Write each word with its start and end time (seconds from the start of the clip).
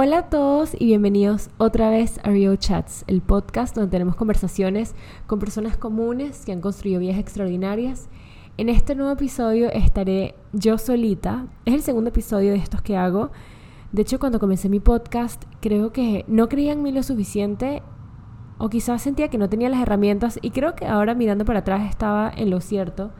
Hola 0.00 0.18
a 0.18 0.30
todos 0.30 0.76
y 0.78 0.86
bienvenidos 0.86 1.50
otra 1.58 1.90
vez 1.90 2.20
a 2.22 2.30
Rio 2.30 2.54
Chats, 2.54 3.02
el 3.08 3.20
podcast 3.20 3.74
donde 3.74 3.90
tenemos 3.90 4.14
conversaciones 4.14 4.94
con 5.26 5.40
personas 5.40 5.76
comunes 5.76 6.44
que 6.46 6.52
han 6.52 6.60
construido 6.60 7.00
vidas 7.00 7.18
extraordinarias. 7.18 8.08
En 8.58 8.68
este 8.68 8.94
nuevo 8.94 9.10
episodio 9.10 9.68
estaré 9.72 10.36
yo 10.52 10.78
solita. 10.78 11.48
Es 11.64 11.74
el 11.74 11.82
segundo 11.82 12.10
episodio 12.10 12.52
de 12.52 12.58
estos 12.58 12.80
que 12.80 12.96
hago. 12.96 13.32
De 13.90 14.02
hecho, 14.02 14.20
cuando 14.20 14.38
comencé 14.38 14.68
mi 14.68 14.78
podcast, 14.78 15.42
creo 15.60 15.90
que 15.90 16.24
no 16.28 16.48
creía 16.48 16.74
en 16.74 16.82
mí 16.84 16.92
lo 16.92 17.02
suficiente 17.02 17.82
o 18.58 18.68
quizás 18.68 19.02
sentía 19.02 19.30
que 19.30 19.38
no 19.38 19.48
tenía 19.48 19.68
las 19.68 19.82
herramientas 19.82 20.38
y 20.40 20.50
creo 20.50 20.76
que 20.76 20.86
ahora 20.86 21.16
mirando 21.16 21.44
para 21.44 21.58
atrás 21.58 21.90
estaba 21.90 22.30
en 22.36 22.50
lo 22.50 22.60
cierto. 22.60 23.10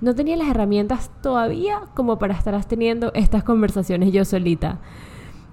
No 0.00 0.14
tenía 0.14 0.38
las 0.38 0.48
herramientas 0.48 1.10
todavía 1.20 1.82
como 1.94 2.18
para 2.18 2.32
estar 2.32 2.64
teniendo 2.64 3.12
estas 3.12 3.44
conversaciones 3.44 4.14
yo 4.14 4.24
solita. 4.24 4.80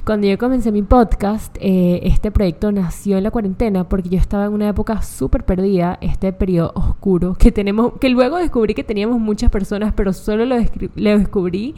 Cuando 0.06 0.28
yo 0.28 0.38
comencé 0.38 0.74
mi 0.74 0.82
podcast, 0.82 1.56
eh, 1.62 2.02
este 2.04 2.30
proyecto 2.30 2.74
nació 2.74 3.18
en 3.18 3.24
la 3.24 3.32
cuarentena 3.32 3.88
porque 3.88 4.10
yo 4.10 4.18
estaba 4.18 4.48
en 4.48 4.52
una 4.52 4.68
época 4.68 5.02
súper 5.02 5.46
perdida, 5.46 5.98
este 6.02 6.34
periodo 6.34 6.74
oscuro 6.76 7.36
que 7.36 7.54
tenemos, 7.54 7.94
que 8.02 8.10
luego 8.10 8.38
descubrí 8.38 8.74
que 8.74 8.84
teníamos 8.84 9.22
muchas 9.22 9.50
personas, 9.50 9.94
pero 9.96 10.12
solo 10.12 10.46
lo, 10.46 10.58
descubrí 10.58 11.76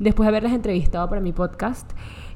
después 0.00 0.24
de 0.24 0.28
haberlas 0.30 0.52
entrevistado 0.52 1.08
para 1.08 1.20
mi 1.20 1.32
podcast. 1.32 1.88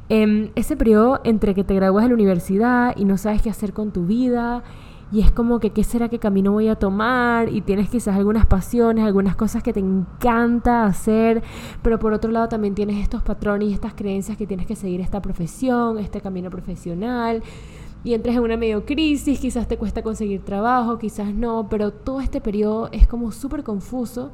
Eh, 0.08 0.52
ese 0.54 0.76
periodo 0.76 1.20
entre 1.24 1.52
que 1.52 1.64
te 1.64 1.74
gradúas 1.74 2.04
de 2.04 2.10
la 2.10 2.14
universidad 2.14 2.94
y 2.96 3.04
no 3.04 3.18
sabes 3.18 3.42
qué 3.42 3.50
hacer 3.50 3.72
con 3.72 3.90
tu 3.90 4.06
vida 4.06 4.62
y 5.12 5.20
es 5.20 5.30
como 5.30 5.60
que 5.60 5.70
qué 5.70 5.84
será 5.84 6.08
que 6.08 6.18
camino 6.18 6.52
voy 6.52 6.68
a 6.68 6.76
tomar 6.76 7.48
y 7.48 7.60
tienes 7.60 7.88
quizás 7.88 8.16
algunas 8.16 8.46
pasiones, 8.46 9.04
algunas 9.04 9.36
cosas 9.36 9.62
que 9.62 9.72
te 9.72 9.80
encanta 9.80 10.86
hacer, 10.86 11.42
pero 11.82 11.98
por 11.98 12.12
otro 12.12 12.30
lado 12.30 12.48
también 12.48 12.74
tienes 12.74 13.02
estos 13.02 13.22
patrones 13.22 13.68
y 13.68 13.72
estas 13.72 13.94
creencias 13.94 14.36
que 14.36 14.46
tienes 14.46 14.66
que 14.66 14.76
seguir 14.76 15.00
esta 15.00 15.22
profesión, 15.22 15.98
este 15.98 16.20
camino 16.20 16.50
profesional 16.50 17.42
y 18.02 18.12
entras 18.12 18.36
en 18.36 18.42
una 18.42 18.56
medio 18.56 18.84
crisis, 18.84 19.40
quizás 19.40 19.66
te 19.66 19.78
cuesta 19.78 20.02
conseguir 20.02 20.44
trabajo, 20.44 20.98
quizás 20.98 21.34
no, 21.34 21.68
pero 21.70 21.90
todo 21.90 22.20
este 22.20 22.40
periodo 22.40 22.88
es 22.92 23.06
como 23.06 23.32
súper 23.32 23.62
confuso 23.62 24.30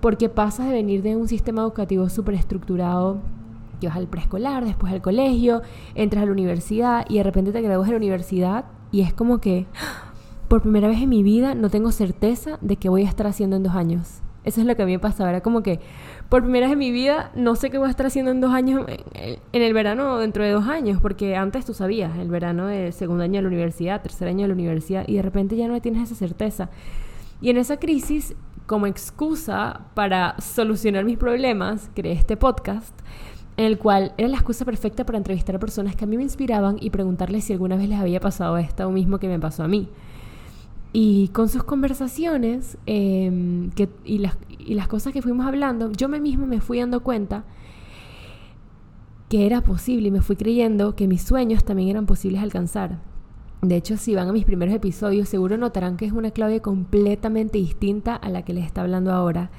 porque 0.00 0.28
pasas 0.28 0.66
de 0.66 0.72
venir 0.72 1.02
de 1.02 1.16
un 1.16 1.26
sistema 1.26 1.62
educativo 1.62 2.08
súper 2.08 2.34
estructurado 2.34 3.18
que 3.80 3.88
vas 3.88 3.96
al 3.96 4.06
preescolar, 4.06 4.64
después 4.64 4.92
al 4.92 5.02
colegio, 5.02 5.62
entras 5.94 6.22
a 6.22 6.26
la 6.26 6.32
universidad 6.32 7.06
y 7.08 7.16
de 7.16 7.22
repente 7.22 7.52
te 7.52 7.60
gradúas 7.60 7.86
de 7.86 7.92
la 7.92 7.98
universidad 7.98 8.64
y 8.92 9.02
es 9.02 9.12
como 9.12 9.38
que 9.38 9.66
por 10.48 10.62
primera 10.62 10.88
vez 10.88 11.00
en 11.00 11.08
mi 11.08 11.22
vida 11.22 11.54
no 11.54 11.70
tengo 11.70 11.92
certeza 11.92 12.58
de 12.60 12.76
qué 12.76 12.88
voy 12.88 13.04
a 13.04 13.08
estar 13.08 13.26
haciendo 13.26 13.56
en 13.56 13.62
dos 13.62 13.74
años. 13.74 14.22
Eso 14.44 14.60
es 14.60 14.66
lo 14.66 14.76
que 14.76 14.82
a 14.82 14.86
mí 14.86 14.92
me 14.92 15.00
pasaba. 15.00 15.30
Era 15.30 15.40
como 15.40 15.62
que 15.62 15.80
por 16.28 16.42
primera 16.42 16.66
vez 16.66 16.74
en 16.74 16.78
mi 16.78 16.92
vida 16.92 17.32
no 17.34 17.56
sé 17.56 17.68
qué 17.68 17.78
voy 17.78 17.88
a 17.88 17.90
estar 17.90 18.06
haciendo 18.06 18.30
en 18.30 18.40
dos 18.40 18.52
años, 18.52 18.86
en 19.14 19.62
el 19.62 19.74
verano 19.74 20.14
o 20.14 20.18
dentro 20.18 20.44
de 20.44 20.50
dos 20.50 20.68
años, 20.68 21.00
porque 21.00 21.36
antes 21.36 21.64
tú 21.64 21.74
sabías, 21.74 22.16
el 22.18 22.28
verano 22.28 22.66
de 22.66 22.92
segundo 22.92 23.24
año 23.24 23.38
de 23.38 23.42
la 23.42 23.48
universidad, 23.48 24.02
tercer 24.02 24.28
año 24.28 24.42
de 24.42 24.48
la 24.48 24.54
universidad, 24.54 25.04
y 25.08 25.16
de 25.16 25.22
repente 25.22 25.56
ya 25.56 25.66
no 25.66 25.80
tienes 25.80 26.04
esa 26.04 26.14
certeza. 26.14 26.70
Y 27.40 27.50
en 27.50 27.56
esa 27.56 27.78
crisis, 27.78 28.36
como 28.66 28.86
excusa 28.86 29.86
para 29.94 30.40
solucionar 30.40 31.04
mis 31.04 31.18
problemas, 31.18 31.90
creé 31.94 32.12
este 32.12 32.36
podcast 32.36 32.96
en 33.56 33.64
el 33.64 33.78
cual 33.78 34.12
era 34.16 34.28
la 34.28 34.36
excusa 34.36 34.64
perfecta 34.64 35.04
para 35.04 35.18
entrevistar 35.18 35.56
a 35.56 35.58
personas 35.58 35.96
que 35.96 36.04
a 36.04 36.06
mí 36.06 36.16
me 36.16 36.22
inspiraban 36.22 36.76
y 36.80 36.90
preguntarles 36.90 37.44
si 37.44 37.52
alguna 37.52 37.76
vez 37.76 37.88
les 37.88 37.98
había 37.98 38.20
pasado 38.20 38.58
esto 38.58 38.90
mismo 38.90 39.18
que 39.18 39.28
me 39.28 39.40
pasó 39.40 39.64
a 39.64 39.68
mí. 39.68 39.88
Y 40.98 41.28
con 41.28 41.50
sus 41.50 41.62
conversaciones 41.62 42.78
em, 42.86 43.70
y, 44.06 44.16
las, 44.16 44.88
cosas 44.88 45.12
que 45.12 45.20
fuimos 45.20 45.46
hablando, 45.46 45.92
yo 45.92 46.08
me 46.08 46.20
mismo 46.20 46.46
me 46.46 46.62
fui 46.62 46.78
dando 46.78 47.02
cuenta 47.02 47.44
que 49.28 49.44
era 49.44 49.60
posible 49.60 50.08
y 50.08 50.10
me 50.10 50.22
fui 50.22 50.36
creyendo 50.36 50.96
que 50.96 51.06
mis 51.06 51.20
sueños 51.20 51.64
también 51.64 51.90
eran 51.90 52.06
posibles 52.06 52.42
alcanzar. 52.42 53.02
De 53.60 53.76
hecho, 53.76 53.98
si 53.98 54.14
van 54.14 54.30
a 54.30 54.32
mis 54.32 54.46
primeros 54.46 54.74
episodios, 54.74 55.28
seguro 55.28 55.58
notarán 55.58 55.98
que 55.98 56.06
es 56.06 56.12
una 56.12 56.30
clave 56.30 56.62
completamente 56.62 57.58
distinta 57.58 58.16
a 58.16 58.30
la 58.30 58.42
que 58.42 58.54
les 58.54 58.64
está 58.64 58.80
hablando 58.80 59.12
ahora. 59.12 59.50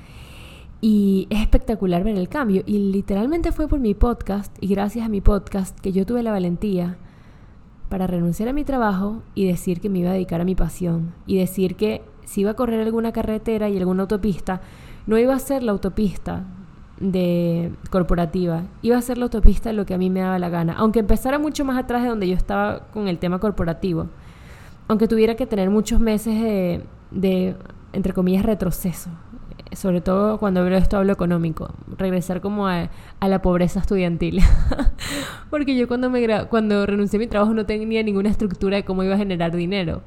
Y 0.81 1.28
es 1.30 1.42
espectacular 1.42 2.04
ver 2.04 2.18
el 2.18 2.30
cambio. 2.30 2.64
Y 2.66 2.80
literalmente 2.92 3.52
fue 3.52 3.68
por 3.68 3.80
mi 3.80 3.94
podcast 3.94 4.58
y 4.59 4.69
gracias 4.69 5.06
a 5.06 5.09
mi 5.09 5.22
podcast 5.22 5.80
que 5.81 5.92
yo 5.92 6.04
tuve 6.04 6.24
la 6.24 6.31
valentía 6.31 6.98
para 7.90 8.08
renunciar 8.08 8.50
a 8.50 8.53
mi 8.53 8.64
trabajo 8.64 9.22
y 9.36 9.48
decir 9.48 9.80
que 9.80 9.90
me 9.90 10.00
iba 10.00 10.09
a 10.09 10.14
dedicar 10.14 10.42
a 10.42 10.46
mi 10.46 10.56
pasión 10.56 11.14
y 11.25 11.38
decir 11.38 11.75
que 11.75 12.02
si 12.25 12.42
iba 12.42 12.52
a 12.52 12.56
correr 12.56 12.81
alguna 12.81 13.12
carretera 13.12 13.70
y 13.70 13.78
alguna 13.78 14.03
autopista, 14.03 14.62
no 15.06 15.18
iba 15.18 15.34
a 15.34 15.40
ser 15.40 15.64
la 15.64 15.72
autopista 15.72 16.44
de 17.00 17.72
corporativa, 17.90 18.64
iba 18.81 18.98
a 18.98 19.02
ser 19.02 19.18
la 19.18 19.25
autopista 19.25 19.72
lo 19.72 19.86
que 19.86 19.94
a 19.94 19.98
mí 19.98 20.09
me 20.09 20.22
daba 20.22 20.40
la 20.40 20.50
gana, 20.50 20.74
aunque 20.74 21.00
empezara 21.00 21.40
mucho 21.40 21.64
más 21.64 21.78
atrás 21.78 22.03
de 22.03 22.09
donde 22.09 22.28
yo 22.28 22.36
estaba 22.36 22.88
con 22.92 23.08
el 23.08 23.20
tema 23.20 23.40
corporativo, 23.40 24.08
aunque 24.88 25.08
tuviera 25.08 25.36
que 25.36 25.46
tener 25.46 25.69
muchos 25.69 26.00
meses 26.00 26.42
de, 26.42 26.84
de 27.12 27.56
entre 27.94 28.14
comillas, 28.14 28.46
retroceso, 28.46 29.09
sobre 29.74 30.02
todo 30.02 30.38
cuando 30.38 30.62
hablo 30.62 30.76
de 30.76 30.82
esto 30.82 30.98
hablo 30.98 31.14
económico, 31.14 31.74
regresar 31.98 32.42
como 32.42 32.68
a, 32.68 32.90
la 33.22 33.42
pobreza 33.42 33.80
estudiantil. 33.80 34.42
Porque 35.50 35.76
yo 35.76 35.88
cuando, 35.88 36.10
me 36.10 36.46
cuando 36.48 36.86
renuncié 36.86 37.18
a 37.18 37.20
mi 37.22 37.28
trabajo 37.28 37.54
no 37.54 37.66
tenía 37.66 38.04
ninguna 38.04 38.30
estructura 38.30 38.78
de 38.78 38.86
cómo 38.86 39.04
iba 39.04 39.16
a 39.16 39.18
generar 39.18 39.56
dinero. 39.56 40.02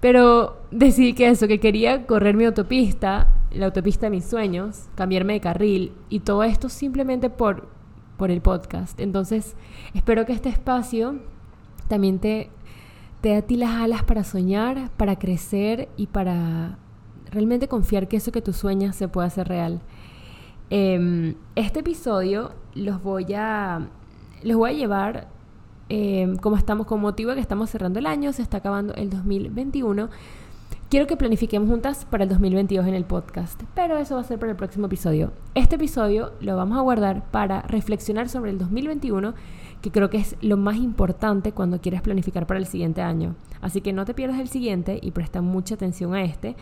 Pero 0.00 0.62
decidí 0.70 1.14
que 1.14 1.28
eso, 1.28 1.48
que 1.48 1.60
quería 1.60 2.06
correr 2.06 2.36
mi 2.36 2.44
autopista, 2.44 3.28
la 3.50 3.66
autopista 3.66 4.06
de 4.06 4.10
mis 4.10 4.24
sueños, 4.24 4.86
cambiarme 4.94 5.34
de 5.34 5.40
carril 5.40 5.92
y 6.08 6.20
todo 6.20 6.44
esto 6.44 6.68
simplemente 6.68 7.30
por, 7.30 7.68
por 8.16 8.30
el 8.30 8.40
podcast. 8.40 9.00
Entonces, 9.00 9.56
espero 9.94 10.26
que 10.26 10.32
este 10.32 10.48
espacio 10.48 11.16
también 11.88 12.18
te, 12.18 12.50
te 13.20 13.30
dé 13.30 13.36
a 13.36 13.42
ti 13.42 13.56
las 13.56 13.70
alas 13.70 14.04
para 14.04 14.24
soñar, 14.24 14.90
para 14.96 15.18
crecer 15.18 15.88
y 15.96 16.08
para 16.08 16.78
realmente 17.30 17.68
confiar 17.68 18.08
que 18.08 18.16
eso 18.16 18.32
que 18.32 18.42
tú 18.42 18.52
sueñas 18.52 18.96
se 18.96 19.08
puede 19.08 19.26
hacer 19.26 19.48
real. 19.48 19.80
Em, 20.70 21.34
este 21.54 21.80
episodio 21.80 22.52
los 22.74 23.02
voy 23.02 23.32
a, 23.34 23.88
los 24.42 24.56
voy 24.56 24.70
a 24.70 24.72
llevar, 24.72 25.28
em, 25.88 26.36
como 26.36 26.56
estamos 26.56 26.86
con 26.86 27.00
motivo 27.00 27.30
de 27.30 27.36
que 27.36 27.40
estamos 27.40 27.70
cerrando 27.70 27.98
el 27.98 28.06
año, 28.06 28.32
se 28.32 28.42
está 28.42 28.58
acabando 28.58 28.94
el 28.94 29.10
2021. 29.10 30.10
Quiero 30.88 31.08
que 31.08 31.16
planifiquemos 31.16 31.68
juntas 31.68 32.04
para 32.04 32.24
el 32.24 32.30
2022 32.30 32.86
en 32.86 32.94
el 32.94 33.04
podcast, 33.04 33.60
pero 33.74 33.96
eso 33.96 34.14
va 34.14 34.20
a 34.20 34.24
ser 34.24 34.38
para 34.38 34.52
el 34.52 34.56
próximo 34.56 34.86
episodio. 34.86 35.32
Este 35.54 35.76
episodio 35.76 36.32
lo 36.40 36.56
vamos 36.56 36.78
a 36.78 36.82
guardar 36.82 37.28
para 37.30 37.62
reflexionar 37.62 38.28
sobre 38.28 38.52
el 38.52 38.58
2021, 38.58 39.34
que 39.82 39.90
creo 39.90 40.10
que 40.10 40.18
es 40.18 40.36
lo 40.42 40.56
más 40.56 40.76
importante 40.76 41.50
cuando 41.50 41.80
quieres 41.80 42.02
planificar 42.02 42.46
para 42.46 42.60
el 42.60 42.66
siguiente 42.66 43.02
año. 43.02 43.34
Así 43.60 43.80
que 43.80 43.92
no 43.92 44.04
te 44.04 44.14
pierdas 44.14 44.38
el 44.38 44.48
siguiente 44.48 45.00
y 45.02 45.10
presta 45.10 45.42
mucha 45.42 45.74
atención 45.74 46.14
a 46.14 46.22
este 46.22 46.54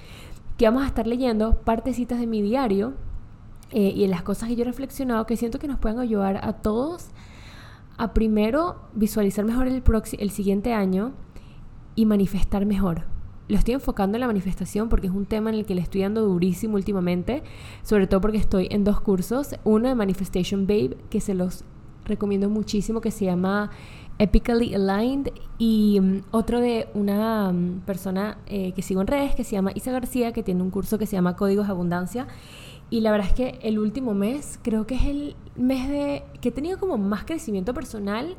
que 0.57 0.67
vamos 0.67 0.85
a 0.85 0.87
estar 0.87 1.07
leyendo 1.07 1.61
partecitas 1.63 2.19
de 2.21 2.27
mi 2.27 2.43
diario 2.43 2.95
eh, 3.71 3.93
y 3.95 4.05
en 4.05 4.11
las 4.11 4.23
cosas 4.23 4.49
que 4.49 4.57
yo 4.57 4.63
he 4.63 4.67
reflexionado 4.67 5.27
que 5.27 5.37
siento 5.37 5.59
que 5.59 5.69
nos 5.69 5.79
pueden 5.79 5.99
ayudar 5.99 6.41
a 6.43 6.53
todos 6.55 7.09
a 7.97 8.13
primero 8.13 8.77
visualizar 8.95 9.45
mejor 9.45 9.67
el, 9.67 9.83
el 10.19 10.31
siguiente 10.31 10.73
año 10.73 11.13
y 11.95 12.07
manifestar 12.07 12.67
mejor. 12.67 13.05
Lo 13.47 13.57
estoy 13.57 13.75
enfocando 13.75 14.17
en 14.17 14.21
la 14.21 14.27
manifestación 14.27 14.89
porque 14.89 15.07
es 15.07 15.13
un 15.13 15.27
tema 15.27 15.51
en 15.51 15.57
el 15.57 15.67
que 15.67 15.75
le 15.75 15.83
estoy 15.83 16.01
dando 16.01 16.23
durísimo 16.23 16.77
últimamente, 16.77 17.43
sobre 17.83 18.07
todo 18.07 18.21
porque 18.21 18.39
estoy 18.39 18.69
en 18.71 18.85
dos 18.85 19.01
cursos, 19.01 19.55
uno 19.65 19.89
de 19.89 19.95
Manifestation 19.95 20.67
Babe, 20.67 20.97
que 21.11 21.21
se 21.21 21.35
los 21.35 21.63
recomiendo 22.07 22.49
muchísimo, 22.49 23.01
que 23.01 23.11
se 23.11 23.27
llama 23.27 23.71
Epically 24.19 24.75
Aligned. 24.75 25.33
Y 25.59 26.01
mm, 26.01 26.23
otro 26.31 26.61
de 26.61 26.89
una 26.95 27.53
mm, 27.53 27.81
persona 27.87 28.39
eh, 28.47 28.73
que 28.73 28.83
sigo 28.83 29.01
en 29.01 29.07
redes 29.07 29.35
que 29.35 29.45
se 29.45 29.53
llama 29.53 29.73
Isa 29.75 29.93
García 29.93 30.33
que 30.33 30.43
tiene 30.43 30.63
un 30.63 30.71
curso 30.71 30.99
que 30.99 31.07
se 31.07 31.17
llama 31.17 31.37
Códigos 31.37 31.69
Abundancia. 31.69 32.27
Y 32.91 33.01
la 33.01 33.11
verdad 33.13 33.29
es 33.29 33.35
que 33.35 33.59
el 33.63 33.79
último 33.79 34.15
mes 34.15 34.59
creo 34.63 34.87
que 34.87 34.95
es 34.97 35.05
el 35.05 35.37
mes 35.57 35.89
de 35.89 36.23
que 36.41 36.51
he 36.51 36.53
tenido 36.53 36.79
como 36.79 36.99
más 36.99 37.25
crecimiento 37.25 37.75
personal 37.75 38.37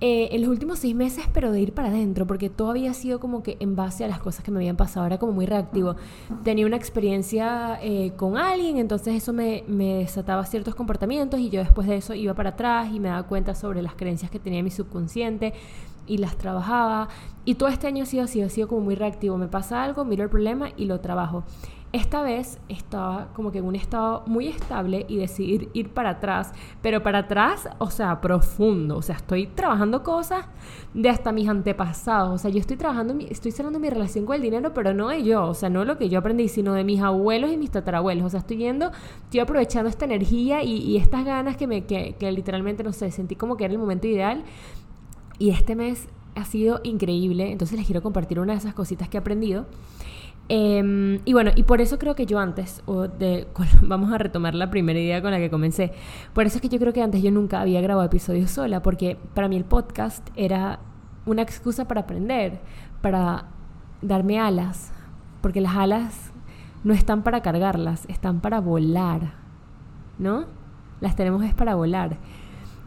eh, 0.00 0.28
en 0.32 0.40
los 0.40 0.50
últimos 0.50 0.78
seis 0.78 0.94
meses, 0.94 1.24
pero 1.32 1.52
de 1.52 1.60
ir 1.60 1.74
para 1.74 1.88
adentro, 1.88 2.26
porque 2.26 2.48
todo 2.48 2.70
había 2.70 2.94
sido 2.94 3.20
como 3.20 3.42
que 3.42 3.58
en 3.60 3.76
base 3.76 4.04
a 4.04 4.08
las 4.08 4.18
cosas 4.18 4.42
que 4.42 4.50
me 4.50 4.58
habían 4.58 4.76
pasado, 4.76 5.06
era 5.06 5.18
como 5.18 5.32
muy 5.32 5.44
reactivo. 5.44 5.96
Tenía 6.42 6.64
una 6.66 6.76
experiencia 6.76 7.78
eh, 7.82 8.12
con 8.16 8.38
alguien, 8.38 8.78
entonces 8.78 9.14
eso 9.14 9.32
me, 9.32 9.62
me, 9.68 9.96
desataba 9.96 10.46
ciertos 10.46 10.74
comportamientos 10.74 11.38
y 11.40 11.50
yo 11.50 11.60
después 11.60 11.86
de 11.86 11.96
eso 11.96 12.14
iba 12.14 12.32
para 12.32 12.50
atrás 12.50 12.88
y 12.92 12.98
me 12.98 13.08
daba 13.08 13.24
cuenta 13.24 13.54
sobre 13.54 13.82
las 13.82 13.94
creencias 13.94 14.30
que 14.30 14.38
tenía 14.38 14.62
mi 14.62 14.70
subconsciente 14.70 15.52
y 16.10 16.18
las 16.18 16.36
trabajaba. 16.36 17.08
Y 17.44 17.54
todo 17.54 17.68
este 17.68 17.86
año 17.86 18.02
ha 18.02 18.06
sido 18.06 18.24
así, 18.24 18.42
ha 18.42 18.48
sido 18.48 18.68
como 18.68 18.82
muy 18.82 18.96
reactivo. 18.96 19.38
Me 19.38 19.46
pasa 19.46 19.82
algo, 19.84 20.04
miro 20.04 20.24
el 20.24 20.28
problema 20.28 20.70
y 20.76 20.86
lo 20.86 21.00
trabajo. 21.00 21.44
esta 21.92 22.22
vez 22.22 22.60
estaba 22.68 23.32
como 23.34 23.50
que 23.50 23.58
en 23.58 23.64
un 23.64 23.74
estado 23.74 24.22
muy 24.26 24.46
estable 24.46 25.06
y 25.08 25.16
decidí 25.16 25.68
ir 25.72 25.92
para 25.92 26.10
atrás, 26.10 26.52
pero 26.82 27.02
para 27.02 27.18
atrás, 27.20 27.68
o 27.78 27.90
sea, 27.90 28.20
profundo, 28.20 28.98
o 28.98 29.02
sea, 29.02 29.16
estoy 29.16 29.48
trabajando 29.48 30.04
cosas 30.04 30.46
de 30.94 31.08
hasta 31.08 31.32
mis 31.32 31.48
antepasados, 31.48 32.32
o 32.32 32.38
sea, 32.38 32.48
yo 32.48 32.60
estoy 32.60 32.76
trabajando, 32.76 33.16
estoy 33.28 33.50
cerrando 33.50 33.80
mi 33.80 33.90
relación 33.90 34.24
con 34.24 34.36
el 34.36 34.42
dinero, 34.42 34.72
pero 34.72 34.94
no 34.94 35.08
de 35.08 35.24
yo, 35.24 35.44
o 35.46 35.54
sea, 35.54 35.68
no 35.68 35.84
lo 35.84 35.98
que 35.98 36.08
yo 36.08 36.20
aprendí, 36.20 36.46
sino 36.46 36.74
de 36.74 36.84
mis 36.84 37.00
abuelos 37.00 37.50
y 37.50 37.56
mis 37.56 37.72
tatarabuelos, 37.72 38.24
o 38.24 38.30
sea, 38.30 38.38
estoy 38.38 38.58
yendo, 38.58 38.92
estoy 39.24 39.40
aprovechando 39.40 39.90
esta 39.90 40.04
energía 40.04 40.62
y, 40.62 40.96
estas 40.96 41.24
ganas 41.24 41.56
que 41.56 41.66
me, 41.66 41.86
que, 41.86 42.14
que 42.20 42.30
literalmente, 42.30 42.84
no 42.84 42.92
sé, 42.92 43.10
sentí 43.10 43.34
como 43.34 43.56
que 43.56 43.64
era 43.64 43.72
el 43.72 43.80
momento 43.80 44.06
ideal 44.06 44.44
y 45.40 45.50
este 45.50 45.74
mes 45.74 46.06
ha 46.36 46.44
sido 46.44 46.80
increíble, 46.84 47.50
entonces 47.50 47.76
les 47.76 47.86
quiero 47.86 48.02
compartir 48.02 48.38
una 48.38 48.52
de 48.52 48.58
esas 48.58 48.74
cositas 48.74 49.08
que 49.08 49.16
he 49.16 49.20
aprendido. 49.20 49.66
Em, 50.48 51.20
y 51.24 51.32
bueno, 51.32 51.50
y 51.56 51.62
por 51.62 51.80
eso 51.80 51.98
creo 51.98 52.14
que 52.14 52.26
yo 52.26 52.38
antes, 52.38 52.82
vamos 53.82 54.12
a 54.12 54.18
retomar 54.18 54.54
la 54.54 54.70
primera 54.70 55.00
idea 55.00 55.22
con 55.22 55.30
la 55.30 55.38
que 55.38 55.50
comencé, 55.50 55.92
por 56.34 56.44
eso 56.44 56.58
es 56.58 56.62
que 56.62 56.68
yo 56.68 56.78
creo 56.78 56.92
que 56.92 57.02
antes 57.02 57.22
yo 57.22 57.30
nunca 57.30 57.60
había 57.60 57.80
grabado 57.80 58.06
episodios 58.06 58.50
sola, 58.50 58.82
porque 58.82 59.16
para 59.34 59.48
mí 59.48 59.56
el 59.56 59.64
podcast 59.64 60.28
era 60.36 60.80
una 61.24 61.42
excusa 61.42 61.88
para 61.88 62.02
aprender, 62.02 62.60
para 63.00 63.46
darme 64.02 64.38
alas, 64.38 64.92
porque 65.40 65.60
las 65.60 65.74
alas 65.74 66.32
no 66.84 66.92
están 66.92 67.22
para 67.22 67.40
cargarlas, 67.40 68.04
están 68.08 68.40
para 68.40 68.60
volar, 68.60 69.32
¿no? 70.18 70.44
Las 71.00 71.16
tenemos 71.16 71.44
es 71.44 71.54
para 71.54 71.76
volar. 71.76 72.18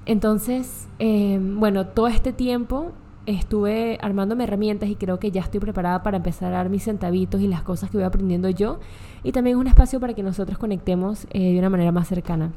Entonces, 0.06 0.88
em, 1.00 1.60
bueno, 1.60 1.88
todo 1.88 2.08
este 2.08 2.34
tiempo 2.34 2.92
estuve 3.26 3.98
armándome 4.02 4.44
herramientas 4.44 4.90
y 4.90 4.96
creo 4.96 5.18
que 5.18 5.32
ya 5.32 5.42
estoy 5.42 5.60
preparada 5.62 6.04
para 6.04 6.18
empezar 6.18 6.54
a 6.54 6.58
dar 6.58 6.70
mis 6.70 6.84
centavitos 6.84 7.40
y 7.40 7.48
las 7.48 7.64
cosas 7.64 7.90
que 7.90 7.98
voy 7.98 8.06
aprendiendo 8.06 8.50
yo. 8.50 8.80
Y 9.24 9.32
también 9.32 9.58
un 9.58 9.68
espacio 9.68 10.00
para 10.00 10.14
que 10.14 10.24
nosotros 10.24 10.58
conectemos 10.58 11.26
eh, 11.32 11.54
de 11.54 11.60
una 11.60 11.70
manera 11.70 11.92
más 11.92 12.08
cercana. 12.08 12.52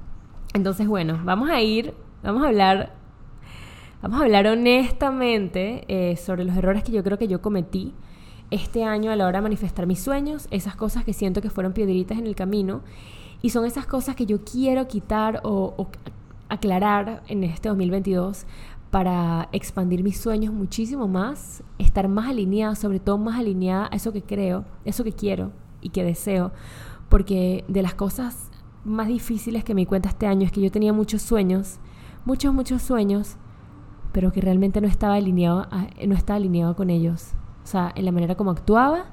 Entonces, 0.55 0.89
bueno, 0.89 1.21
vamos 1.25 1.51
a 1.51 1.61
ir, 1.61 1.95
vamos 2.25 2.43
a 2.43 2.49
hablar, 2.49 2.95
vamos 4.03 4.21
a 4.21 4.25
hablar 4.25 4.47
honestamente 4.49 5.85
eh, 5.89 6.17
sobre 6.17 6.45
los 6.45 6.57
errores 6.57 6.83
que 6.83 6.93
yo 6.93 7.05
creo 7.05 7.19
que 7.19 7.29
yo 7.29 7.41
cometí 7.41 7.95
este 8.51 8.85
año 8.85 9.11
a 9.11 9.17
la 9.17 9.27
hora 9.27 9.39
de 9.39 9.43
manifestar 9.43 9.87
mis 9.87 10.01
sueños, 10.01 10.49
esas 10.51 10.77
cosas 10.77 11.05
que 11.05 11.13
siento 11.13 11.43
que 11.43 11.51
fueron 11.51 11.73
piedritas 11.73 12.19
en 12.19 12.27
el 12.27 12.35
camino. 12.35 12.83
Y 13.43 13.51
son 13.51 13.67
esas 13.67 13.87
cosas 13.87 14.17
que 14.17 14.27
yo 14.27 14.43
quiero 14.45 14.89
quitar 14.89 15.41
o 15.45 15.89
aclarar 16.49 17.23
en 17.29 17.45
este 17.45 17.69
2022 17.69 18.47
para 18.91 19.49
expandir 19.53 20.03
mis 20.03 20.19
sueños 20.19 20.55
muchísimo 20.55 21.09
más, 21.09 21.63
estar 21.79 22.09
más 22.09 22.29
alineada, 22.29 22.75
sobre 22.75 23.01
todo 23.01 23.19
más 23.19 23.39
alineada 23.39 23.89
a 23.91 23.97
eso 23.97 24.13
que 24.13 24.23
creo, 24.23 24.65
eso 24.85 25.05
que 25.05 25.13
quiero 25.13 25.53
y 25.81 25.91
que 25.91 26.05
deseo, 26.05 26.53
porque 27.09 27.65
de 27.69 27.83
las 27.83 27.95
cosas 27.95 28.51
más 28.85 29.09
difíciles 29.09 29.65
que 29.65 29.75
me 29.75 29.83
di 29.83 29.87
cuenta 29.87 30.09
este 30.09 30.27
año 30.27 30.47
es 30.47 30.53
que 30.53 30.61
yo 30.61 30.71
tenía 30.71 30.93
muchos 30.93 31.23
sueños, 31.23 31.79
muchos, 32.25 32.55
muchos 32.55 32.83
sueños, 32.83 33.37
pero 34.13 34.33
que 34.33 34.41
realmente 34.41 34.81
no 34.81 34.89
estaba 34.89 35.15
alineado, 35.15 35.67
no 36.07 36.17
alineado 36.29 36.75
con 36.77 36.89
ellos. 36.89 37.33
O 37.65 37.67
sea, 37.67 37.93
en 37.97 38.05
la 38.05 38.13
manera 38.13 38.37
como 38.37 38.53
actuaba 38.53 39.07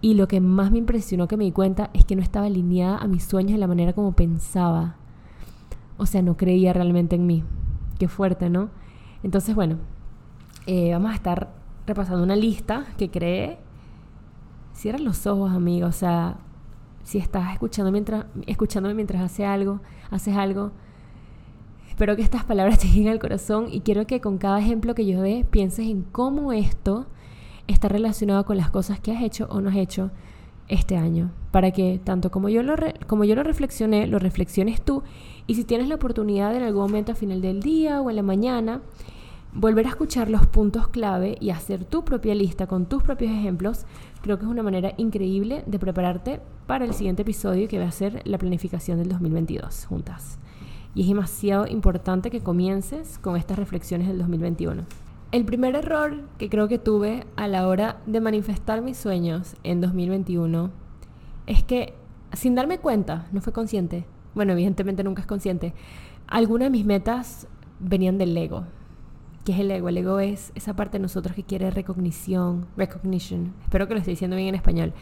y 0.00 0.14
lo 0.14 0.28
que 0.28 0.40
más 0.40 0.70
me 0.70 0.78
impresionó 0.78 1.28
que 1.28 1.36
me 1.36 1.44
di 1.44 1.52
cuenta 1.52 1.90
es 1.92 2.04
que 2.04 2.16
no 2.16 2.22
estaba 2.22 2.46
alineada 2.46 2.96
a 2.96 3.08
mis 3.08 3.24
sueños 3.24 3.52
en 3.52 3.60
la 3.60 3.66
manera 3.66 3.92
como 3.92 4.12
pensaba. 4.12 4.96
O 6.02 6.06
sea, 6.06 6.20
no 6.20 6.36
creía 6.36 6.72
realmente 6.72 7.14
en 7.14 7.28
mí. 7.28 7.44
Qué 7.96 8.08
fuerte, 8.08 8.50
¿no? 8.50 8.70
Entonces, 9.22 9.54
bueno, 9.54 9.76
eh, 10.66 10.90
vamos 10.90 11.12
a 11.12 11.14
estar 11.14 11.52
repasando 11.86 12.24
una 12.24 12.34
lista 12.34 12.86
que 12.98 13.08
creé. 13.08 13.58
Cierra 14.72 14.98
los 14.98 15.28
ojos, 15.28 15.52
amigo. 15.52 15.86
O 15.86 15.92
sea, 15.92 16.38
si 17.04 17.18
estás 17.18 17.52
escuchando 17.52 17.92
mientras, 17.92 18.26
escuchándome 18.48 18.96
mientras 18.96 19.22
hace 19.22 19.46
algo, 19.46 19.80
haces 20.10 20.36
algo, 20.36 20.72
espero 21.88 22.16
que 22.16 22.22
estas 22.22 22.42
palabras 22.42 22.78
te 22.80 22.88
lleguen 22.88 23.12
al 23.12 23.20
corazón 23.20 23.68
y 23.70 23.82
quiero 23.82 24.04
que 24.04 24.20
con 24.20 24.38
cada 24.38 24.58
ejemplo 24.58 24.96
que 24.96 25.06
yo 25.06 25.22
dé 25.22 25.46
pienses 25.48 25.86
en 25.86 26.02
cómo 26.02 26.52
esto 26.52 27.06
está 27.68 27.88
relacionado 27.88 28.44
con 28.44 28.56
las 28.56 28.72
cosas 28.72 28.98
que 28.98 29.12
has 29.12 29.22
hecho 29.22 29.46
o 29.50 29.60
no 29.60 29.70
has 29.70 29.76
hecho 29.76 30.10
este 30.68 30.96
año. 30.96 31.30
Para 31.50 31.70
que 31.70 32.00
tanto 32.02 32.30
como 32.30 32.48
yo 32.48 32.62
lo, 32.62 32.74
como 33.06 33.24
yo 33.24 33.34
lo 33.34 33.42
reflexioné, 33.42 34.06
lo 34.06 34.18
reflexiones 34.18 34.82
tú. 34.82 35.02
Y 35.46 35.54
si 35.54 35.64
tienes 35.64 35.88
la 35.88 35.96
oportunidad 35.96 36.54
en 36.54 36.62
algún 36.62 36.82
momento 36.82 37.12
a 37.12 37.14
final 37.14 37.40
del 37.40 37.60
día 37.60 38.00
o 38.00 38.10
en 38.10 38.16
la 38.16 38.22
mañana, 38.22 38.80
volver 39.54 39.86
a 39.86 39.90
escuchar 39.90 40.30
los 40.30 40.46
puntos 40.46 40.88
clave 40.88 41.36
y 41.40 41.50
hacer 41.50 41.84
tu 41.84 42.04
propia 42.04 42.34
lista 42.34 42.66
con 42.66 42.86
tus 42.86 43.02
propios 43.02 43.32
ejemplos, 43.32 43.84
creo 44.22 44.38
que 44.38 44.44
es 44.44 44.50
una 44.50 44.62
manera 44.62 44.94
increíble 44.96 45.62
de 45.66 45.78
prepararte 45.78 46.40
para 46.66 46.84
el 46.84 46.94
siguiente 46.94 47.22
episodio 47.22 47.68
que 47.68 47.78
va 47.78 47.86
a 47.86 47.92
ser 47.92 48.22
la 48.24 48.38
planificación 48.38 48.98
del 48.98 49.08
2022 49.08 49.86
juntas. 49.86 50.38
Y 50.94 51.02
es 51.02 51.08
demasiado 51.08 51.66
importante 51.66 52.30
que 52.30 52.40
comiences 52.40 53.18
con 53.18 53.36
estas 53.36 53.58
reflexiones 53.58 54.08
del 54.08 54.18
2021. 54.18 54.84
El 55.32 55.46
primer 55.46 55.74
error 55.74 56.28
que 56.36 56.50
creo 56.50 56.68
que 56.68 56.78
tuve 56.78 57.24
a 57.36 57.48
la 57.48 57.66
hora 57.66 58.02
de 58.04 58.20
manifestar 58.20 58.82
mis 58.82 58.98
sueños 58.98 59.56
en 59.62 59.80
2021 59.80 60.70
es 61.46 61.62
que, 61.62 61.94
sin 62.34 62.54
darme 62.54 62.80
cuenta, 62.80 63.28
no 63.32 63.40
fue 63.40 63.54
consciente, 63.54 64.04
bueno, 64.34 64.52
evidentemente 64.52 65.02
nunca 65.02 65.22
es 65.22 65.26
consciente, 65.26 65.72
algunas 66.26 66.66
de 66.66 66.70
mis 66.70 66.84
metas 66.84 67.48
venían 67.80 68.18
del 68.18 68.36
ego. 68.36 68.64
¿Qué 69.46 69.52
es 69.52 69.60
el 69.60 69.70
ego? 69.70 69.88
El 69.88 69.96
ego 69.96 70.20
es 70.20 70.52
esa 70.54 70.76
parte 70.76 70.98
de 70.98 71.02
nosotros 71.02 71.34
que 71.34 71.44
quiere 71.44 71.70
recognición, 71.70 72.66
recognition, 72.76 73.54
espero 73.62 73.88
que 73.88 73.94
lo 73.94 74.00
esté 74.00 74.10
diciendo 74.10 74.36
bien 74.36 74.50
en 74.50 74.54
español, 74.54 74.92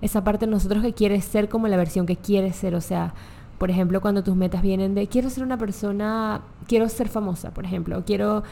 esa 0.00 0.24
parte 0.24 0.46
de 0.46 0.52
nosotros 0.52 0.82
que 0.82 0.94
quiere 0.94 1.20
ser 1.20 1.50
como 1.50 1.68
la 1.68 1.76
versión 1.76 2.06
que 2.06 2.16
quiere 2.16 2.54
ser, 2.54 2.74
o 2.76 2.80
sea, 2.80 3.12
por 3.58 3.70
ejemplo, 3.70 4.00
cuando 4.00 4.22
tus 4.22 4.36
metas 4.36 4.62
vienen 4.62 4.94
de 4.94 5.06
quiero 5.06 5.30
ser 5.30 5.42
una 5.42 5.56
persona, 5.56 6.42
quiero 6.66 6.88
ser 6.88 7.08
famosa, 7.08 7.52
por 7.54 7.64
ejemplo, 7.64 8.02
quiero 8.04 8.42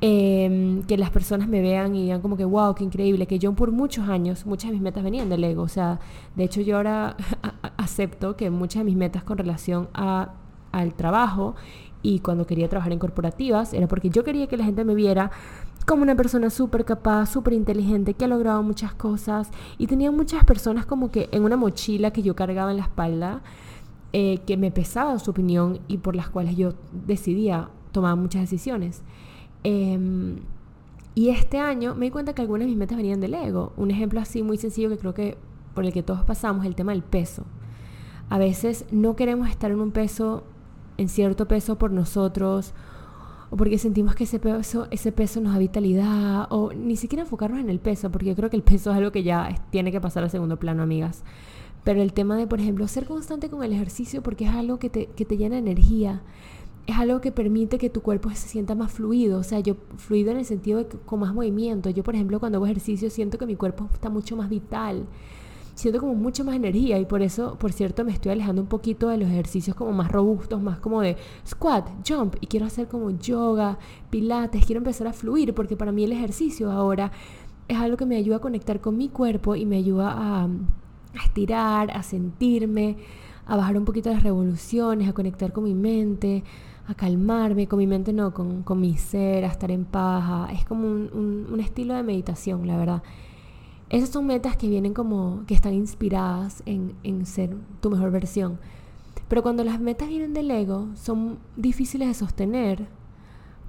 Em, 0.00 0.84
que 0.84 0.96
las 0.96 1.10
personas 1.10 1.48
me 1.48 1.60
vean 1.60 1.96
y 1.96 2.02
digan 2.02 2.20
como 2.20 2.36
que, 2.36 2.44
wow, 2.44 2.72
qué 2.72 2.84
increíble, 2.84 3.26
que 3.26 3.40
yo 3.40 3.52
por 3.54 3.72
muchos 3.72 4.08
años, 4.08 4.46
muchas 4.46 4.70
de 4.70 4.74
mis 4.74 4.82
metas 4.82 5.02
venían 5.02 5.28
del 5.28 5.42
ego, 5.42 5.62
o 5.62 5.68
sea, 5.68 5.98
de 6.36 6.44
hecho 6.44 6.60
yo 6.60 6.76
ahora 6.76 7.16
acepto 7.76 8.36
que 8.36 8.48
muchas 8.48 8.80
de 8.80 8.84
mis 8.84 8.96
metas 8.96 9.24
con 9.24 9.38
relación 9.38 9.88
a, 9.94 10.34
al 10.70 10.94
trabajo 10.94 11.56
y 12.00 12.20
cuando 12.20 12.46
quería 12.46 12.68
trabajar 12.68 12.92
en 12.92 13.00
corporativas 13.00 13.74
era 13.74 13.88
porque 13.88 14.08
yo 14.08 14.22
quería 14.22 14.46
que 14.46 14.56
la 14.56 14.64
gente 14.64 14.84
me 14.84 14.94
viera 14.94 15.32
como 15.84 16.02
una 16.02 16.14
persona 16.14 16.48
súper 16.50 16.84
capaz, 16.84 17.26
súper 17.26 17.54
inteligente, 17.54 18.14
que 18.14 18.24
ha 18.24 18.28
logrado 18.28 18.62
muchas 18.62 18.94
cosas 18.94 19.50
y 19.78 19.88
tenía 19.88 20.12
muchas 20.12 20.44
personas 20.44 20.86
como 20.86 21.10
que 21.10 21.28
en 21.32 21.42
una 21.42 21.56
mochila 21.56 22.12
que 22.12 22.22
yo 22.22 22.36
cargaba 22.36 22.70
en 22.70 22.76
la 22.76 22.84
espalda, 22.84 23.40
eh, 24.12 24.38
que 24.46 24.56
me 24.56 24.70
pesaba 24.70 25.18
su 25.18 25.32
opinión 25.32 25.80
y 25.88 25.98
por 25.98 26.14
las 26.14 26.28
cuales 26.28 26.56
yo 26.56 26.74
decidía 26.92 27.68
tomar 27.90 28.14
muchas 28.14 28.42
decisiones. 28.42 29.02
Em, 29.64 30.40
y 31.14 31.30
este 31.30 31.58
año 31.58 31.94
me 31.94 32.06
di 32.06 32.10
cuenta 32.10 32.32
que 32.32 32.42
algunas 32.42 32.66
de 32.66 32.70
mis 32.70 32.76
metas 32.76 32.96
venían 32.96 33.20
del 33.20 33.34
ego. 33.34 33.72
Un 33.76 33.90
ejemplo 33.90 34.20
así 34.20 34.42
muy 34.42 34.56
sencillo 34.56 34.88
que 34.88 34.98
creo 34.98 35.14
que 35.14 35.36
por 35.74 35.84
el 35.84 35.92
que 35.92 36.02
todos 36.02 36.24
pasamos, 36.24 36.66
el 36.66 36.74
tema 36.74 36.92
del 36.92 37.02
peso. 37.02 37.44
A 38.30 38.38
veces 38.38 38.84
no 38.90 39.16
queremos 39.16 39.48
estar 39.48 39.70
en 39.70 39.80
un 39.80 39.90
peso, 39.90 40.44
en 40.96 41.08
cierto 41.08 41.48
peso 41.48 41.78
por 41.78 41.92
nosotros, 41.92 42.74
o 43.50 43.56
porque 43.56 43.78
sentimos 43.78 44.14
que 44.14 44.24
ese 44.24 44.38
peso, 44.38 44.88
ese 44.90 45.12
peso 45.12 45.40
nos 45.40 45.52
da 45.54 45.58
vitalidad, 45.58 46.46
o 46.50 46.72
ni 46.72 46.96
siquiera 46.96 47.22
enfocarnos 47.22 47.60
en 47.60 47.70
el 47.70 47.80
peso, 47.80 48.10
porque 48.10 48.26
yo 48.26 48.36
creo 48.36 48.50
que 48.50 48.56
el 48.56 48.62
peso 48.62 48.90
es 48.90 48.96
algo 48.96 49.12
que 49.12 49.22
ya 49.22 49.54
tiene 49.70 49.90
que 49.90 50.00
pasar 50.00 50.24
a 50.24 50.28
segundo 50.28 50.58
plano, 50.58 50.82
amigas. 50.82 51.22
Pero 51.84 52.02
el 52.02 52.12
tema 52.12 52.36
de, 52.36 52.46
por 52.46 52.60
ejemplo, 52.60 52.86
ser 52.88 53.06
constante 53.06 53.48
con 53.48 53.62
el 53.62 53.72
ejercicio, 53.72 54.22
porque 54.22 54.44
es 54.44 54.50
algo 54.50 54.78
que 54.78 54.90
te, 54.90 55.06
que 55.06 55.24
te 55.24 55.36
llena 55.36 55.58
energía, 55.58 56.22
es 56.88 56.96
algo 56.96 57.20
que 57.20 57.30
permite 57.32 57.76
que 57.76 57.90
tu 57.90 58.00
cuerpo 58.00 58.30
se 58.30 58.48
sienta 58.48 58.74
más 58.74 58.90
fluido, 58.90 59.38
o 59.38 59.42
sea, 59.42 59.60
yo 59.60 59.76
fluido 59.98 60.30
en 60.30 60.38
el 60.38 60.46
sentido 60.46 60.78
de 60.78 60.86
con 60.86 61.20
más 61.20 61.34
movimiento. 61.34 61.90
Yo, 61.90 62.02
por 62.02 62.14
ejemplo, 62.14 62.40
cuando 62.40 62.56
hago 62.56 62.64
ejercicio 62.64 63.10
siento 63.10 63.36
que 63.36 63.44
mi 63.44 63.56
cuerpo 63.56 63.86
está 63.92 64.08
mucho 64.08 64.36
más 64.36 64.48
vital, 64.48 65.04
siento 65.74 66.00
como 66.00 66.14
mucho 66.14 66.44
más 66.44 66.56
energía 66.56 66.98
y 66.98 67.04
por 67.04 67.20
eso, 67.20 67.56
por 67.58 67.74
cierto, 67.74 68.06
me 68.06 68.12
estoy 68.12 68.32
alejando 68.32 68.62
un 68.62 68.68
poquito 68.68 69.08
de 69.08 69.18
los 69.18 69.28
ejercicios 69.28 69.76
como 69.76 69.92
más 69.92 70.10
robustos, 70.10 70.62
más 70.62 70.80
como 70.80 71.02
de 71.02 71.18
squat, 71.46 71.86
jump 72.08 72.36
y 72.40 72.46
quiero 72.46 72.64
hacer 72.64 72.88
como 72.88 73.10
yoga, 73.10 73.78
pilates, 74.08 74.64
quiero 74.64 74.78
empezar 74.78 75.08
a 75.08 75.12
fluir 75.12 75.52
porque 75.52 75.76
para 75.76 75.92
mí 75.92 76.04
el 76.04 76.12
ejercicio 76.12 76.70
ahora 76.72 77.12
es 77.68 77.76
algo 77.76 77.98
que 77.98 78.06
me 78.06 78.16
ayuda 78.16 78.36
a 78.36 78.40
conectar 78.40 78.80
con 78.80 78.96
mi 78.96 79.10
cuerpo 79.10 79.56
y 79.56 79.66
me 79.66 79.76
ayuda 79.76 80.14
a, 80.16 80.44
a 80.44 81.22
estirar, 81.22 81.90
a 81.90 82.02
sentirme, 82.02 82.96
a 83.44 83.58
bajar 83.58 83.76
un 83.76 83.84
poquito 83.84 84.10
las 84.10 84.22
revoluciones, 84.22 85.06
a 85.06 85.12
conectar 85.12 85.52
con 85.52 85.64
mi 85.64 85.74
mente, 85.74 86.44
a 86.88 86.94
calmarme, 86.94 87.68
con 87.68 87.78
mi 87.78 87.86
mente 87.86 88.14
no, 88.14 88.32
con, 88.32 88.62
con 88.62 88.80
mi 88.80 88.96
ser, 88.96 89.44
estar 89.44 89.70
en 89.70 89.84
paz. 89.84 90.50
es 90.52 90.64
como 90.64 90.86
un, 90.86 91.46
un, 91.50 91.60
estilo 91.60 91.94
de 91.94 92.02
meditación, 92.02 92.66
la 92.66 92.78
verdad. 92.78 93.02
Esas 93.90 94.08
son 94.08 94.26
metas 94.26 94.56
que 94.56 94.68
vienen 94.68 94.94
como, 94.94 95.44
que 95.46 95.52
están 95.52 95.74
inspiradas 95.74 96.62
en, 96.64 96.94
en 97.02 97.26
ser 97.26 97.54
tu 97.82 97.90
mejor 97.90 98.10
versión. 98.10 98.58
Pero 99.28 99.42
cuando 99.42 99.64
las 99.64 99.80
metas 99.80 100.08
vienen 100.08 100.32
del 100.32 100.50
ego, 100.50 100.88
son 100.94 101.38
difíciles 101.56 102.08
de 102.08 102.14
sostener 102.14 102.88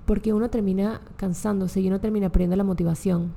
porque 0.06 0.34
uno 0.34 0.50
termina 0.50 1.02
cansándose 1.18 1.82
y 1.82 1.90
uno 1.90 2.00
termina 2.00 2.30
perdiendo 2.30 2.56
la 2.56 2.64
motivación. 2.64 3.34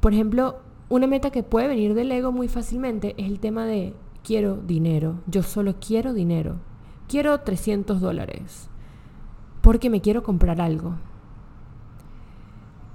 Por 0.00 0.14
ejemplo, 0.14 0.56
una 0.88 1.06
meta 1.06 1.30
que 1.30 1.42
puede 1.42 1.68
venir 1.68 1.92
del 1.92 2.10
ego 2.12 2.32
muy 2.32 2.48
fácilmente 2.48 3.14
es 3.18 3.26
el 3.26 3.40
tema 3.40 3.66
de 3.66 3.94
quiero 4.24 4.56
dinero, 4.56 5.20
yo 5.26 5.42
solo 5.42 5.74
quiero 5.78 6.14
dinero, 6.14 6.56
quiero 7.10 7.40
300 7.40 8.00
dólares, 8.00 8.70
porque 9.60 9.90
me 9.90 10.00
quiero 10.00 10.22
comprar 10.22 10.60
algo. 10.60 10.94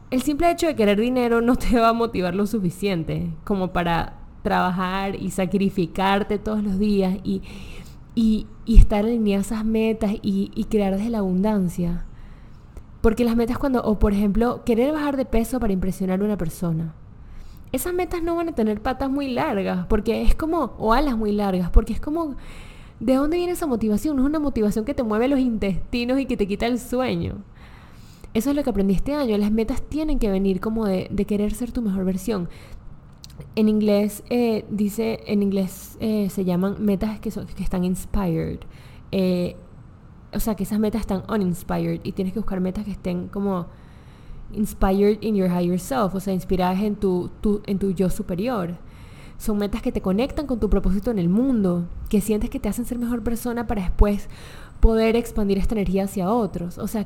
El 0.10 0.22
simple 0.22 0.50
hecho 0.50 0.68
de 0.68 0.76
querer 0.76 1.00
dinero 1.00 1.42
no 1.42 1.56
te 1.56 1.80
va 1.80 1.90
a 1.90 1.94
motivar 1.94 2.34
lo 2.34 2.48
suficiente 2.48 3.30
como 3.44 3.74
para 3.74 4.20
trabajar 4.42 5.16
y 5.16 5.32
sacrificarte 5.32 6.40
todos 6.40 6.64
los 6.64 6.80
días 6.80 7.18
y, 7.24 7.42
y, 8.14 8.48
estar 8.66 9.04
alineado 9.04 9.42
a 9.42 9.46
esas 9.46 9.66
metas 9.66 10.14
y, 10.22 10.52
y 10.56 10.64
crear 10.66 10.96
desde 10.96 11.10
la 11.10 11.20
abundancia. 11.20 12.06
Porque 13.02 13.26
las 13.26 13.36
metas 13.36 13.58
cuando, 13.58 13.84
o 13.84 14.00
por 14.00 14.14
ejemplo, 14.14 14.64
querer 14.64 14.94
bajar 14.94 15.18
de 15.18 15.26
peso 15.26 15.60
para 15.60 15.74
impresionar 15.74 16.22
a 16.22 16.24
una 16.24 16.38
persona 16.38 16.94
esas 17.76 17.94
metas 17.94 18.24
no 18.24 18.36
van 18.36 18.50
a 18.50 18.56
tener 18.56 18.82
patas 18.82 19.10
muy 19.10 19.30
largas, 19.30 19.86
porque 19.88 20.22
es 20.22 20.34
como, 20.36 20.76
o 20.78 20.94
alas 20.94 21.18
muy 21.18 21.32
largas, 21.32 21.70
porque 21.70 21.94
es 21.94 22.00
como, 22.00 22.36
¿de 23.00 23.16
dónde 23.16 23.38
viene 23.38 23.54
esa 23.54 23.68
motivación? 23.68 24.16
No 24.16 24.24
es 24.24 24.30
una 24.30 24.40
motivación 24.40 24.86
que 24.86 24.94
te 24.94 25.04
mueve 25.04 25.28
los 25.28 25.40
intestinos 25.40 26.20
y 26.20 26.26
que 26.26 26.38
te 26.38 26.48
quita 26.48 26.66
el 26.68 26.80
sueño. 26.80 27.44
Eso 28.34 28.50
es 28.50 28.56
lo 28.56 28.64
que 28.64 28.70
aprendí 28.70 28.94
este 28.94 29.14
año. 29.14 29.38
Las 29.38 29.52
metas 29.52 29.82
tienen 29.82 30.20
que 30.20 30.30
venir 30.30 30.60
como 30.60 30.86
de, 30.86 31.08
querer 31.26 31.54
ser 31.54 31.72
tu 31.72 31.82
mejor 31.82 32.04
versión. 32.04 32.50
En 33.56 33.70
inglés 33.70 34.24
eh, 34.30 34.66
dice, 34.70 35.22
en 35.28 35.42
inglés 35.42 35.98
eh, 36.00 36.30
se 36.30 36.44
llaman 36.44 36.76
metas 36.80 37.20
que, 37.20 37.32
son, 37.32 37.48
que 37.48 37.64
están 37.64 37.86
inspired. 37.86 38.60
Eh, 39.12 39.56
o 40.34 40.40
sea, 40.42 40.56
que 40.56 40.64
esas 40.64 40.80
metas 40.80 41.02
están 41.02 41.24
uninspired 41.30 42.02
y 42.04 42.12
tienes 42.12 42.34
que 42.34 42.40
buscar 42.40 42.60
metas 42.60 42.84
que 42.84 42.92
estén 42.92 43.30
como 43.30 43.68
inspired 44.52 45.18
in 45.22 45.36
your 45.36 45.50
higher 45.50 45.80
self, 45.80 46.14
o 46.14 46.20
sea, 46.20 46.34
inspiradas 46.34 46.82
en 46.82 46.98
tu, 46.98 47.32
en 47.66 47.80
tu 47.80 47.92
yo 47.92 48.10
superior. 48.10 48.78
Son 49.38 49.58
metas 49.58 49.82
que 49.82 49.92
te 49.92 50.02
conectan 50.02 50.48
con 50.48 50.60
tu 50.60 50.70
propósito 50.70 51.12
en 51.12 51.20
el 51.20 51.30
mundo, 51.30 51.88
que 52.10 52.22
sientes 52.22 52.50
que 52.50 52.60
te 52.60 52.70
hacen 52.70 52.86
ser 52.86 53.00
mejor 53.00 53.24
persona 53.24 53.68
para 53.68 53.82
después 53.82 54.30
poder 54.80 55.16
expandir 55.16 55.58
esta 55.58 55.76
energía 55.76 56.06
hacia 56.06 56.32
otros. 56.32 56.78
O 56.78 56.88
sea, 56.88 57.06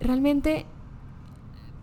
realmente 0.00 0.66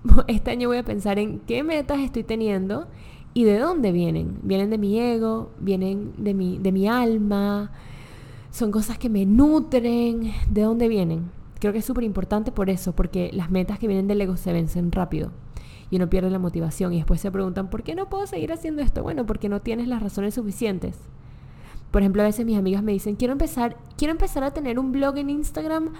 este 0.27 0.51
año 0.51 0.69
voy 0.69 0.77
a 0.77 0.84
pensar 0.84 1.19
en 1.19 1.39
qué 1.39 1.63
metas 1.63 2.00
estoy 2.00 2.24
teniendo 2.24 2.88
y 3.34 3.43
de 3.43 3.58
dónde 3.58 3.91
vienen. 3.91 4.39
Vienen 4.43 4.69
de 4.69 4.77
mi 4.77 5.00
ego, 5.00 5.51
vienen 5.60 6.13
de 6.17 6.34
mi, 6.34 6.58
de 6.60 6.72
mi 6.72 6.88
alma, 6.88 7.72
son 8.51 8.72
cosas 8.72 8.98
que 8.98 9.10
me 9.10 9.25
nutren, 9.25 10.31
¿de 10.50 10.62
dónde 10.62 10.88
vienen? 10.88 11.31
Creo 11.60 11.74
que 11.74 11.79
es 11.79 11.86
súper 11.86 12.03
importante 12.03 12.51
por 12.51 12.69
eso, 12.69 12.93
porque 12.93 13.31
las 13.34 13.51
metas 13.51 13.79
que 13.79 13.88
vienen 13.88 14.08
del 14.08 14.22
ego 14.22 14.38
se 14.38 14.53
vencen 14.53 14.91
rápido 14.91 15.31
y 15.91 15.96
uno 15.96 16.10
pierde 16.10 16.29
la 16.29 16.39
motivación 16.39 16.93
y 16.93 16.98
después 16.98 17.22
se 17.22 17.31
preguntan, 17.31 17.69
¿por 17.69 17.84
qué 17.84 17.96
no 17.96 18.10
puedo 18.10 18.27
seguir 18.27 18.51
haciendo 18.51 18.81
esto? 18.81 19.03
Bueno, 19.03 19.25
porque 19.25 19.50
no 19.50 19.62
tienes 19.62 19.88
las 19.88 20.01
razones 20.01 20.36
suficientes. 20.36 20.98
Por 21.91 22.01
ejemplo, 22.01 22.22
a 22.22 22.25
veces 22.25 22.46
mis 22.46 22.58
amigas 22.58 22.84
me 22.84 22.91
dicen, 22.91 23.15
quiero 23.15 23.31
empezar, 23.31 23.75
quiero 23.98 24.12
empezar 24.12 24.43
a 24.43 24.51
tener 24.51 24.77
un 24.77 24.91
blog 24.91 25.17
en 25.17 25.29
Instagram 25.29 25.93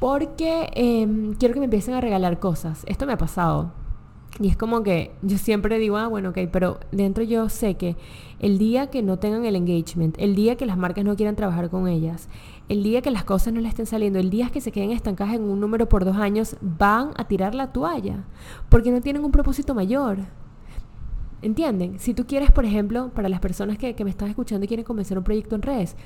porque 0.00 0.70
em, 0.74 1.34
quiero 1.34 1.54
que 1.54 1.60
me 1.60 1.66
empiecen 1.66 1.94
a 1.94 2.00
regalar 2.00 2.40
cosas. 2.40 2.82
Esto 2.86 3.06
me 3.06 3.12
ha 3.12 3.18
pasado. 3.18 3.72
Y 4.40 4.48
es 4.48 4.56
como 4.56 4.82
que 4.82 5.12
yo 5.20 5.36
siempre 5.36 5.78
digo, 5.78 5.98
ah, 5.98 6.08
bueno, 6.08 6.30
ok, 6.30 6.38
pero 6.50 6.80
dentro 6.90 7.22
yo 7.22 7.50
sé 7.50 7.74
que 7.74 7.96
el 8.38 8.58
día 8.58 8.88
que 8.88 9.02
no 9.02 9.18
tengan 9.18 9.44
el 9.44 9.56
engagement, 9.56 10.16
el 10.18 10.34
día 10.34 10.56
que 10.56 10.64
las 10.64 10.78
marcas 10.78 11.04
no 11.04 11.16
quieran 11.16 11.36
trabajar 11.36 11.68
con 11.68 11.86
ellas, 11.86 12.28
el 12.72 12.82
día 12.82 13.02
que 13.02 13.10
las 13.10 13.24
cosas 13.24 13.52
no 13.52 13.60
le 13.60 13.68
estén 13.68 13.84
saliendo, 13.84 14.18
el 14.18 14.30
día 14.30 14.48
que 14.48 14.62
se 14.62 14.72
queden 14.72 14.92
estancadas 14.92 15.34
en 15.34 15.42
un 15.42 15.60
número 15.60 15.90
por 15.90 16.06
dos 16.06 16.16
años, 16.16 16.56
van 16.62 17.10
a 17.16 17.28
tirar 17.28 17.54
la 17.54 17.70
toalla, 17.70 18.24
porque 18.70 18.90
no 18.90 19.02
tienen 19.02 19.24
un 19.24 19.30
propósito 19.30 19.74
mayor. 19.74 20.20
¿Entienden? 21.42 21.98
Si 21.98 22.14
tú 22.14 22.26
quieres, 22.26 22.50
por 22.50 22.64
ejemplo, 22.64 23.10
para 23.14 23.28
las 23.28 23.40
personas 23.40 23.76
que, 23.76 23.94
me 24.04 24.10
están 24.10 24.30
escuchando 24.30 24.64
y 24.64 24.68
quieren 24.68 24.86
comenzar 24.86 25.18
un 25.18 25.24
proyecto 25.24 25.54
en 25.54 25.60
redes, 25.60 25.96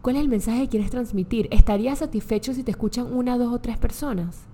¿cuál 0.00 0.14
es 0.14 0.22
el 0.22 0.28
mensaje 0.28 0.62
que 0.62 0.68
quieres 0.68 0.90
transmitir? 0.90 1.48
¿Estarías 1.50 1.98
satisfecho 1.98 2.54
si 2.54 2.62
te 2.62 2.70
escuchan 2.70 3.12
una, 3.12 3.36
dos 3.36 3.52
o 3.52 3.58
tres 3.58 3.76
personas? 3.76 4.44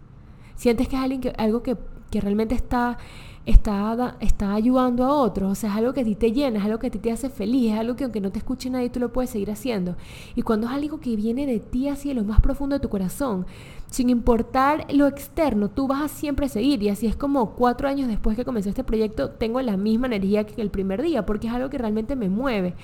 ¿Sientes 0.55 0.89
que 0.89 0.97
es 0.97 1.03
alguien 1.03 1.21
que, 1.21 1.35
algo 1.37 1.63
que, 1.63 1.77
que 2.13 2.21
realmente 2.21 2.55
está 2.55 2.99
está, 3.45 4.17
está 4.21 4.55
ayudando 4.55 5.05
a 5.05 5.13
otros, 5.13 5.51
o 5.51 5.55
sea, 5.55 5.71
es 5.71 5.77
algo 5.77 5.93
que 5.93 6.03
a 6.03 6.05
ti 6.05 6.15
te 6.15 6.33
llena, 6.33 6.61
es 6.61 6.65
algo 6.65 6.79
que 6.79 6.87
a 6.87 6.91
ti 6.91 6.99
te 6.99 7.11
hace 7.11 7.29
feliz, 7.29 7.73
es 7.73 7.79
algo 7.79 7.97
que 7.97 8.05
aunque 8.05 8.21
no 8.21 8.31
te 8.31 8.39
escuche 8.39 8.71
nadie, 8.71 8.91
tú 8.91 9.01
lo 9.01 9.13
puedes 9.13 9.31
seguir 9.31 9.51
haciendo. 9.51 9.97
Y 10.37 10.43
cuando 10.43 10.69
es 10.69 10.73
algo 10.73 11.01
que 11.01 11.17
viene 11.17 11.47
de 11.47 11.59
ti 11.59 11.89
de 11.91 12.15
lo 12.15 12.25
más 12.25 12.41
profundo 12.41 12.77
de 12.77 12.81
tu 12.81 12.89
corazón, 12.89 13.47
sin 13.91 14.11
importar 14.11 14.87
lo 14.93 15.07
externo, 15.07 15.69
tú 15.69 15.89
vas 15.89 16.03
a 16.03 16.09
siempre 16.09 16.49
seguir. 16.49 16.83
Y 16.83 16.89
así 16.89 17.07
es 17.07 17.17
como 17.17 17.51
cuatro 17.55 17.89
años 17.89 18.09
después 18.09 18.37
que 18.37 18.45
comencé 18.45 18.69
este 18.69 18.85
proyecto, 18.85 19.31
tengo 19.31 19.61
la 19.61 19.77
misma 19.77 20.07
energía 20.07 20.45
que 20.45 20.63
el 20.63 20.71
primer 20.71 21.03
día, 21.03 21.27
porque 21.27 21.49
es 21.49 21.53
algo 21.53 21.69
que 21.69 21.79
realmente 21.79 22.15
me 22.15 22.29
mueve. 22.29 22.75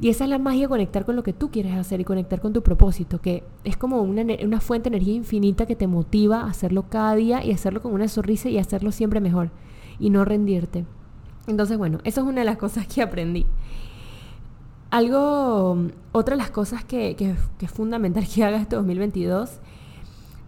Y 0.00 0.08
esa 0.08 0.24
es 0.24 0.30
la 0.30 0.38
magia, 0.38 0.66
conectar 0.66 1.04
con 1.04 1.14
lo 1.14 1.22
que 1.22 1.34
tú 1.34 1.50
quieres 1.50 1.76
hacer 1.76 2.00
y 2.00 2.04
conectar 2.04 2.40
con 2.40 2.54
tu 2.54 2.62
propósito, 2.62 3.20
que 3.20 3.44
es 3.64 3.76
como 3.76 4.00
una, 4.00 4.24
una 4.42 4.60
fuente 4.60 4.88
de 4.88 4.96
energía 4.96 5.14
infinita 5.14 5.66
que 5.66 5.76
te 5.76 5.86
motiva 5.86 6.40
a 6.40 6.46
hacerlo 6.46 6.86
cada 6.88 7.14
día 7.16 7.44
y 7.44 7.52
hacerlo 7.52 7.82
con 7.82 7.92
una 7.92 8.08
sonrisa 8.08 8.48
y 8.48 8.56
hacerlo 8.56 8.92
siempre 8.92 9.20
mejor 9.20 9.50
y 9.98 10.08
no 10.08 10.24
rendirte. 10.24 10.86
Entonces, 11.46 11.76
bueno, 11.76 11.98
eso 12.04 12.22
es 12.22 12.26
una 12.26 12.40
de 12.40 12.46
las 12.46 12.56
cosas 12.56 12.86
que 12.86 13.02
aprendí. 13.02 13.44
Algo, 14.90 15.76
otra 16.12 16.34
de 16.34 16.42
las 16.42 16.50
cosas 16.50 16.82
que, 16.82 17.14
que, 17.14 17.36
es 17.60 17.70
fundamental 17.70 18.26
que 18.26 18.42
haga 18.42 18.56
este 18.56 18.76
2022 18.76 19.60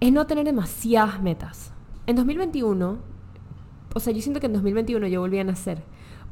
es 0.01 0.13
no 0.13 0.27
tener 0.27 0.47
demasiadas 0.47 1.23
metas. 1.23 1.73
En 2.07 2.17
2021, 2.17 2.97
o 3.95 4.01
sea, 4.01 4.13
yo 4.15 4.23
siento 4.23 4.41
que 4.41 4.47
en 4.47 4.55
2021 4.55 5.07
yo 5.09 5.21
volví 5.21 5.39
a 5.39 5.45
nacer 5.45 5.83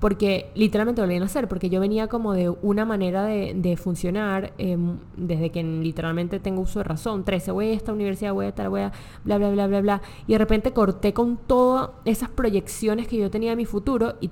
porque 0.01 0.51
literalmente 0.55 1.03
volvían 1.03 1.23
a 1.23 1.27
hacer, 1.27 1.47
porque 1.47 1.69
yo 1.69 1.79
venía 1.79 2.09
como 2.09 2.33
de 2.33 2.49
una 2.49 2.87
manera 2.87 3.25
de, 3.25 3.77
funcionar 3.77 4.55
em, 4.57 4.97
desde 5.17 5.51
que 5.51 5.63
literalmente 5.63 6.41
tengo 6.41 6.63
uso 6.63 6.81
de 6.81 6.85
razón, 6.85 7.23
13, 7.23 7.53
voy 7.53 7.67
a 7.67 7.73
esta 7.75 7.93
universidad, 7.93 8.33
voy 8.33 8.47
a 8.47 8.49
estar, 8.49 8.69
voy 8.71 8.81
a 8.81 8.93
bla, 9.25 9.37
bla, 9.37 9.51
bla, 9.51 9.67
bla, 9.67 9.81
bla, 9.83 10.03
y 10.27 10.33
de 10.33 10.39
repente 10.39 10.73
corté 10.73 11.13
con 11.13 11.37
todas 11.37 11.91
esas 12.07 12.31
proyecciones 12.31 13.07
que 13.07 13.19
yo 13.19 13.31
tenía 13.31 13.51
de 13.51 13.57
mi 13.57 13.67
futuro 13.67 14.15
y, 14.23 14.31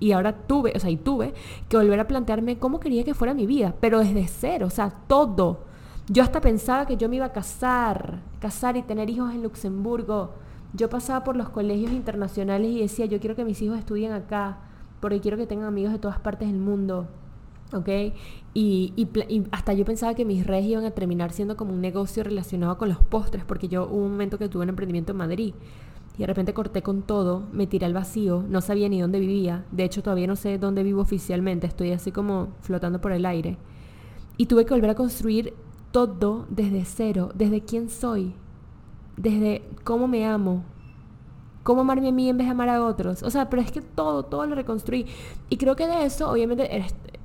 y 0.00 0.12
ahora 0.12 0.32
tuve, 0.32 0.72
o 0.74 0.80
sea, 0.80 0.90
y 0.90 0.96
tuve 0.96 1.34
que 1.68 1.76
volver 1.76 2.00
a 2.00 2.08
plantearme 2.08 2.58
cómo 2.58 2.80
quería 2.80 3.04
que 3.04 3.14
fuera 3.14 3.32
mi 3.32 3.46
vida, 3.46 3.74
pero 3.80 4.00
desde 4.00 4.26
cero, 4.26 4.66
o 4.66 4.70
sea, 4.70 4.90
todo. 5.06 5.70
Yo 6.08 6.24
hasta 6.24 6.40
pensaba 6.40 6.86
que 6.86 6.96
yo 6.96 7.08
me 7.08 7.16
iba 7.16 7.26
a 7.26 7.32
casar, 7.32 8.22
casar 8.40 8.76
y 8.76 8.82
tener 8.82 9.08
hijos 9.08 9.32
en 9.32 9.44
Luxemburgo. 9.44 10.34
Yo 10.72 10.88
pasaba 10.88 11.22
por 11.22 11.36
los 11.36 11.50
colegios 11.50 11.92
internacionales 11.92 12.68
y 12.72 12.80
decía, 12.80 13.06
yo 13.06 13.20
quiero 13.20 13.36
que 13.36 13.44
mis 13.44 13.62
hijos 13.62 13.78
estudien 13.78 14.10
acá 14.10 14.58
porque 15.00 15.20
quiero 15.20 15.36
que 15.36 15.46
tengan 15.46 15.66
amigos 15.66 15.92
de 15.92 15.98
todas 15.98 16.18
partes 16.20 16.48
del 16.48 16.58
mundo. 16.58 17.08
¿ok? 17.72 17.88
Y, 18.54 18.92
y, 18.96 19.44
hasta 19.52 19.72
yo 19.72 19.84
pensaba 19.84 20.14
que 20.14 20.24
mis 20.24 20.46
redes 20.46 20.66
iban 20.66 20.84
a 20.84 20.90
terminar 20.90 21.32
siendo 21.32 21.56
como 21.56 21.72
un 21.72 21.80
negocio 21.80 22.24
relacionado 22.24 22.78
con 22.78 22.88
los 22.88 22.98
postres, 22.98 23.44
porque 23.44 23.68
yo 23.68 23.86
hubo 23.86 24.04
un 24.04 24.12
momento 24.12 24.38
que 24.38 24.48
tuve 24.48 24.64
un 24.64 24.70
emprendimiento 24.70 25.12
en 25.12 25.18
Madrid 25.18 25.54
y 26.16 26.20
de 26.20 26.26
repente 26.26 26.52
corté 26.52 26.82
con 26.82 27.02
todo, 27.02 27.44
me 27.52 27.66
tiré 27.66 27.86
al 27.86 27.94
vacío, 27.94 28.44
no 28.48 28.60
sabía 28.60 28.88
ni 28.88 29.00
dónde 29.00 29.20
vivía, 29.20 29.64
de 29.70 29.84
hecho 29.84 30.02
todavía 30.02 30.26
no 30.26 30.36
sé 30.36 30.58
dónde 30.58 30.82
vivo 30.82 31.00
oficialmente, 31.00 31.66
estoy 31.66 31.92
así 31.92 32.12
como 32.12 32.48
flotando 32.60 33.00
por 33.00 33.12
el 33.12 33.24
aire. 33.24 33.56
Y 34.36 34.46
tuve 34.46 34.64
que 34.64 34.74
volver 34.74 34.90
a 34.90 34.94
construir 34.94 35.54
todo 35.92 36.46
desde 36.50 36.84
cero, 36.84 37.30
desde 37.34 37.62
quién 37.62 37.88
soy, 37.88 38.34
desde 39.16 39.62
cómo 39.84 40.08
me 40.08 40.26
amo, 40.26 40.64
cómo 41.62 41.82
amarme 41.82 42.08
a 42.08 42.12
mí 42.12 42.28
en 42.28 42.38
vez 42.38 42.46
de 42.46 42.52
amar 42.52 42.68
a 42.68 42.84
otros. 42.84 43.22
O 43.22 43.30
sea, 43.30 43.50
pero 43.50 43.62
es 43.62 43.70
que 43.70 43.80
todo, 43.80 44.24
todo 44.24 44.46
lo 44.46 44.54
reconstruí. 44.54 45.06
Y 45.48 45.56
creo 45.56 45.76
que 45.76 45.86
de 45.86 46.04
eso, 46.04 46.30
obviamente, 46.30 46.84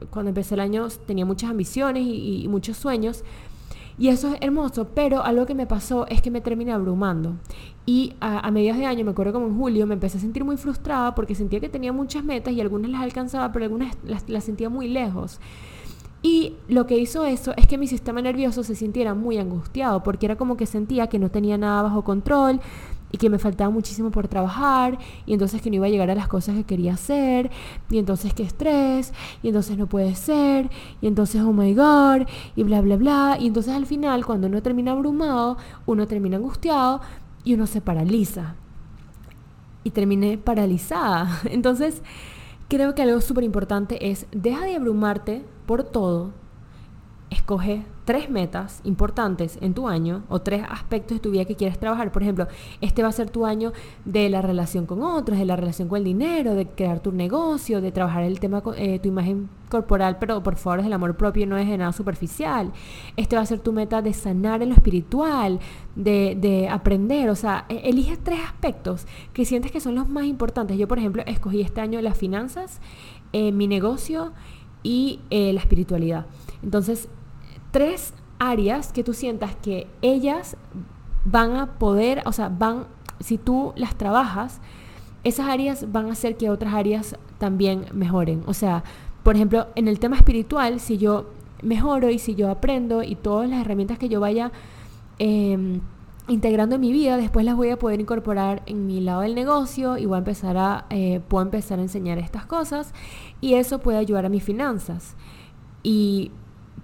cuando 0.10 0.30
empecé 0.30 0.56
el 0.56 0.62
año 0.62 0.88
tenía 1.06 1.25
muchas 1.25 1.50
ambiciones 1.50 2.04
y, 2.06 2.48
muchos 2.50 2.77
sueños. 2.77 3.24
Y 3.98 4.10
eso 4.10 4.34
es 4.34 4.38
hermoso, 4.42 4.89
pero 4.94 5.24
algo 5.24 5.46
que 5.46 5.56
me 5.56 5.68
pasó 5.68 6.06
es 6.08 6.22
que 6.22 6.30
me 6.30 6.42
terminé 6.42 6.74
abrumando. 6.74 7.36
Y 7.86 8.13
a, 8.20 8.51
mediados 8.51 8.80
de 8.80 8.86
año, 8.86 9.06
me 9.06 9.12
acuerdo 9.12 9.32
como 9.32 9.48
en 9.48 9.58
julio, 9.58 9.88
me 9.88 9.94
empecé 9.94 10.18
a 10.18 10.22
sentir 10.22 10.44
muy 10.44 10.58
frustrada 10.58 11.15
porque 11.15 11.34
sentía 11.34 11.62
que 11.62 11.70
tenía 11.70 11.94
muchas 11.94 12.25
metas 12.25 12.54
y 12.54 12.60
algunas 12.60 12.92
las 12.92 13.01
alcanzaba, 13.01 13.54
pero 13.54 13.65
algunas 13.65 13.96
las, 14.04 14.27
las 14.27 14.44
sentía 14.44 14.70
muy 14.70 14.89
lejos. 14.89 15.39
Y 16.22 16.56
lo 16.68 16.88
que 16.88 16.98
hizo 16.98 17.24
eso 17.24 17.54
es 17.56 17.68
que 17.68 17.77
mi 17.77 17.86
sistema 17.86 18.20
nervioso 18.20 18.63
se 18.63 18.74
sintiera 18.74 19.13
muy 19.13 19.38
angustiado, 19.38 20.01
porque 20.01 20.25
era 20.25 20.36
como 20.36 20.58
que 20.58 20.65
sentía 20.65 21.06
que 21.06 21.20
no 21.20 21.30
tenía 21.30 21.56
nada 21.58 21.84
bajo 21.84 22.04
control, 22.04 22.60
y 23.15 23.17
que 23.17 23.29
me 23.29 23.39
faltaba 23.39 23.69
muchísimo 23.69 24.12
por 24.12 24.27
trabajar 24.27 24.98
y 25.25 25.31
entonces 25.31 25.62
que 25.62 25.69
no 25.69 25.77
iba 25.77 25.86
a 25.86 25.89
llegar 25.89 26.12
a 26.12 26.15
las 26.15 26.27
cosas 26.27 26.53
que 26.53 26.65
quería 26.65 26.95
hacer 26.95 27.50
y 27.89 27.98
entonces 27.98 28.34
qué 28.34 28.43
estrés 28.43 29.13
y 29.41 29.48
entonces 29.48 29.77
no 29.77 29.88
puede 29.88 30.15
ser 30.15 30.69
y 31.00 31.07
entonces 31.07 31.41
oh 31.41 31.53
my 31.53 31.74
god 31.74 32.27
y 32.57 32.63
bla 32.63 32.81
bla 32.81 32.98
bla. 32.98 33.38
Y 33.39 33.48
entonces 33.48 33.74
al 33.74 33.86
final 33.86 34.25
cuando 34.25 34.48
uno 34.48 34.62
termina 34.62 34.91
abrumado 34.91 35.55
uno 35.86 36.07
termina 36.07 36.36
angustiado 36.36 37.00
y 37.45 37.53
uno 37.53 37.67
se 37.67 37.79
paraliza. 37.79 38.55
Y 39.86 39.91
terminé 39.91 40.38
paralizada. 40.38 41.39
Entonces 41.45 42.01
creo 42.67 42.95
que 42.95 43.03
algo 43.03 43.22
súper 43.22 43.45
importante 43.45 44.10
es 44.12 44.27
deja 44.34 44.65
de 44.65 44.75
abrumarte 44.75 45.45
por 45.65 45.84
todo 45.84 46.34
escoge 47.36 47.84
tres 48.06 48.30
metas 48.30 48.82
importantes 48.84 49.58
en 49.62 49.74
tu 49.74 49.88
año 49.88 50.24
o 50.30 50.39
tres 50.39 50.63
aspectos 50.70 51.18
de 51.18 51.22
tu 51.22 51.32
vida 51.32 51.46
que 51.46 51.56
quieres 51.56 51.80
trabajar. 51.80 52.12
Por 52.12 52.22
ejemplo, 52.22 52.48
este 52.82 53.04
va 53.04 53.10
a 53.10 53.12
ser 53.12 53.30
tu 53.30 53.46
año 53.46 53.74
de 54.06 54.30
la 54.30 54.42
relación 54.42 54.86
con 54.86 55.04
otros, 55.04 55.38
de 55.38 55.46
la 55.46 55.56
relación 55.56 55.88
con 55.88 55.98
el 55.98 56.04
dinero, 56.04 56.56
de 56.56 56.68
crear 56.68 57.00
tu 57.00 57.12
negocio, 57.12 57.82
de 57.82 57.92
trabajar 57.92 58.24
el 58.24 58.39
tema, 58.39 58.62
eh, 58.77 59.00
tu 59.00 59.10
imagen 59.10 59.50
corporal, 59.70 60.18
pero 60.20 60.42
por 60.44 60.56
favor 60.56 60.80
es 60.80 60.86
el 60.86 60.94
amor 60.94 61.18
propio, 61.18 61.48
no 61.48 61.58
es 61.58 61.68
de 61.68 61.77
nada 61.77 61.92
superficial. 61.92 62.72
Este 63.18 63.36
va 63.36 63.42
a 63.42 63.46
ser 63.46 63.60
tu 63.60 63.74
meta 63.74 64.01
de 64.01 64.13
sanar 64.13 64.62
en 64.62 64.70
lo 64.70 64.75
espiritual, 64.75 65.60
de, 65.96 66.38
de 66.39 66.70
aprender. 66.70 67.30
O 67.30 67.36
sea, 67.36 67.65
e, 67.70 67.89
elige 67.89 68.18
tres 68.18 68.39
aspectos 68.46 69.08
que 69.34 69.46
sientes 69.46 69.72
que 69.72 69.80
son 69.80 69.96
los 69.96 70.08
más 70.08 70.25
importantes. 70.25 70.77
Yo, 70.77 70.88
por 70.88 71.00
ejemplo, 71.00 71.24
escogí 71.25 71.62
este 71.62 71.82
año 71.82 72.00
las 72.01 72.18
finanzas, 72.18 72.80
eh, 73.34 73.51
mi 73.51 73.68
negocio 73.68 74.32
y 74.84 75.20
eh, 75.32 75.51
la 75.51 75.60
espiritualidad. 75.60 76.27
Entonces, 76.62 77.10
tres 77.75 78.13
áreas 78.39 78.94
que 78.94 79.03
tú 79.03 79.13
sientas 79.13 79.53
que 79.58 79.86
ellas 80.01 80.55
van 81.25 81.58
a 81.58 81.74
poder, 81.74 82.24
o 82.25 82.32
sea, 82.32 82.48
van, 82.48 82.86
si 83.20 83.38
tú 83.38 83.74
las 83.75 83.96
trabajas, 83.96 84.62
esas 85.25 85.50
áreas 85.50 85.91
van 85.91 86.08
a 86.08 86.13
hacer 86.13 86.38
que 86.38 86.50
otras 86.50 86.74
áreas 86.74 87.17
también 87.38 87.88
mejoren. 87.91 88.44
O 88.48 88.53
sea, 88.53 88.86
por 89.24 89.36
ejemplo, 89.36 89.67
en 89.75 89.89
el 89.89 90.00
tema 90.00 90.15
espiritual, 90.15 90.79
si 90.79 90.98
yo 90.98 91.25
mejoro 91.63 92.10
y 92.10 92.17
si 92.17 92.34
yo 92.34 92.50
aprendo 92.50 93.03
y 93.03 93.15
todas 93.15 93.50
las 93.50 93.60
herramientas 93.60 94.00
que 94.00 94.08
yo 94.08 94.22
vaya 94.22 94.53
em, 95.20 95.82
integrando 96.29 96.75
en 96.75 96.82
mi 96.82 96.94
vida, 96.94 97.17
después 97.17 97.44
las 97.44 97.58
voy 97.58 97.72
a 97.72 97.77
poder 97.77 98.00
incorporar 98.00 98.63
en 98.67 98.88
mi 98.88 99.01
lado 99.01 99.20
del 99.20 99.36
negocio 99.36 99.98
y 99.98 100.05
voy 100.05 100.15
a 100.15 100.20
empezar 100.20 100.55
a, 100.55 100.86
eh, 100.91 101.20
puedo 101.27 101.44
empezar 101.44 101.79
a 101.79 101.82
enseñar 101.82 102.20
estas 102.20 102.46
cosas 102.46 102.94
y 103.41 103.55
eso 103.55 103.79
puede 103.79 103.98
ayudar 103.98 104.25
a 104.25 104.29
mis 104.29 104.46
finanzas. 104.46 105.17
Y 105.84 106.32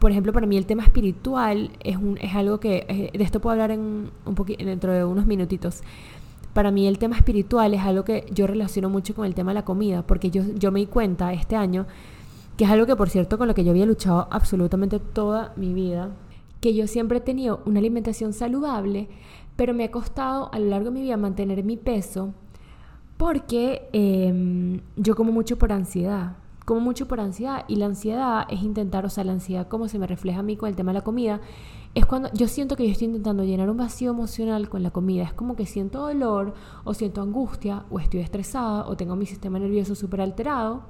por 0.01 0.09
ejemplo, 0.09 0.33
para 0.33 0.47
mí 0.47 0.57
el 0.57 0.65
tema 0.65 0.81
espiritual 0.81 1.69
es, 1.79 1.95
algo 2.33 2.59
que, 2.59 2.87
eh, 2.89 3.15
de 3.15 3.23
esto 3.23 3.39
puedo 3.39 3.51
hablar 3.51 3.69
en 3.69 4.09
un 4.25 4.33
poquito, 4.33 4.65
dentro 4.65 4.91
de 4.91 5.05
unos 5.05 5.27
minutitos. 5.27 5.83
Para 6.53 6.71
mí 6.71 6.87
el 6.87 6.97
tema 6.97 7.15
espiritual 7.15 7.75
es 7.75 7.81
algo 7.81 8.03
que 8.03 8.25
yo 8.33 8.47
relaciono 8.47 8.89
mucho 8.89 9.13
con 9.13 9.27
el 9.27 9.35
tema 9.35 9.51
de 9.51 9.59
la 9.59 9.63
comida, 9.63 10.01
porque 10.01 10.31
yo, 10.31 10.71
me 10.71 10.79
di 10.79 10.87
cuenta 10.87 11.31
este 11.33 11.55
año, 11.55 11.85
que 12.57 12.63
es 12.63 12.71
algo 12.71 12.87
que 12.87 12.95
por 12.95 13.11
cierto 13.11 13.37
con 13.37 13.47
lo 13.47 13.53
que 13.53 13.63
yo 13.63 13.69
había 13.69 13.85
luchado 13.85 14.27
absolutamente 14.31 14.97
toda 14.97 15.53
mi 15.55 15.71
vida, 15.71 16.09
que 16.61 16.73
yo 16.73 16.87
siempre 16.87 17.19
he 17.19 17.21
tenido 17.21 17.61
una 17.67 17.77
alimentación 17.77 18.33
saludable, 18.33 19.07
pero 19.55 19.75
me 19.75 19.83
ha 19.83 19.91
costado 19.91 20.49
a 20.51 20.57
lo 20.57 20.65
largo 20.65 20.85
de 20.85 20.95
mi 20.95 21.03
vida 21.03 21.15
mantener 21.15 21.63
mi 21.63 21.77
peso 21.77 22.33
porque 23.17 23.87
em, 23.93 24.79
yo 24.95 25.15
como 25.15 25.31
mucho 25.31 25.59
por 25.59 25.71
ansiedad 25.71 26.37
como 26.65 26.79
mucho 26.79 27.07
por 27.07 27.19
ansiedad. 27.19 27.65
Y 27.67 27.75
la 27.75 27.85
ansiedad 27.87 28.45
es 28.49 28.61
intentar, 28.61 29.05
o 29.05 29.09
sea, 29.09 29.23
la 29.23 29.33
ansiedad 29.33 29.67
como 29.67 29.87
se 29.87 29.99
me 29.99 30.07
refleja 30.07 30.39
a 30.39 30.43
mí 30.43 30.57
con 30.57 30.69
el 30.69 30.75
tema 30.75 30.91
de 30.91 30.99
la 30.99 31.03
comida, 31.03 31.41
es 31.93 32.05
cuando 32.05 32.29
yo 32.33 32.47
siento 32.47 32.77
que 32.77 32.85
yo 32.85 32.91
estoy 32.91 33.07
intentando 33.07 33.43
llenar 33.43 33.69
un 33.69 33.77
vacío 33.77 34.11
emocional 34.11 34.69
con 34.69 34.81
la 34.81 34.91
comida, 34.91 35.23
es 35.23 35.33
como 35.33 35.55
que 35.55 35.65
siento 35.65 35.99
dolor 35.99 36.53
o 36.85 36.93
siento 36.93 37.21
angustia 37.21 37.83
o 37.89 37.99
estoy 37.99 38.21
estresada 38.21 38.87
o 38.87 38.95
tengo 38.95 39.15
mi 39.17 39.25
sistema 39.25 39.59
nervioso 39.59 39.93
súper 39.93 40.21
alterado 40.21 40.83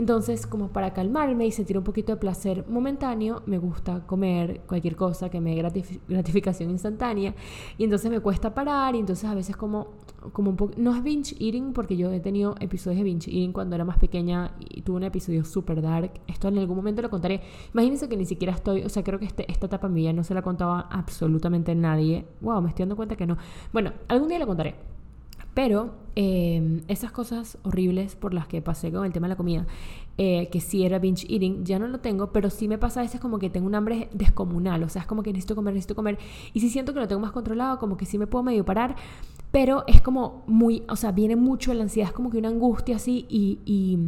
entonces, 0.00 0.46
como 0.46 0.68
para 0.68 0.94
calmarme 0.94 1.46
y 1.46 1.52
sentir 1.52 1.76
un 1.76 1.84
poquito 1.84 2.12
de 2.12 2.16
placer 2.16 2.64
momentáneo, 2.66 3.42
me 3.44 3.58
gusta 3.58 4.06
comer 4.06 4.62
cualquier 4.66 4.96
cosa 4.96 5.28
que 5.28 5.42
me 5.42 5.54
dé 5.54 5.92
gratificación 6.08 6.70
instantánea. 6.70 7.34
Y 7.76 7.84
entonces 7.84 8.10
me 8.10 8.18
cuesta 8.20 8.54
parar 8.54 8.94
y 8.94 9.00
entonces 9.00 9.28
a 9.28 9.34
veces 9.34 9.58
como, 9.58 9.88
como 10.32 10.48
un 10.52 10.56
poco... 10.56 10.72
No 10.78 10.96
es 10.96 11.02
binge 11.02 11.36
eating 11.38 11.74
porque 11.74 11.98
yo 11.98 12.10
he 12.10 12.18
tenido 12.18 12.54
episodios 12.60 12.96
de 12.96 13.04
binge 13.04 13.28
eating 13.28 13.52
cuando 13.52 13.74
era 13.74 13.84
más 13.84 13.98
pequeña 13.98 14.54
y 14.58 14.80
tuve 14.80 14.96
un 14.96 15.04
episodio 15.04 15.44
súper 15.44 15.82
dark. 15.82 16.12
Esto 16.26 16.48
en 16.48 16.56
algún 16.56 16.76
momento 16.76 17.02
lo 17.02 17.10
contaré. 17.10 17.42
Imagínense 17.74 18.08
que 18.08 18.16
ni 18.16 18.24
siquiera 18.24 18.54
estoy... 18.54 18.80
O 18.84 18.88
sea, 18.88 19.04
creo 19.04 19.18
que 19.18 19.26
este, 19.26 19.52
esta 19.52 19.66
etapa 19.66 19.90
mía 19.90 20.14
no 20.14 20.24
se 20.24 20.32
la 20.32 20.40
contaba 20.40 20.80
absolutamente 20.90 21.74
nadie. 21.74 22.24
Wow, 22.40 22.62
me 22.62 22.70
estoy 22.70 22.84
dando 22.84 22.96
cuenta 22.96 23.16
que 23.16 23.26
no. 23.26 23.36
Bueno, 23.70 23.92
algún 24.08 24.28
día 24.28 24.38
lo 24.38 24.46
contaré. 24.46 24.76
Pero 25.60 25.90
em, 26.16 26.80
esas 26.88 27.12
cosas 27.12 27.58
horribles 27.64 28.16
por 28.16 28.32
las 28.32 28.46
que 28.46 28.62
pasé 28.62 28.90
con 28.90 29.04
el 29.04 29.12
tema 29.12 29.26
de 29.26 29.32
la 29.32 29.36
comida, 29.36 29.66
eh, 30.16 30.48
que 30.50 30.58
sí 30.58 30.86
era 30.86 30.98
binge 30.98 31.26
eating, 31.28 31.66
ya 31.66 31.78
no 31.78 31.86
lo 31.86 32.00
tengo, 32.00 32.32
pero 32.32 32.48
sí 32.48 32.66
me 32.66 32.78
pasa 32.78 33.00
a 33.00 33.02
veces 33.02 33.20
como 33.20 33.38
que 33.38 33.50
tengo 33.50 33.66
un 33.66 33.74
hambre 33.74 34.08
descomunal, 34.14 34.82
o 34.84 34.88
sea, 34.88 35.02
es 35.02 35.06
como 35.06 35.22
que 35.22 35.34
necesito 35.34 35.54
comer, 35.54 35.74
necesito 35.74 35.94
comer, 35.94 36.18
y 36.54 36.60
si 36.60 36.70
siento 36.70 36.94
que 36.94 37.00
lo 37.00 37.06
tengo 37.06 37.20
más 37.20 37.32
controlado, 37.32 37.78
como 37.78 37.98
que 37.98 38.06
sí 38.06 38.16
me 38.16 38.26
puedo 38.26 38.42
medio 38.42 38.64
parar, 38.64 38.96
pero 39.50 39.84
es 39.86 40.00
como 40.00 40.44
muy, 40.46 40.82
o 40.88 40.96
sea, 40.96 41.12
viene 41.12 41.36
mucho 41.36 41.74
la 41.74 41.82
ansiedad, 41.82 42.08
es 42.08 42.14
como 42.14 42.30
que 42.30 42.38
una 42.38 42.48
angustia 42.48 42.96
así 42.96 43.26
y, 43.28 43.58
y 43.66 43.98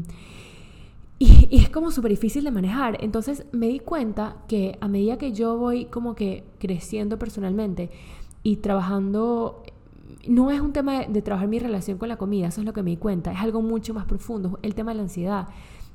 y, 1.18 1.48
es 1.50 1.68
como 1.68 1.90
súper 1.90 2.12
difícil 2.12 2.44
de 2.44 2.50
manejar. 2.50 2.96
Entonces 3.04 3.44
me 3.52 3.68
di 3.68 3.78
cuenta 3.78 4.38
que 4.48 4.78
a 4.80 4.88
medida 4.88 5.18
que 5.18 5.32
yo 5.32 5.58
voy 5.58 5.84
como 5.84 6.14
que 6.14 6.44
creciendo 6.58 7.18
personalmente 7.18 7.90
y 8.42 8.56
trabajando 8.56 9.62
no 10.28 10.50
es 10.50 10.60
un 10.60 10.72
tema 10.72 11.00
de, 11.00 11.22
trabajar 11.22 11.48
mi 11.48 11.58
relación 11.58 11.98
con 11.98 12.08
la 12.08 12.16
comida, 12.16 12.48
eso 12.48 12.60
es 12.60 12.66
lo 12.66 12.72
que 12.72 12.82
me 12.82 12.90
di 12.90 12.96
cuenta, 12.96 13.32
es 13.32 13.40
algo 13.40 13.62
mucho 13.62 13.94
más 13.94 14.04
profundo, 14.04 14.58
el 14.62 14.74
tema 14.74 14.92
de 14.92 14.96
la 14.96 15.02
ansiedad. 15.02 15.48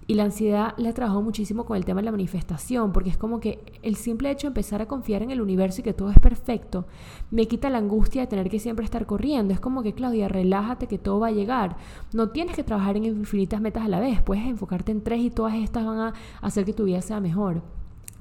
Y 0.10 0.14
la 0.14 0.24
ansiedad 0.24 0.74
la 0.78 0.90
he 0.90 0.94
trabajado 0.94 1.22
muchísimo 1.22 1.66
con 1.66 1.76
el 1.76 1.84
tema 1.84 2.00
de 2.00 2.06
la 2.06 2.12
manifestación, 2.12 2.94
porque 2.94 3.10
es 3.10 3.18
como 3.18 3.42
que 3.42 3.60
el 3.82 3.98
simple 3.98 4.32
hecho 4.32 4.48
de 4.48 4.52
empezar 4.52 4.82
a 4.82 4.86
confiar 4.86 5.22
en 5.22 5.32
el 5.32 5.42
universo 5.42 5.82
y 5.82 5.84
que 5.84 5.94
todo 5.94 6.12
es 6.12 6.20
perfecto, 6.20 6.86
me 7.30 7.46
quita 7.46 7.70
la 7.70 7.80
angustia 7.80 8.22
de 8.22 8.28
tener 8.28 8.50
que 8.50 8.60
siempre 8.60 8.86
estar 8.86 9.06
corriendo. 9.06 9.54
Es 9.54 9.60
como 9.60 9.84
que, 9.84 9.94
Claudia, 9.94 10.30
relájate 10.30 10.88
que 10.88 10.98
todo 10.98 11.20
va 11.20 11.28
a 11.28 11.32
llegar. 11.32 11.76
No 12.14 12.30
tienes 12.30 12.56
que 12.56 12.64
trabajar 12.64 12.96
en 12.96 13.04
infinitas 13.04 13.60
metas 13.60 13.84
a 13.84 13.90
la 13.90 14.00
vez, 14.00 14.22
puedes 14.22 14.46
enfocarte 14.46 14.94
en 14.94 15.04
tres 15.04 15.20
y 15.20 15.30
todas 15.30 15.56
estas 15.56 15.86
van 15.86 16.00
a 16.00 16.14
hacer 16.42 16.64
que 16.64 16.72
tu 16.72 16.86
vida 16.86 17.02
sea 17.02 17.20
mejor. 17.20 17.62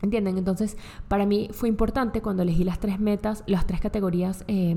¿Entienden? 0.02 0.38
Entonces, 0.38 0.76
para 1.06 1.24
mí 1.24 1.48
fue 1.52 1.68
importante 1.68 2.20
cuando 2.20 2.42
elegí 2.42 2.64
las 2.64 2.80
tres 2.80 2.98
metas, 2.98 3.44
las 3.46 3.64
tres 3.64 3.80
categorías 3.80 4.44
eh, 4.48 4.76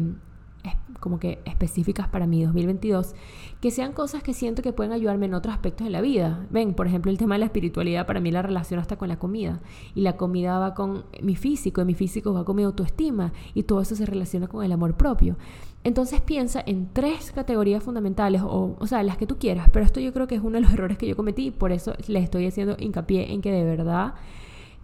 como 1.00 1.20
que 1.20 1.40
específicas 1.46 2.08
para 2.08 2.28
mi 2.28 2.44
2022, 2.44 3.16
que 3.62 3.72
sean 3.72 3.94
cosas 3.94 4.24
que 4.24 4.34
siento 4.34 4.62
que 4.62 4.74
pueden 4.74 4.92
ayudarme 4.92 5.26
en 5.26 5.34
otros 5.34 5.54
aspectos 5.54 5.86
de 5.86 5.92
la 5.92 6.02
vida. 6.02 6.46
Ven, 6.50 6.74
por 6.74 6.88
ejemplo, 6.88 7.12
el 7.12 7.18
tema 7.18 7.36
de 7.36 7.40
la 7.40 7.46
espiritualidad, 7.46 8.06
para 8.06 8.20
mí 8.20 8.32
la 8.32 8.42
relación 8.42 8.80
hasta 8.80 8.98
con 8.98 9.08
la 9.08 9.18
comida. 9.18 9.62
Y 9.96 10.02
la 10.02 10.18
comida 10.18 10.60
va 10.60 10.74
con 10.74 11.06
mi 11.22 11.36
físico, 11.36 11.82
y 11.82 11.86
mi 11.86 11.94
físico 11.94 12.34
va 12.34 12.46
con 12.46 12.56
mi 12.56 12.64
autoestima, 12.64 13.34
y 13.54 13.64
todo 13.64 13.82
eso 13.82 13.96
se 13.96 14.06
relaciona 14.06 14.48
con 14.48 14.64
el 14.64 14.72
amor 14.72 14.96
propio. 14.96 15.38
Entonces 15.84 16.20
piensa 16.22 16.62
en 16.66 16.90
tres 16.92 17.32
categorías 17.32 17.82
fundamentales, 17.82 18.42
o, 18.42 18.76
o 18.78 18.88
sea, 18.88 19.02
las 19.04 19.18
que 19.18 19.26
tú 19.28 19.38
quieras, 19.38 19.70
pero 19.72 19.86
esto 19.86 20.02
yo 20.02 20.12
creo 20.12 20.28
que 20.28 20.36
es 20.36 20.42
uno 20.42 20.56
de 20.56 20.62
los 20.62 20.74
errores 20.74 20.98
que 20.98 21.08
yo 21.08 21.16
cometí, 21.16 21.52
por 21.52 21.72
eso 21.72 21.94
les 22.08 22.24
estoy 22.24 22.48
haciendo 22.48 22.76
hincapié 22.78 23.32
en 23.32 23.42
que 23.42 23.52
de 23.52 23.64
verdad 23.64 24.16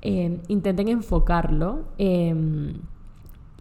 eh, 0.02 0.40
intenten 0.48 0.88
enfocarlo. 0.88 1.86
Eh, 1.98 2.74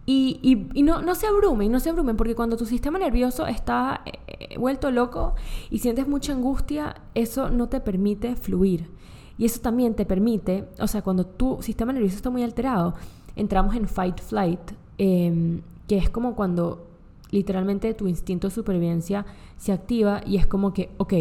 y, 0.07 0.83
no, 0.83 1.01
no 1.01 1.15
se 1.15 1.25
abrumen, 1.25 1.71
no 1.71 1.79
se 1.79 1.89
abrumen, 1.89 2.15
porque 2.15 2.35
cuando 2.35 2.57
tu 2.57 2.65
sistema 2.65 2.99
nervioso 2.99 3.47
está 3.47 4.01
eh, 4.05 4.11
eh, 4.27 4.57
vuelto 4.57 4.91
loco 4.91 5.33
y 5.71 5.79
sientes 5.79 6.07
mucha 6.07 6.33
angustia, 6.33 7.01
eso 7.15 7.49
no 7.49 7.69
te 7.69 7.79
permite 7.79 8.35
fluir. 8.35 8.87
Y 9.37 9.45
eso 9.45 9.59
también 9.61 9.95
te 9.95 10.05
permite, 10.05 10.65
o 10.79 10.87
sea, 10.87 11.01
cuando 11.01 11.25
tu 11.25 11.61
sistema 11.61 11.91
nervioso 11.91 12.17
está 12.17 12.29
muy 12.29 12.43
alterado, 12.43 12.93
entramos 13.35 13.75
en 13.75 13.87
fight 13.87 14.21
flight, 14.21 14.59
em, 14.97 15.61
que 15.87 15.97
es 15.97 16.09
como 16.09 16.35
cuando 16.35 16.85
literalmente 17.31 17.93
tu 17.93 18.07
instinto 18.07 18.47
de 18.47 18.53
supervivencia 18.53 19.25
se 19.57 19.71
activa 19.71 20.21
y 20.25 20.37
es 20.37 20.47
como 20.47 20.73
que, 20.73 20.89
ok, 20.97 21.13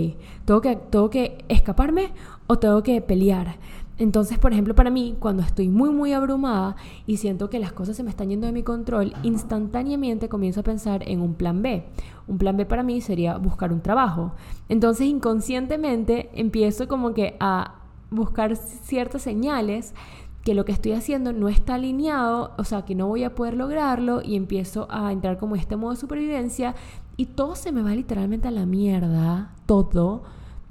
tengo 0.45 0.61
que, 0.61 0.77
tengo 0.77 1.11
que 1.11 1.45
escaparme 1.49 2.13
o 2.47 2.59
tengo 2.59 2.83
que 2.83 3.01
pelear. 3.01 3.57
Entonces, 3.99 4.39
por 4.39 4.53
ejemplo, 4.53 4.75
para 4.75 4.91
mí, 4.91 5.17
cuando 5.19 5.43
estoy 5.43 5.69
muy, 5.69 5.91
muy 5.91 6.13
abrumada 6.13 6.77
y 7.07 7.19
siento 7.19 7.49
que 7.49 7.61
las 7.61 7.73
cosas 7.73 7.97
se 7.97 8.03
me 8.03 8.11
están 8.11 8.29
yendo 8.29 8.47
de 8.47 8.53
mi 8.53 8.63
control, 8.63 9.15
instantáneamente 9.23 10.29
comienzo 10.29 10.61
a 10.61 10.65
pensar 10.65 11.09
en 11.09 11.21
un 11.21 11.35
plan 11.35 11.63
B. 11.63 11.85
Un 12.27 12.39
plan 12.39 12.57
B 12.57 12.67
para 12.67 12.83
mí 12.83 13.01
sería 13.01 13.39
buscar 13.39 13.73
un 13.73 13.81
trabajo. 13.81 14.33
Entonces, 14.69 15.07
inconscientemente 15.07 16.31
empiezo 16.35 16.89
como 16.89 17.15
que 17.15 17.37
a 17.39 17.77
buscar 18.11 18.57
ciertas 18.57 19.23
señales 19.23 19.95
que 20.43 20.55
lo 20.55 20.65
que 20.65 20.73
estoy 20.73 20.93
haciendo 20.93 21.33
no 21.33 21.49
está 21.49 21.75
alineado, 21.75 22.53
o 22.59 22.65
sea, 22.65 22.85
que 22.85 22.95
no 22.95 23.07
voy 23.07 23.25
a 23.25 23.35
poder 23.35 23.55
lograrlo 23.55 24.21
y 24.23 24.37
empiezo 24.37 24.87
a 24.91 25.11
entrar 25.11 25.39
como 25.39 25.57
este 25.57 25.77
modo 25.77 25.93
de 25.93 25.97
supervivencia 25.97 26.75
y 27.17 27.27
todo 27.27 27.55
se 27.55 27.73
me 27.73 27.83
va 27.83 27.95
literalmente 27.95 28.49
a 28.49 28.51
la 28.51 28.67
mierda, 28.67 29.55
todo, 29.65 30.23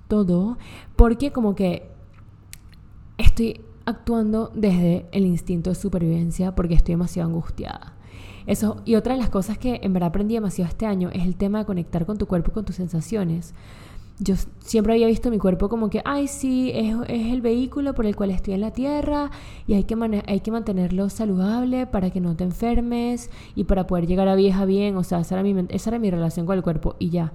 todo, 0.08 0.58
porque 0.96 1.32
como 1.32 1.56
que 1.56 1.93
estoy 3.18 3.62
actuando 3.86 4.52
desde 4.54 5.06
el 5.12 5.26
instinto 5.26 5.70
de 5.70 5.76
supervivencia 5.76 6.56
porque 6.56 6.74
estoy 6.74 6.94
demasiado 6.94 7.30
angustiada. 7.30 7.94
Eso, 8.46 8.82
y 8.86 8.96
otra 8.96 9.14
de 9.14 9.20
las 9.20 9.30
cosas 9.30 9.58
que 9.58 9.80
en 9.84 9.94
verdad 9.94 10.10
aprendí 10.10 10.34
demasiado 10.34 10.70
este 10.70 10.86
año 10.86 11.10
es 11.14 11.24
el 11.24 11.36
tema 11.36 11.60
de 11.60 11.66
conectar 11.66 12.06
con 12.06 12.18
tu 12.18 12.28
cuerpo 12.28 12.52
con 12.52 12.66
tus 12.66 12.76
sensaciones. 12.76 13.54
Yo 14.20 14.36
siempre 14.60 14.94
había 14.94 15.08
visto 15.08 15.32
mi 15.32 15.40
cuerpo 15.40 15.70
como 15.70 15.90
que, 15.90 16.02
ay, 16.06 16.28
sí, 16.28 16.72
es, 16.74 16.96
el 17.08 17.42
vehículo 17.42 17.94
por 17.94 18.06
el 18.06 18.16
cual 18.16 18.32
estoy 18.32 18.54
en 18.54 18.62
la 18.62 18.72
tierra 18.72 19.32
y 19.66 19.74
hay 19.74 19.86
que, 19.86 20.24
hay 20.28 20.40
que 20.42 20.52
mantenerlo 20.52 21.10
saludable 21.10 21.88
para 21.88 22.12
que 22.12 22.22
no 22.22 22.36
te 22.36 22.44
enfermes 22.44 23.32
y 23.56 23.64
para 23.64 23.88
poder 23.88 24.06
llegar 24.06 24.28
a 24.28 24.36
vieja 24.36 24.66
bien. 24.66 24.98
O 24.98 25.04
sea, 25.04 25.22
esa 25.22 25.36
era 25.36 25.44
mi, 25.44 25.66
esa 25.70 25.90
era 25.90 26.00
mi 26.00 26.12
relación 26.12 26.46
con 26.46 26.58
el 26.58 26.64
cuerpo 26.64 26.96
y 27.00 27.10
ya. 27.10 27.34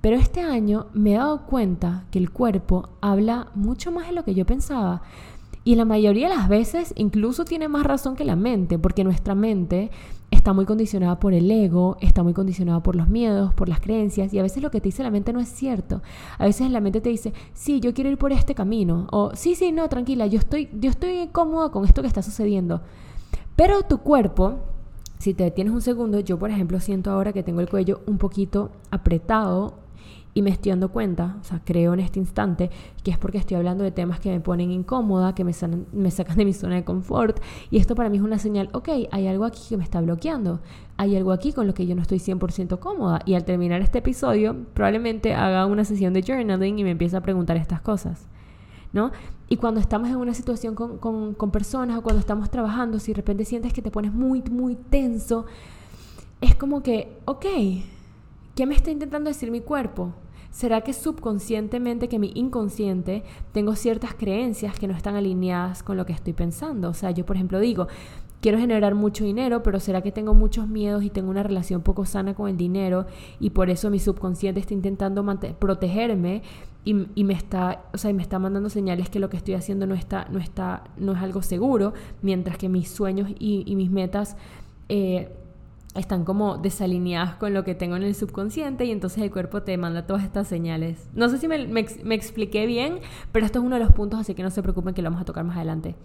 Pero 0.00 0.16
este 0.16 0.40
año 0.40 0.86
me 0.94 1.12
he 1.12 1.16
dado 1.16 1.46
cuenta 1.46 2.04
que 2.10 2.18
el 2.18 2.30
cuerpo 2.30 2.88
habla 3.00 3.48
mucho 3.54 3.92
más 3.92 4.06
de 4.08 4.14
lo 4.14 4.24
que 4.24 4.34
yo 4.34 4.46
pensaba. 4.46 5.02
Y 5.62 5.74
la 5.74 5.84
mayoría 5.84 6.28
de 6.28 6.36
las 6.36 6.48
veces 6.48 6.94
incluso 6.96 7.44
tiene 7.44 7.68
más 7.68 7.84
razón 7.84 8.16
que 8.16 8.24
la 8.24 8.34
mente, 8.34 8.78
porque 8.78 9.04
nuestra 9.04 9.34
mente 9.34 9.90
está 10.30 10.54
muy 10.54 10.64
condicionada 10.64 11.20
por 11.20 11.34
el 11.34 11.50
ego, 11.50 11.98
está 12.00 12.22
muy 12.22 12.32
condicionada 12.32 12.82
por 12.82 12.96
los 12.96 13.08
miedos, 13.08 13.52
por 13.52 13.68
las 13.68 13.80
creencias, 13.80 14.32
y 14.32 14.38
a 14.38 14.42
veces 14.42 14.62
lo 14.62 14.70
que 14.70 14.80
te 14.80 14.88
dice 14.88 15.02
la 15.02 15.10
mente 15.10 15.34
no 15.34 15.40
es 15.40 15.48
cierto. 15.48 16.00
A 16.38 16.46
veces 16.46 16.70
la 16.70 16.80
mente 16.80 17.02
te 17.02 17.10
dice, 17.10 17.34
sí, 17.52 17.80
yo 17.80 17.92
quiero 17.92 18.10
ir 18.10 18.16
por 18.16 18.32
este 18.32 18.54
camino, 18.54 19.06
o 19.10 19.32
sí, 19.34 19.54
sí, 19.54 19.70
no, 19.70 19.88
tranquila, 19.90 20.26
yo 20.26 20.38
estoy, 20.38 20.70
yo 20.72 20.88
estoy 20.88 21.28
cómoda 21.30 21.70
con 21.70 21.84
esto 21.84 22.00
que 22.00 22.08
está 22.08 22.22
sucediendo. 22.22 22.80
Pero 23.54 23.82
tu 23.82 23.98
cuerpo, 23.98 24.60
si 25.18 25.34
te 25.34 25.44
detienes 25.44 25.74
un 25.74 25.82
segundo, 25.82 26.20
yo 26.20 26.38
por 26.38 26.50
ejemplo 26.50 26.80
siento 26.80 27.10
ahora 27.10 27.34
que 27.34 27.42
tengo 27.42 27.60
el 27.60 27.68
cuello 27.68 28.00
un 28.06 28.16
poquito 28.16 28.70
apretado 28.90 29.74
y 30.32 30.42
me 30.42 30.50
estoy 30.50 30.70
dando 30.70 30.90
cuenta, 30.90 31.36
o 31.40 31.44
sea, 31.44 31.60
creo 31.64 31.92
en 31.94 32.00
este 32.00 32.18
instante, 32.18 32.70
que 33.02 33.10
es 33.10 33.18
porque 33.18 33.38
estoy 33.38 33.56
hablando 33.56 33.82
de 33.82 33.90
temas 33.90 34.20
que 34.20 34.30
me 34.30 34.40
ponen 34.40 34.70
incómoda, 34.70 35.34
que 35.34 35.44
me, 35.92 36.10
sacan 36.10 36.36
de 36.36 36.44
mi 36.44 36.52
zona 36.52 36.76
de 36.76 36.84
confort. 36.84 37.40
Y 37.70 37.78
esto 37.78 37.94
para 37.94 38.08
mí 38.08 38.18
es 38.18 38.22
una 38.22 38.38
señal, 38.38 38.68
ok, 38.72 38.88
hay 39.10 39.26
algo 39.26 39.44
aquí 39.44 39.60
que 39.68 39.76
me 39.76 39.84
está 39.84 40.00
bloqueando, 40.00 40.60
hay 40.96 41.16
algo 41.16 41.32
aquí 41.32 41.52
con 41.52 41.66
lo 41.66 41.74
que 41.74 41.86
yo 41.86 41.96
no 41.96 42.02
estoy 42.02 42.18
100% 42.18 42.78
cómoda. 42.78 43.20
Y 43.26 43.34
al 43.34 43.44
terminar 43.44 43.80
este 43.80 43.98
episodio, 43.98 44.56
probablemente 44.74 45.34
haga 45.34 45.66
una 45.66 45.84
sesión 45.84 46.12
de 46.12 46.22
journaling 46.22 46.78
y 46.78 46.84
me 46.84 46.90
empiece 46.90 47.16
a 47.16 47.20
preguntar 47.20 47.56
estas 47.56 47.80
cosas. 47.80 48.26
¿No? 48.92 49.12
Y 49.48 49.56
cuando 49.56 49.78
estamos 49.78 50.08
en 50.08 50.16
una 50.16 50.34
situación 50.34 50.74
con, 50.74 50.98
con, 50.98 51.34
con 51.34 51.52
personas 51.52 51.96
o 51.96 52.02
cuando 52.02 52.18
estamos 52.18 52.50
trabajando, 52.50 52.98
si 52.98 53.12
de 53.12 53.16
repente 53.18 53.44
sientes 53.44 53.72
que 53.72 53.82
te 53.82 53.90
pones 53.92 54.12
muy, 54.12 54.42
muy 54.42 54.74
tenso, 54.74 55.46
es 56.40 56.56
como 56.56 56.82
que, 56.82 57.16
ok, 57.24 57.46
¿Qué 58.54 58.66
me 58.66 58.74
está 58.74 58.90
intentando 58.90 59.28
decir 59.28 59.50
mi 59.50 59.60
cuerpo? 59.60 60.12
¿Será 60.50 60.80
que 60.80 60.92
subconscientemente, 60.92 62.08
que 62.08 62.18
mi 62.18 62.32
inconsciente, 62.34 63.22
tengo 63.52 63.76
ciertas 63.76 64.14
creencias 64.14 64.78
que 64.78 64.88
no 64.88 64.94
están 64.94 65.14
alineadas 65.14 65.82
con 65.82 65.96
lo 65.96 66.06
que 66.06 66.12
estoy 66.12 66.32
pensando? 66.32 66.88
O 66.88 66.94
sea, 66.94 67.12
yo 67.12 67.24
por 67.24 67.36
ejemplo 67.36 67.60
digo, 67.60 67.86
quiero 68.40 68.58
generar 68.58 68.94
mucho 68.94 69.24
dinero, 69.24 69.62
pero 69.62 69.78
¿será 69.78 70.02
que 70.02 70.10
tengo 70.10 70.34
muchos 70.34 70.66
miedos 70.66 71.04
y 71.04 71.10
tengo 71.10 71.30
una 71.30 71.44
relación 71.44 71.82
poco 71.82 72.04
sana 72.04 72.34
con 72.34 72.48
el 72.48 72.56
dinero 72.56 73.06
y 73.38 73.50
por 73.50 73.70
eso 73.70 73.90
mi 73.90 74.00
subconsciente 74.00 74.60
está 74.60 74.74
intentando 74.74 75.24
protegerme 75.58 76.42
y, 76.82 76.94
me 76.94 77.34
está, 77.34 77.84
o 77.92 77.98
sea, 77.98 78.12
me 78.12 78.22
está 78.22 78.38
mandando 78.38 78.70
señales 78.70 79.10
que 79.10 79.20
lo 79.20 79.28
que 79.28 79.36
estoy 79.36 79.54
haciendo 79.54 79.86
no 79.86 79.94
está, 79.94 80.26
no 80.30 80.38
está, 80.38 80.84
no 80.96 81.12
es 81.12 81.18
algo 81.18 81.42
seguro, 81.42 81.92
mientras 82.22 82.56
que 82.56 82.70
mis 82.70 82.88
sueños 82.90 83.30
y, 83.38 83.76
mis 83.76 83.90
metas 83.90 84.36
eh, 84.88 85.28
están 85.94 86.24
como 86.24 86.58
desalineadas 86.58 87.34
con 87.34 87.52
lo 87.52 87.64
que 87.64 87.74
tengo 87.74 87.96
en 87.96 88.04
el 88.04 88.14
subconsciente 88.14 88.84
y 88.84 88.92
entonces 88.92 89.22
el 89.22 89.30
cuerpo 89.30 89.62
te 89.62 89.76
manda 89.76 90.06
todas 90.06 90.22
estas 90.22 90.46
señales. 90.46 91.08
No 91.14 91.28
sé 91.28 91.38
si 91.38 91.48
me, 91.48 91.66
me, 91.66 92.14
expliqué 92.14 92.66
bien, 92.66 93.00
pero 93.32 93.44
esto 93.44 93.58
es 93.58 93.64
uno 93.64 93.76
de 93.76 93.84
los 93.84 93.92
puntos, 93.92 94.20
así 94.20 94.34
que 94.34 94.42
no 94.42 94.50
se 94.50 94.62
preocupen 94.62 94.94
que 94.94 95.02
lo 95.02 95.10
vamos 95.10 95.22
a 95.22 95.24
tocar 95.24 95.44
más 95.44 95.56
adelante. 95.56 95.96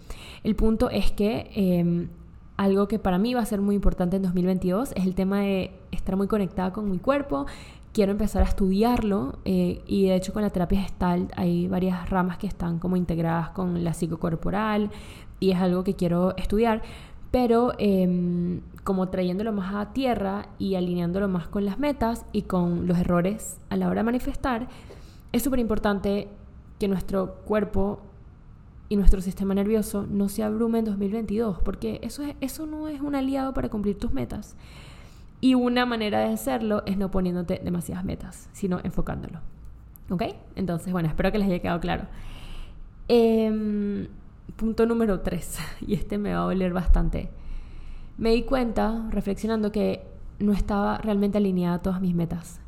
El 0.42 0.56
punto 0.56 0.90
es 0.90 1.12
que 1.12 1.50
em, 1.54 2.08
algo 2.56 2.88
que 2.88 2.98
para 2.98 3.18
mí 3.18 3.34
va 3.34 3.42
a 3.42 3.46
ser 3.46 3.60
muy 3.60 3.76
importante 3.76 4.16
en 4.16 4.22
2022 4.22 4.92
es 4.96 5.04
el 5.04 5.14
tema 5.14 5.40
de 5.40 5.72
estar 5.92 6.16
muy 6.16 6.26
conectada 6.26 6.72
con 6.72 6.90
mi 6.90 6.98
cuerpo. 6.98 7.46
Quiero 7.92 8.12
empezar 8.12 8.42
a 8.42 8.46
estudiarlo 8.46 9.38
eh, 9.44 9.82
y 9.86 10.08
de 10.08 10.16
hecho 10.16 10.32
con 10.32 10.42
la 10.42 10.50
terapia 10.50 10.82
gestal 10.82 11.28
hay 11.36 11.68
varias 11.68 12.10
ramas 12.10 12.38
que 12.38 12.46
están 12.46 12.78
como 12.78 12.96
integradas 12.96 13.50
con 13.50 13.84
la 13.84 13.94
psicocorporal 13.94 14.90
y 15.38 15.52
es 15.52 15.58
algo 15.58 15.84
que 15.84 15.94
quiero 15.94 16.36
estudiar 16.36 16.82
pero 17.30 17.72
em, 17.78 18.60
como 18.86 19.08
trayéndolo 19.08 19.52
más 19.52 19.74
a 19.74 19.92
tierra 19.92 20.46
y 20.60 20.76
alineándolo 20.76 21.26
más 21.26 21.48
con 21.48 21.64
las 21.64 21.80
metas 21.80 22.24
y 22.30 22.42
con 22.42 22.86
los 22.86 22.96
errores 22.96 23.60
a 23.68 23.76
la 23.76 23.88
hora 23.88 24.02
de 24.02 24.04
manifestar, 24.04 24.68
es 25.32 25.42
súper 25.42 25.58
importante 25.58 26.28
que 26.78 26.86
nuestro 26.86 27.34
cuerpo 27.44 28.00
y 28.88 28.94
nuestro 28.94 29.20
sistema 29.20 29.54
nervioso 29.54 30.06
no 30.08 30.28
se 30.28 30.44
abrume 30.44 30.78
en 30.78 30.84
2022, 30.84 31.58
porque 31.62 31.98
eso, 32.04 32.22
es, 32.22 32.36
eso 32.40 32.64
no 32.64 32.86
es 32.86 33.00
un 33.00 33.16
aliado 33.16 33.52
para 33.54 33.68
cumplir 33.70 33.98
tus 33.98 34.12
metas. 34.12 34.56
Y 35.40 35.56
una 35.56 35.84
manera 35.84 36.20
de 36.20 36.32
hacerlo 36.32 36.84
es 36.86 36.96
no 36.96 37.10
poniéndote 37.10 37.60
demasiadas 37.64 38.04
metas, 38.04 38.48
sino 38.52 38.78
enfocándolo. 38.84 39.40
¿Ok? 40.10 40.22
Entonces, 40.54 40.92
bueno, 40.92 41.08
espero 41.08 41.32
que 41.32 41.38
les 41.38 41.48
haya 41.48 41.58
quedado 41.58 41.80
claro. 41.80 42.04
Eh, 43.08 44.08
punto 44.54 44.86
número 44.86 45.22
3, 45.22 45.58
y 45.88 45.94
este 45.94 46.18
me 46.18 46.32
va 46.32 46.42
a 46.42 46.44
doler 46.44 46.72
bastante. 46.72 47.30
Me 48.18 48.30
di 48.30 48.42
cuenta, 48.42 49.08
reflexionando, 49.10 49.72
que 49.72 50.06
no 50.38 50.52
estaba 50.52 50.98
realmente 50.98 51.38
alineada 51.38 51.76
a 51.76 51.82
todas 51.82 52.00
mis 52.00 52.14
metas. 52.14 52.60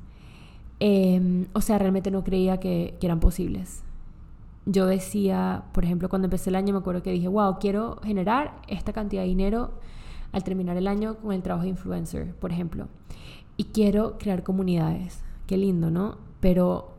Em, 0.81 1.47
o 1.55 1.61
sea, 1.61 1.79
realmente 1.79 2.11
no 2.11 2.23
creía 2.23 2.61
que, 2.61 2.97
que, 3.01 3.07
eran 3.07 3.21
posibles. 3.21 3.83
Yo 4.67 4.87
decía, 4.87 5.65
por 5.73 5.85
ejemplo, 5.85 6.09
cuando 6.09 6.27
empecé 6.27 6.51
el 6.51 6.57
año, 6.57 6.73
me 6.75 6.81
acuerdo 6.81 7.03
que 7.03 7.11
dije, 7.11 7.29
wow, 7.29 7.59
quiero 7.59 7.99
generar 8.03 8.61
esta 8.69 8.93
cantidad 8.93 9.23
de 9.23 9.29
dinero 9.29 9.73
al 10.33 10.45
terminar 10.45 10.77
el 10.77 10.87
año 10.87 11.17
con 11.17 11.33
el 11.33 11.43
trabajo 11.43 11.65
de 11.65 11.71
influencer, 11.71 12.35
por 12.35 12.53
ejemplo. 12.53 12.89
Y 13.57 13.65
quiero 13.65 14.19
crear 14.19 14.43
comunidades. 14.43 15.25
Qué 15.47 15.57
lindo, 15.57 15.91
¿no? 15.91 16.17
Pero 16.41 16.91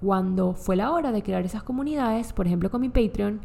cuando 0.00 0.54
fue 0.54 0.76
la 0.76 0.92
hora 0.92 1.12
de 1.12 1.22
crear 1.22 1.44
esas 1.44 1.62
comunidades, 1.62 2.32
por 2.32 2.46
ejemplo, 2.46 2.70
con 2.70 2.80
mi 2.80 2.88
Patreon, 2.88 3.40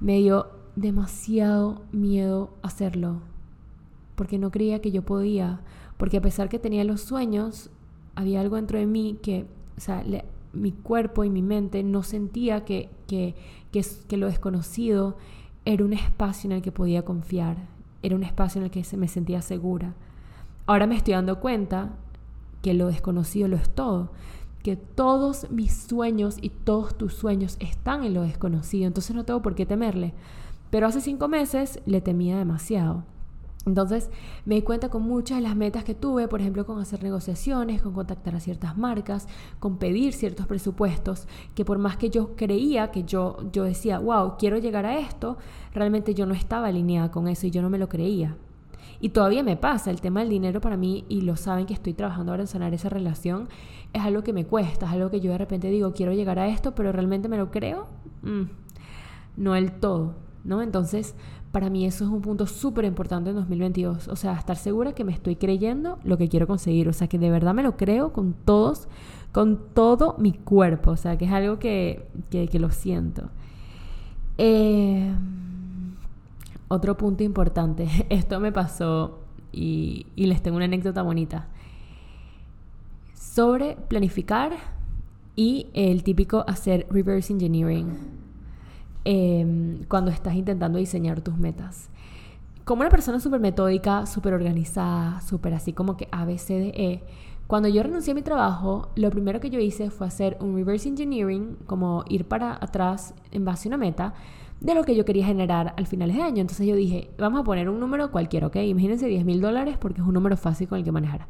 me 0.00 0.18
dio 0.18 0.48
demasiado 0.76 1.82
miedo 1.92 2.50
hacerlo, 2.62 3.20
porque 4.14 4.38
no 4.38 4.50
creía 4.50 4.80
que 4.80 4.90
yo 4.90 5.02
podía, 5.02 5.60
porque 5.96 6.18
a 6.18 6.22
pesar 6.22 6.48
que 6.48 6.58
tenía 6.58 6.84
los 6.84 7.00
sueños, 7.00 7.70
había 8.14 8.40
algo 8.40 8.56
dentro 8.56 8.78
de 8.78 8.86
mí 8.86 9.18
que, 9.22 9.46
o 9.76 9.80
sea, 9.80 10.04
mi 10.52 10.72
cuerpo 10.72 11.24
y 11.24 11.30
mi 11.30 11.42
mente 11.42 11.82
no 11.82 12.02
sentía 12.02 12.64
que, 12.64 12.88
que, 13.06 13.34
que, 13.72 13.84
que 14.08 14.16
lo 14.16 14.26
desconocido 14.26 15.16
era 15.64 15.84
un 15.84 15.92
espacio 15.92 16.48
en 16.48 16.56
el 16.56 16.62
que 16.62 16.72
podía 16.72 17.04
confiar, 17.04 17.56
era 18.02 18.14
un 18.14 18.22
espacio 18.22 18.60
en 18.60 18.66
el 18.66 18.70
que 18.70 18.84
me 18.96 19.08
sentía 19.08 19.42
segura. 19.42 19.94
Ahora 20.66 20.86
me 20.86 20.96
estoy 20.96 21.14
dando 21.14 21.40
cuenta 21.40 21.96
que 22.62 22.74
lo 22.74 22.86
desconocido 22.86 23.48
lo 23.48 23.56
es 23.56 23.68
todo 23.68 24.10
que 24.64 24.76
todos 24.76 25.50
mis 25.50 25.74
sueños 25.74 26.38
y 26.40 26.48
todos 26.48 26.96
tus 26.96 27.12
sueños 27.12 27.58
están 27.60 28.02
en 28.02 28.14
lo 28.14 28.22
desconocido, 28.22 28.86
entonces 28.86 29.14
no 29.14 29.24
tengo 29.24 29.42
por 29.42 29.54
qué 29.54 29.66
temerle. 29.66 30.14
Pero 30.70 30.86
hace 30.86 31.02
cinco 31.02 31.28
meses 31.28 31.80
le 31.84 32.00
temía 32.00 32.38
demasiado. 32.38 33.04
Entonces 33.66 34.10
me 34.44 34.56
di 34.56 34.62
cuenta 34.62 34.90
con 34.90 35.02
muchas 35.02 35.38
de 35.38 35.42
las 35.42 35.56
metas 35.56 35.84
que 35.84 35.94
tuve, 35.94 36.28
por 36.28 36.40
ejemplo, 36.40 36.66
con 36.66 36.78
hacer 36.78 37.02
negociaciones, 37.02 37.82
con 37.82 37.94
contactar 37.94 38.34
a 38.34 38.40
ciertas 38.40 38.76
marcas, 38.76 39.26
con 39.58 39.78
pedir 39.78 40.12
ciertos 40.12 40.46
presupuestos, 40.46 41.26
que 41.54 41.64
por 41.64 41.78
más 41.78 41.96
que 41.96 42.10
yo 42.10 42.36
creía 42.36 42.90
que 42.90 43.04
yo, 43.04 43.38
yo 43.52 43.64
decía, 43.64 43.98
wow, 43.98 44.34
quiero 44.38 44.58
llegar 44.58 44.84
a 44.86 44.98
esto, 44.98 45.38
realmente 45.72 46.14
yo 46.14 46.26
no 46.26 46.34
estaba 46.34 46.68
alineada 46.68 47.10
con 47.10 47.28
eso 47.28 47.46
y 47.46 47.50
yo 47.50 47.62
no 47.62 47.70
me 47.70 47.78
lo 47.78 47.88
creía. 47.88 48.36
Y 49.00 49.10
todavía 49.10 49.42
me 49.42 49.56
pasa, 49.56 49.90
el 49.90 50.00
tema 50.00 50.20
del 50.20 50.30
dinero 50.30 50.60
para 50.60 50.76
mí, 50.76 51.04
y 51.08 51.22
lo 51.22 51.36
saben 51.36 51.66
que 51.66 51.74
estoy 51.74 51.94
trabajando 51.94 52.32
ahora 52.32 52.44
en 52.44 52.46
sanar 52.46 52.74
esa 52.74 52.88
relación, 52.88 53.48
es 53.92 54.02
algo 54.02 54.22
que 54.22 54.32
me 54.32 54.46
cuesta, 54.46 54.86
es 54.86 54.92
algo 54.92 55.10
que 55.10 55.20
yo 55.20 55.32
de 55.32 55.38
repente 55.38 55.68
digo, 55.68 55.92
quiero 55.92 56.12
llegar 56.12 56.38
a 56.38 56.48
esto, 56.48 56.74
pero 56.74 56.92
realmente 56.92 57.28
me 57.28 57.36
lo 57.36 57.50
creo. 57.50 57.86
Mm, 58.22 58.44
no 59.36 59.56
el 59.56 59.72
todo, 59.72 60.14
¿no? 60.44 60.62
Entonces, 60.62 61.14
para 61.54 61.70
mí 61.70 61.86
eso 61.86 62.04
es 62.04 62.10
un 62.10 62.20
punto 62.20 62.46
súper 62.46 62.84
importante 62.84 63.30
en 63.30 63.36
2022. 63.36 64.08
O 64.08 64.16
sea, 64.16 64.34
estar 64.34 64.56
segura 64.56 64.92
que 64.92 65.04
me 65.04 65.12
estoy 65.12 65.36
creyendo 65.36 65.98
lo 66.04 66.18
que 66.18 66.28
quiero 66.28 66.46
conseguir. 66.46 66.86
O 66.90 66.92
sea, 66.92 67.08
que 67.08 67.18
de 67.18 67.30
verdad 67.30 67.54
me 67.54 67.62
lo 67.62 67.78
creo 67.78 68.12
con 68.12 68.34
todos, 68.44 68.88
con 69.32 69.72
todo 69.72 70.16
mi 70.18 70.32
cuerpo. 70.32 70.90
O 70.90 70.96
sea, 70.96 71.16
que 71.16 71.24
es 71.24 71.32
algo 71.32 71.58
que, 71.58 72.06
que 72.30 72.58
lo 72.58 72.70
siento. 72.70 73.30
Eh 74.36 75.10
otro 76.68 76.96
punto 76.96 77.22
importante, 77.22 77.88
esto 78.10 78.40
me 78.40 78.52
pasó 78.52 79.20
y, 79.52 80.06
les 80.16 80.42
tengo 80.42 80.56
una 80.56 80.66
anécdota 80.66 81.02
bonita. 81.02 81.48
Sobre 83.14 83.76
planificar 83.88 84.52
y 85.36 85.68
el 85.74 86.04
típico 86.04 86.44
hacer 86.46 86.86
reverse 86.90 87.32
engineering 87.32 88.23
em, 89.04 89.84
cuando 89.84 90.10
estás 90.10 90.34
intentando 90.34 90.78
diseñar 90.78 91.20
tus 91.20 91.36
metas. 91.36 91.88
Como 92.64 92.80
una 92.80 92.90
persona 92.90 93.20
súper 93.20 93.40
metódica, 93.40 94.06
súper 94.06 94.32
organizada, 94.32 95.20
súper 95.20 95.54
así 95.54 95.72
como 95.72 95.96
que 95.96 96.08
A, 96.10 96.24
B, 96.24 96.38
C, 96.38 96.54
D, 96.54 96.72
E, 96.74 97.02
cuando 97.46 97.68
yo 97.68 97.82
renuncié 97.82 98.12
a 98.12 98.14
mi 98.14 98.22
trabajo, 98.22 98.88
lo 98.96 99.10
primero 99.10 99.38
que 99.38 99.50
yo 99.50 99.60
hice 99.60 99.90
fue 99.90 100.06
hacer 100.06 100.38
un 100.40 100.54
reverse 100.54 100.88
engineering, 100.88 101.58
como 101.66 102.04
ir 102.08 102.24
para 102.24 102.54
atrás 102.54 103.14
en 103.32 103.44
base 103.44 103.68
a 103.68 103.70
una 103.70 103.76
meta, 103.76 104.14
de 104.60 104.74
lo 104.74 104.84
que 104.84 104.96
yo 104.96 105.04
quería 105.04 105.26
generar 105.26 105.74
al 105.76 105.86
final 105.86 106.10
de 106.10 106.22
año. 106.22 106.40
Entonces 106.40 106.66
yo 106.66 106.74
dije, 106.74 107.10
vamos 107.18 107.42
a 107.42 107.44
poner 107.44 107.68
un 107.68 107.78
número 107.80 108.10
cualquiera, 108.10 108.46
¿ok? 108.46 108.56
Imagínense 108.56 109.06
10 109.06 109.26
mil 109.26 109.42
dólares 109.42 109.76
porque 109.78 110.00
es 110.00 110.06
un 110.06 110.14
número 110.14 110.38
fácil 110.38 110.68
con 110.68 110.78
el 110.78 110.84
que 110.84 110.92
manejar, 110.92 111.26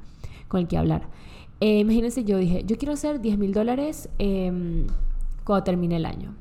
con 0.46 0.60
el 0.60 0.68
que 0.68 0.76
hablar. 0.76 1.08
Eh, 1.60 1.80
imagínense, 1.80 2.22
yo 2.22 2.38
dije, 2.38 2.62
yo 2.64 2.76
quiero 2.76 2.94
hacer 2.94 3.20
10 3.20 3.38
mil 3.38 3.52
dólares 3.52 4.08
em, 4.18 4.86
cuando 5.42 5.64
termine 5.64 5.96
el 5.96 6.06
año. 6.06 6.34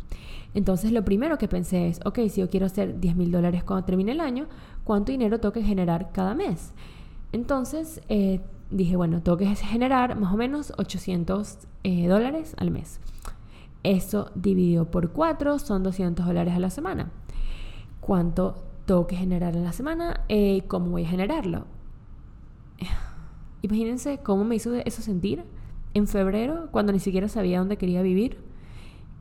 Entonces 0.53 0.91
lo 0.91 1.03
primero 1.03 1.37
que 1.37 1.47
pensé 1.47 1.87
es, 1.87 1.99
ok, 2.05 2.19
si 2.29 2.41
yo 2.41 2.49
quiero 2.49 2.67
hacer 2.67 2.99
10 2.99 3.15
mil 3.15 3.31
dólares 3.31 3.63
cuando 3.63 3.85
termine 3.85 4.11
el 4.11 4.19
año, 4.19 4.47
¿cuánto 4.83 5.11
dinero 5.11 5.39
tengo 5.39 5.53
que 5.53 5.63
generar 5.63 6.11
cada 6.11 6.35
mes? 6.35 6.73
Entonces 7.31 8.01
eh, 8.09 8.41
dije, 8.69 8.95
bueno, 8.95 9.21
tengo 9.21 9.37
que 9.37 9.47
generar 9.55 10.17
más 10.19 10.33
o 10.33 10.37
menos 10.37 10.73
800 10.77 11.57
eh, 11.83 12.07
dólares 12.07 12.55
al 12.59 12.69
mes. 12.69 12.99
Eso 13.81 14.31
dividido 14.35 14.89
por 14.91 15.11
4 15.11 15.59
son 15.59 15.83
200 15.83 16.25
dólares 16.25 16.53
a 16.53 16.59
la 16.59 16.69
semana. 16.69 17.11
cuánto 17.99 18.55
tengo 18.85 19.07
que 19.07 19.15
generar 19.15 19.55
en 19.55 19.63
la 19.63 19.71
semana 19.71 20.25
eh, 20.27 20.63
cómo 20.67 20.91
voy 20.91 21.05
a 21.05 21.07
generarlo. 21.07 21.65
Imagínense 23.61 24.19
cómo 24.19 24.43
me 24.43 24.55
hizo 24.55 24.73
eso 24.75 25.01
sentir 25.01 25.45
en 25.93 26.07
febrero, 26.07 26.67
cuando 26.71 26.91
ni 26.91 26.99
siquiera 26.99 27.27
sabía 27.27 27.59
dónde 27.59 27.77
quería 27.77 28.01
vivir 28.01 28.52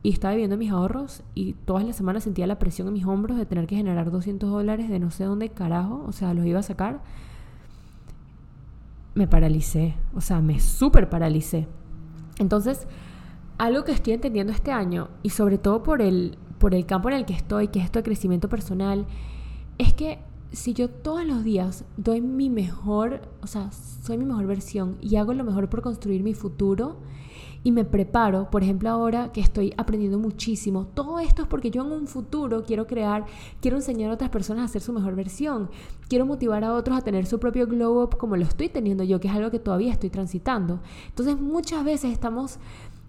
y 0.03 0.11
estaba 0.11 0.33
viviendo 0.33 0.57
mis 0.57 0.69
ahorros 0.69 1.23
y 1.33 1.53
todas 1.53 1.85
las 1.85 1.95
semanas 1.95 2.25
sentía 2.25 2.45
la 2.45 2.59
presión 2.59 2.89
en 2.89 2.93
mis 2.93 3.05
hombros 3.05 3.37
de 3.37 3.45
tener 3.45 3.67
que 3.67 3.77
generar 3.77 4.11
200 4.11 4.51
dólares 4.51 4.89
de 4.89 4.99
no 4.99 5.11
sé 5.11 5.23
dónde 5.23 5.49
carajo, 5.49 6.03
o 6.05 6.11
sea, 6.11 6.33
los 6.33 6.45
iba 6.45 6.59
a 6.59 6.63
sacar. 6.63 7.01
Me 9.15 9.27
paralicé, 9.27 9.95
o 10.13 10.19
sea, 10.19 10.41
me 10.41 10.59
súper 10.59 11.09
paralicé. 11.09 11.69
Entonces, 12.37 12.85
algo 13.57 13.85
que 13.85 13.93
estoy 13.93 14.13
entendiendo 14.13 14.51
este 14.51 14.71
año, 14.71 15.07
y 15.23 15.29
sobre 15.29 15.57
todo 15.57 15.83
por 15.83 16.01
el, 16.01 16.37
por 16.57 16.75
el 16.75 16.85
campo 16.85 17.09
en 17.09 17.15
el 17.15 17.25
que 17.25 17.33
estoy, 17.33 17.69
que 17.69 17.79
es 17.79 17.85
esto 17.85 17.99
de 17.99 18.03
crecimiento 18.03 18.49
personal, 18.49 19.05
es 19.77 19.93
que 19.93 20.19
si 20.51 20.73
yo 20.73 20.89
todos 20.89 21.25
los 21.25 21.45
días 21.45 21.85
doy 21.95 22.19
mi 22.19 22.49
mejor, 22.49 23.21
o 23.41 23.47
sea, 23.47 23.71
soy 23.71 24.17
mi 24.17 24.25
mejor 24.25 24.47
versión 24.47 24.97
y 24.99 25.15
hago 25.15 25.33
lo 25.33 25.45
mejor 25.45 25.69
por 25.69 25.81
construir 25.81 26.23
mi 26.23 26.33
futuro 26.33 26.97
y 27.63 27.71
me 27.71 27.85
preparo, 27.85 28.49
por 28.49 28.63
ejemplo 28.63 28.89
ahora 28.89 29.31
que 29.31 29.41
estoy 29.41 29.73
aprendiendo 29.77 30.19
muchísimo, 30.19 30.87
todo 30.87 31.19
esto 31.19 31.43
es 31.43 31.47
porque 31.47 31.71
yo 31.71 31.83
en 31.85 31.91
un 31.91 32.07
futuro 32.07 32.63
quiero 32.65 32.87
crear, 32.87 33.25
quiero 33.61 33.77
enseñar 33.77 34.11
a 34.11 34.15
otras 34.15 34.29
personas 34.29 34.63
a 34.63 34.65
hacer 34.65 34.81
su 34.81 34.91
mejor 34.93 35.15
versión, 35.15 35.69
quiero 36.09 36.25
motivar 36.25 36.63
a 36.63 36.73
otros 36.73 36.97
a 36.97 37.01
tener 37.01 37.25
su 37.25 37.39
propio 37.39 37.65
glow 37.67 38.03
up 38.03 38.17
como 38.17 38.35
lo 38.35 38.43
estoy 38.43 38.69
teniendo 38.69 39.03
yo, 39.03 39.19
que 39.19 39.27
es 39.27 39.33
algo 39.33 39.51
que 39.51 39.59
todavía 39.59 39.93
estoy 39.93 40.09
transitando. 40.09 40.81
Entonces 41.07 41.39
muchas 41.39 41.83
veces 41.85 42.11
estamos 42.11 42.59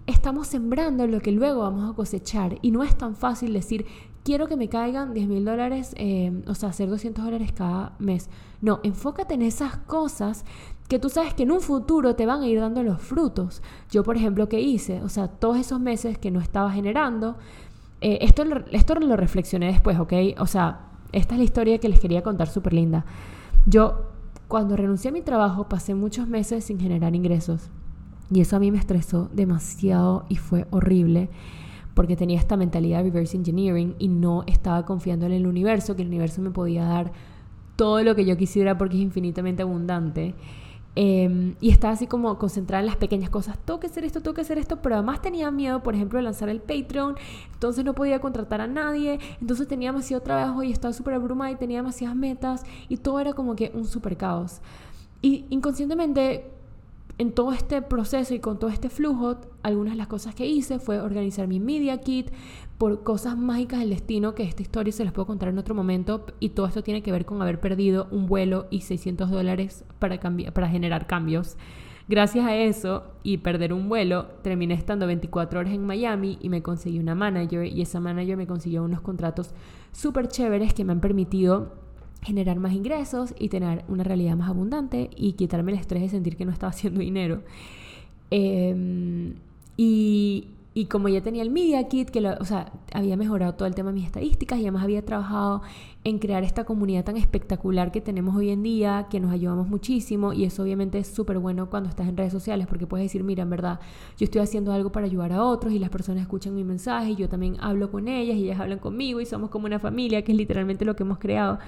estamos 0.07 0.49
sembrando 0.49 1.07
lo 1.07 1.21
que 1.21 1.33
luego 1.33 1.61
vamos 1.61 1.91
a 1.91 1.95
cosechar. 1.95 2.59
Y 2.63 2.71
no 2.71 2.83
es 2.83 2.97
tan 2.97 3.17
fácil 3.17 3.53
decir, 3.53 3.87
quiero 4.23 4.49
que 4.49 4.57
me 4.57 4.69
caigan 4.69 5.15
10 5.15 5.29
mil 5.29 5.45
dólares, 5.45 5.95
eh, 5.97 6.43
o 6.47 6.55
sea, 6.55 6.71
hacer 6.71 6.89
200 6.89 7.25
dólares 7.25 7.53
cada 7.53 7.95
mes. 7.99 8.29
No, 8.61 8.81
enfócate 8.83 9.35
en 9.35 9.43
esas 9.43 9.77
cosas 9.79 10.45
que 10.89 10.99
tú 10.99 11.09
sabes 11.09 11.35
que 11.35 11.45
en 11.45 11.53
un 11.53 11.61
futuro 11.61 12.15
te 12.15 12.27
van 12.27 12.43
a 12.43 12.47
ir 12.47 12.61
dando 12.61 12.83
los 12.83 13.01
frutos. 13.01 13.63
Yo, 13.91 14.03
por 14.03 14.17
ejemplo, 14.17 14.49
¿qué 14.49 14.61
hice? 14.61 15.03
O 15.03 15.09
sea, 15.09 15.29
todos 15.29 15.57
esos 15.57 15.81
meses 15.81 16.19
que 16.19 16.31
no 16.31 16.41
estaba 16.41 16.71
generando, 16.71 17.37
eh, 18.01 18.19
esto, 18.21 18.45
esto 18.73 18.95
lo 18.97 19.17
reflexioné 19.17 19.67
después, 19.67 19.99
¿ok? 19.99 20.13
O 20.39 20.47
sea, 20.47 20.89
esta 21.13 21.35
es 21.35 21.39
la 21.39 21.45
historia 21.45 21.79
que 21.79 21.89
les 21.89 22.01
quería 22.01 22.23
contar 22.23 22.49
súper 22.49 22.75
linda. 22.75 23.07
Yo, 23.67 24.11
cuando 24.47 24.77
renuncié 24.77 25.09
a 25.09 25.13
mi 25.13 25.23
trabajo, 25.23 25.69
pasé 25.69 25.95
muchos 25.95 26.29
meses 26.29 26.65
sin 26.65 26.79
generar 26.79 27.15
ingresos. 27.15 27.71
Y 28.31 28.41
eso 28.41 28.57
a 28.57 28.59
mí 28.59 28.71
me 28.71 28.79
estresó 28.79 29.31
demasiado 29.33 30.27
y 30.29 30.37
fue 30.37 30.67
horrible 30.71 31.31
porque 31.95 32.17
tenía 32.17 32.39
esta 32.39 32.57
mentalidad 32.57 32.99
de 32.99 33.11
reverse 33.11 33.37
engineering 33.37 33.95
y 33.99 34.09
no 34.09 34.43
estaba 34.47 34.85
confiando 34.85 35.27
en 35.27 35.33
el 35.33 35.47
universo, 35.47 35.95
que 35.95 36.03
el 36.03 36.09
universo 36.09 36.43
me 36.43 36.51
podía 36.51 36.85
dar 36.85 37.13
todo 37.77 38.03
lo 38.03 38.15
que 38.15 38.25
yo 38.25 38.37
quisiera 38.37 38.77
porque 38.77 38.97
es 38.97 39.03
infinitamente 39.03 39.63
abundante. 39.63 40.35
Em, 40.97 41.57
y 41.61 41.71
estaba 41.71 41.93
así 41.93 42.07
como 42.07 42.39
concentrada 42.39 42.81
en 42.81 42.87
las 42.87 42.97
pequeñas 42.97 43.31
cosas. 43.31 43.59
Tengo 43.65 43.81
que 43.81 43.89
hacer 43.89 44.05
esto, 44.05 44.21
tengo 44.21 44.35
que 44.35 44.43
hacer 44.43 44.59
esto, 44.59 44.81
pero 44.81 44.95
además 44.95 45.21
tenía 45.21 45.51
miedo, 45.51 45.83
por 45.83 45.95
ejemplo, 45.95 46.19
de 46.19 46.23
lanzar 46.23 46.49
el 46.49 46.61
Patreon. 46.61 47.17
Entonces 47.53 47.85
no 47.85 47.95
podía 47.95 48.21
contratar 48.21 48.61
a 48.61 48.67
nadie. 48.67 49.19
Entonces 49.41 49.67
tenía 49.67 49.91
demasiado 49.91 50.23
trabajo 50.23 50.63
y 50.63 50.71
estaba 50.71 50.95
súper 50.95 51.15
abrumada 51.15 51.51
y 51.51 51.57
tenía 51.57 51.79
demasiadas 51.79 52.17
metas. 52.17 52.65
Y 52.89 52.99
todo 52.99 53.19
era 53.21 53.33
como 53.33 53.57
que 53.57 53.73
un 53.75 53.87
súper 53.87 54.17
caos. 54.17 54.61
Y 55.21 55.47
inconscientemente 55.51 56.54
en 57.19 57.33
todo 57.33 57.53
este 57.53 57.81
proceso 57.83 58.35
y 58.35 58.41
con 58.41 58.59
todo 58.59 58.71
este 58.71 58.89
flujo, 58.89 59.37
algunas 59.63 59.93
de 59.93 59.99
las 59.99 60.09
cosas 60.09 60.35
que 60.35 60.47
hice 60.47 60.79
fue 60.79 61.01
organizar 61.01 61.47
mi 61.47 61.61
media 61.61 61.99
kit 61.99 62.31
por 62.79 63.05
cosas 63.05 63.37
mágicas 63.37 63.81
del 63.81 63.91
destino, 63.91 64.35
que 64.35 64.43
esta 64.43 64.63
historia 64.63 64.93
se 64.93 65.05
las 65.05 65.13
puedo 65.13 65.27
contar 65.27 65.49
en 65.49 65.59
otro 65.59 65.75
momento, 65.75 66.27
y 66.41 66.51
todo 66.51 66.67
esto 66.67 66.83
tiene 66.83 67.03
que 67.03 67.13
ver 67.13 67.25
con 67.25 67.41
haber 67.41 67.61
perdido 67.61 68.09
un 68.11 68.27
vuelo 68.27 68.67
y 68.71 68.81
600 68.81 69.31
dólares 69.31 69.85
para, 70.01 70.19
para 70.21 70.69
generar 70.69 71.07
cambios. 71.07 71.57
Gracias 72.07 72.45
a 72.45 72.55
eso 72.55 73.05
y 73.23 73.39
perder 73.39 73.73
un 73.73 73.89
vuelo, 73.89 74.27
terminé 74.43 74.75
estando 74.75 75.07
24 75.07 75.61
horas 75.61 75.73
en 75.73 75.87
Miami 75.87 76.37
y 76.43 76.51
me 76.51 76.63
conseguí 76.63 76.99
una 76.99 77.15
manager 77.15 77.65
y 77.65 77.81
esa 77.81 77.99
manager 77.99 78.37
me 78.37 78.47
consiguió 78.47 78.83
unos 78.83 79.01
contratos 79.01 79.55
súper 79.91 80.29
chéveres 80.29 80.75
que 80.75 80.85
me 80.85 80.93
han 80.93 81.01
permitido 81.01 81.84
generar 82.25 82.59
más 82.59 82.73
ingresos 82.73 83.35
y 83.39 83.49
tener 83.51 83.85
una 83.89 84.03
realidad 84.03 84.37
más 84.37 84.49
abundante 84.49 85.11
y 85.17 85.35
quitarme 85.35 85.73
el 85.73 85.79
estrés 85.79 86.03
de 86.03 86.09
sentir 86.09 86.37
que 86.37 86.45
no 86.45 86.53
estaba 86.53 86.71
haciendo 86.75 87.01
dinero. 87.01 87.43
Em, 88.31 89.35
y, 89.77 90.49
y 90.73 90.87
como 90.87 91.09
ya 91.09 91.21
tenía 91.21 91.43
el 91.43 91.51
Media 91.51 91.87
Kit, 91.89 92.11
que 92.11 92.27
o 92.27 92.45
sea, 92.45 92.73
había 92.93 93.17
mejorado 93.17 93.55
todo 93.55 93.69
el 93.69 93.75
tema 93.75 93.91
de 93.91 93.97
mis 93.97 94.07
estadísticas 94.07 94.59
y 94.59 94.63
además 94.63 94.83
había 94.83 95.05
trabajado 95.05 95.63
en 96.05 96.19
crear 96.19 96.45
esta 96.45 96.65
comunidad 96.65 97.05
tan 97.05 97.17
espectacular 97.17 97.91
que 97.91 98.03
tenemos 98.03 98.37
hoy 98.37 98.51
en 98.51 98.63
día, 98.63 99.07
que 99.09 99.21
nos 99.21 99.33
ayudamos 99.33 99.69
muchísimo 99.69 100.35
y 100.35 100.45
eso 100.45 100.63
obviamente 100.63 100.99
es 100.99 101.07
súper 101.07 101.39
bueno 101.39 101.71
cuando 101.71 101.89
estás 101.89 102.07
en 102.07 102.17
redes 102.17 102.31
sociales 102.31 102.67
porque 102.67 102.87
puedes 102.87 103.07
decir, 103.07 103.25
mira, 103.25 103.43
en 103.43 103.51
verdad, 103.51 103.81
yo 104.19 104.25
estoy 104.25 104.43
haciendo 104.43 104.73
algo 104.73 104.93
para 104.93 105.07
ayudar 105.07 105.33
a 105.33 105.43
otros 105.43 105.73
y 105.73 105.79
las 105.79 105.89
personas 105.89 106.23
escuchan 106.23 106.55
mi 106.55 106.63
mensaje 106.63 107.13
y 107.13 107.17
yo 107.17 107.31
también 107.31 107.57
hablo 107.59 107.91
con 107.91 108.07
ellas 108.07 108.37
y 108.37 108.45
ellas 108.45 108.61
hablan 108.61 108.81
conmigo 108.81 109.19
y 109.23 109.27
somos 109.27 109.49
como 109.49 109.65
una 109.65 109.79
familia, 109.79 110.23
que 110.23 110.33
es 110.33 110.39
literalmente 110.39 110.85
lo 110.85 110.95
que 110.95 111.05
hemos 111.05 111.19
creado. 111.19 111.59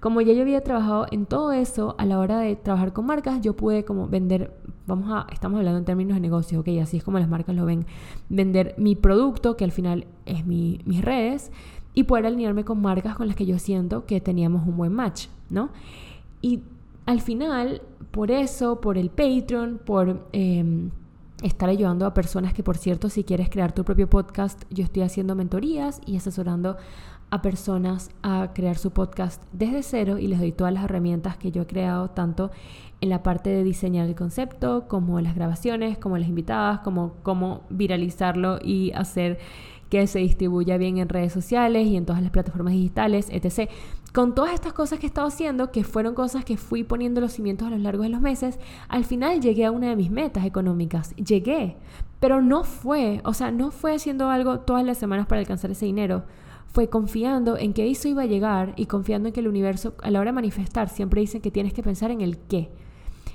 Como 0.00 0.22
ya 0.22 0.32
yo 0.32 0.40
había 0.40 0.62
trabajado 0.62 1.06
en 1.10 1.26
todo 1.26 1.52
eso, 1.52 1.94
a 1.98 2.06
la 2.06 2.18
hora 2.18 2.38
de 2.38 2.56
trabajar 2.56 2.94
con 2.94 3.04
marcas, 3.04 3.42
yo 3.42 3.54
pude 3.54 3.84
como 3.84 4.08
vender, 4.08 4.56
vamos 4.86 5.10
a, 5.12 5.26
estamos 5.30 5.58
hablando 5.58 5.78
en 5.78 5.84
términos 5.84 6.14
de 6.14 6.20
negocios, 6.20 6.60
ok, 6.60 6.68
así 6.80 6.96
es 6.96 7.04
como 7.04 7.18
las 7.18 7.28
marcas 7.28 7.54
lo 7.54 7.66
ven, 7.66 7.84
vender 8.30 8.74
mi 8.78 8.96
producto, 8.96 9.56
que 9.58 9.64
al 9.64 9.70
final 9.70 10.06
es 10.24 10.46
mi, 10.46 10.80
mis 10.86 11.04
redes, 11.04 11.52
y 11.94 12.04
poder 12.04 12.26
alinearme 12.26 12.64
con 12.64 12.80
marcas 12.80 13.16
con 13.16 13.26
las 13.26 13.36
que 13.36 13.46
yo 13.46 13.58
siento 13.58 14.06
que 14.06 14.20
teníamos 14.20 14.66
un 14.66 14.76
buen 14.76 14.92
match, 14.92 15.26
¿no? 15.50 15.70
Y 16.40 16.60
al 17.06 17.20
final, 17.20 17.82
por 18.10 18.30
eso, 18.30 18.80
por 18.80 18.96
el 18.96 19.10
Patreon, 19.10 19.80
por 19.84 20.28
em, 20.32 20.90
estar 21.42 21.68
ayudando 21.68 22.06
a 22.06 22.14
personas 22.14 22.54
que, 22.54 22.62
por 22.62 22.76
cierto, 22.76 23.08
si 23.08 23.24
quieres 23.24 23.50
crear 23.50 23.72
tu 23.72 23.84
propio 23.84 24.08
podcast, 24.08 24.62
yo 24.70 24.84
estoy 24.84 25.02
haciendo 25.02 25.34
mentorías 25.34 26.00
y 26.06 26.16
asesorando 26.16 26.76
a 27.30 27.40
personas 27.40 28.10
a 28.22 28.50
crear 28.54 28.76
su 28.76 28.90
podcast 28.90 29.42
desde 29.52 29.82
cero 29.82 30.18
y 30.18 30.26
les 30.26 30.38
doy 30.38 30.52
todas 30.52 30.72
las 30.72 30.84
herramientas 30.84 31.38
que 31.38 31.50
yo 31.50 31.62
he 31.62 31.66
creado, 31.66 32.10
tanto 32.10 32.50
en 33.00 33.08
la 33.08 33.22
parte 33.22 33.50
de 33.50 33.64
diseñar 33.64 34.06
el 34.06 34.14
concepto, 34.14 34.86
como 34.86 35.20
las 35.20 35.34
grabaciones, 35.34 35.96
como 35.96 36.18
las 36.18 36.28
invitadas, 36.28 36.80
como 36.80 37.14
cómo 37.22 37.62
viralizarlo 37.70 38.58
y 38.62 38.92
hacer 38.92 39.38
que 39.92 40.06
se 40.06 40.20
distribuya 40.20 40.78
bien 40.78 40.96
en 40.96 41.10
redes 41.10 41.34
sociales 41.34 41.86
y 41.86 41.98
en 41.98 42.06
todas 42.06 42.22
las 42.22 42.30
plataformas 42.30 42.72
digitales, 42.72 43.28
etc. 43.28 43.68
Con 44.14 44.34
todas 44.34 44.54
estas 44.54 44.72
cosas 44.72 44.98
que 44.98 45.04
he 45.04 45.06
estado 45.06 45.28
haciendo, 45.28 45.70
que 45.70 45.84
fueron 45.84 46.14
cosas 46.14 46.46
que 46.46 46.56
fui 46.56 46.82
poniendo 46.82 47.20
los 47.20 47.34
cimientos 47.34 47.68
a 47.68 47.72
lo 47.72 47.76
largo 47.76 48.02
de 48.02 48.08
los 48.08 48.22
meses, 48.22 48.58
al 48.88 49.04
final 49.04 49.42
llegué 49.42 49.66
a 49.66 49.70
una 49.70 49.90
de 49.90 49.96
mis 49.96 50.10
metas 50.10 50.46
económicas. 50.46 51.14
Llegué, 51.16 51.76
pero 52.20 52.40
no 52.40 52.64
fue, 52.64 53.20
o 53.26 53.34
sea, 53.34 53.50
no 53.50 53.70
fue 53.70 53.94
haciendo 53.94 54.30
algo 54.30 54.60
todas 54.60 54.82
las 54.82 54.96
semanas 54.96 55.26
para 55.26 55.40
alcanzar 55.40 55.70
ese 55.70 55.84
dinero 55.84 56.24
fue 56.68 56.88
confiando 56.88 57.58
en 57.58 57.74
que 57.74 57.90
eso 57.90 58.08
iba 58.08 58.22
a 58.22 58.26
llegar 58.26 58.72
y 58.78 58.86
confiando 58.86 59.28
en 59.28 59.34
que 59.34 59.40
el 59.40 59.48
universo 59.48 59.92
a 60.02 60.10
la 60.10 60.20
hora 60.20 60.30
de 60.30 60.36
manifestar 60.36 60.88
siempre 60.88 61.20
dicen 61.20 61.42
que 61.42 61.50
tienes 61.50 61.74
que 61.74 61.82
pensar 61.82 62.10
en 62.10 62.22
el 62.22 62.38
qué 62.38 62.70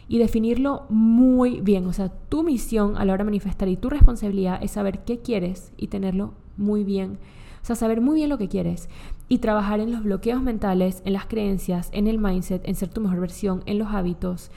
y 0.08 0.18
definirlo 0.18 0.88
muy 0.90 1.62
bien. 1.62 1.86
O 1.86 1.94
sea, 1.94 2.10
tu 2.10 2.42
misión 2.42 2.98
a 2.98 3.06
la 3.06 3.14
hora 3.14 3.24
de 3.24 3.26
manifestar 3.26 3.68
y 3.68 3.78
tu 3.78 3.92
responsabilidad 3.92 4.58
es 4.64 4.72
saber 4.72 5.04
qué 5.04 5.20
quieres 5.20 5.72
y 5.78 5.90
tenerlo 5.90 6.34
muy 6.58 6.84
bien. 6.84 7.18
O 7.62 7.66
sea, 7.68 7.76
saber 7.76 8.02
muy 8.02 8.16
bien 8.16 8.30
lo 8.30 8.38
que 8.38 8.48
quieres 8.48 8.90
y 9.28 9.40
trabajar 9.40 9.80
en 9.80 9.92
los 9.92 10.04
bloqueos 10.04 10.42
mentales, 10.42 11.02
en 11.06 11.14
las 11.14 11.26
creencias, 11.26 11.90
en 11.92 12.08
el 12.08 12.18
mindset, 12.18 12.68
en 12.68 12.76
ser 12.76 12.90
tu 12.90 13.02
mejor 13.02 13.20
versión, 13.20 13.62
en 13.66 13.78
los 13.78 13.90
hábitos, 13.90 14.52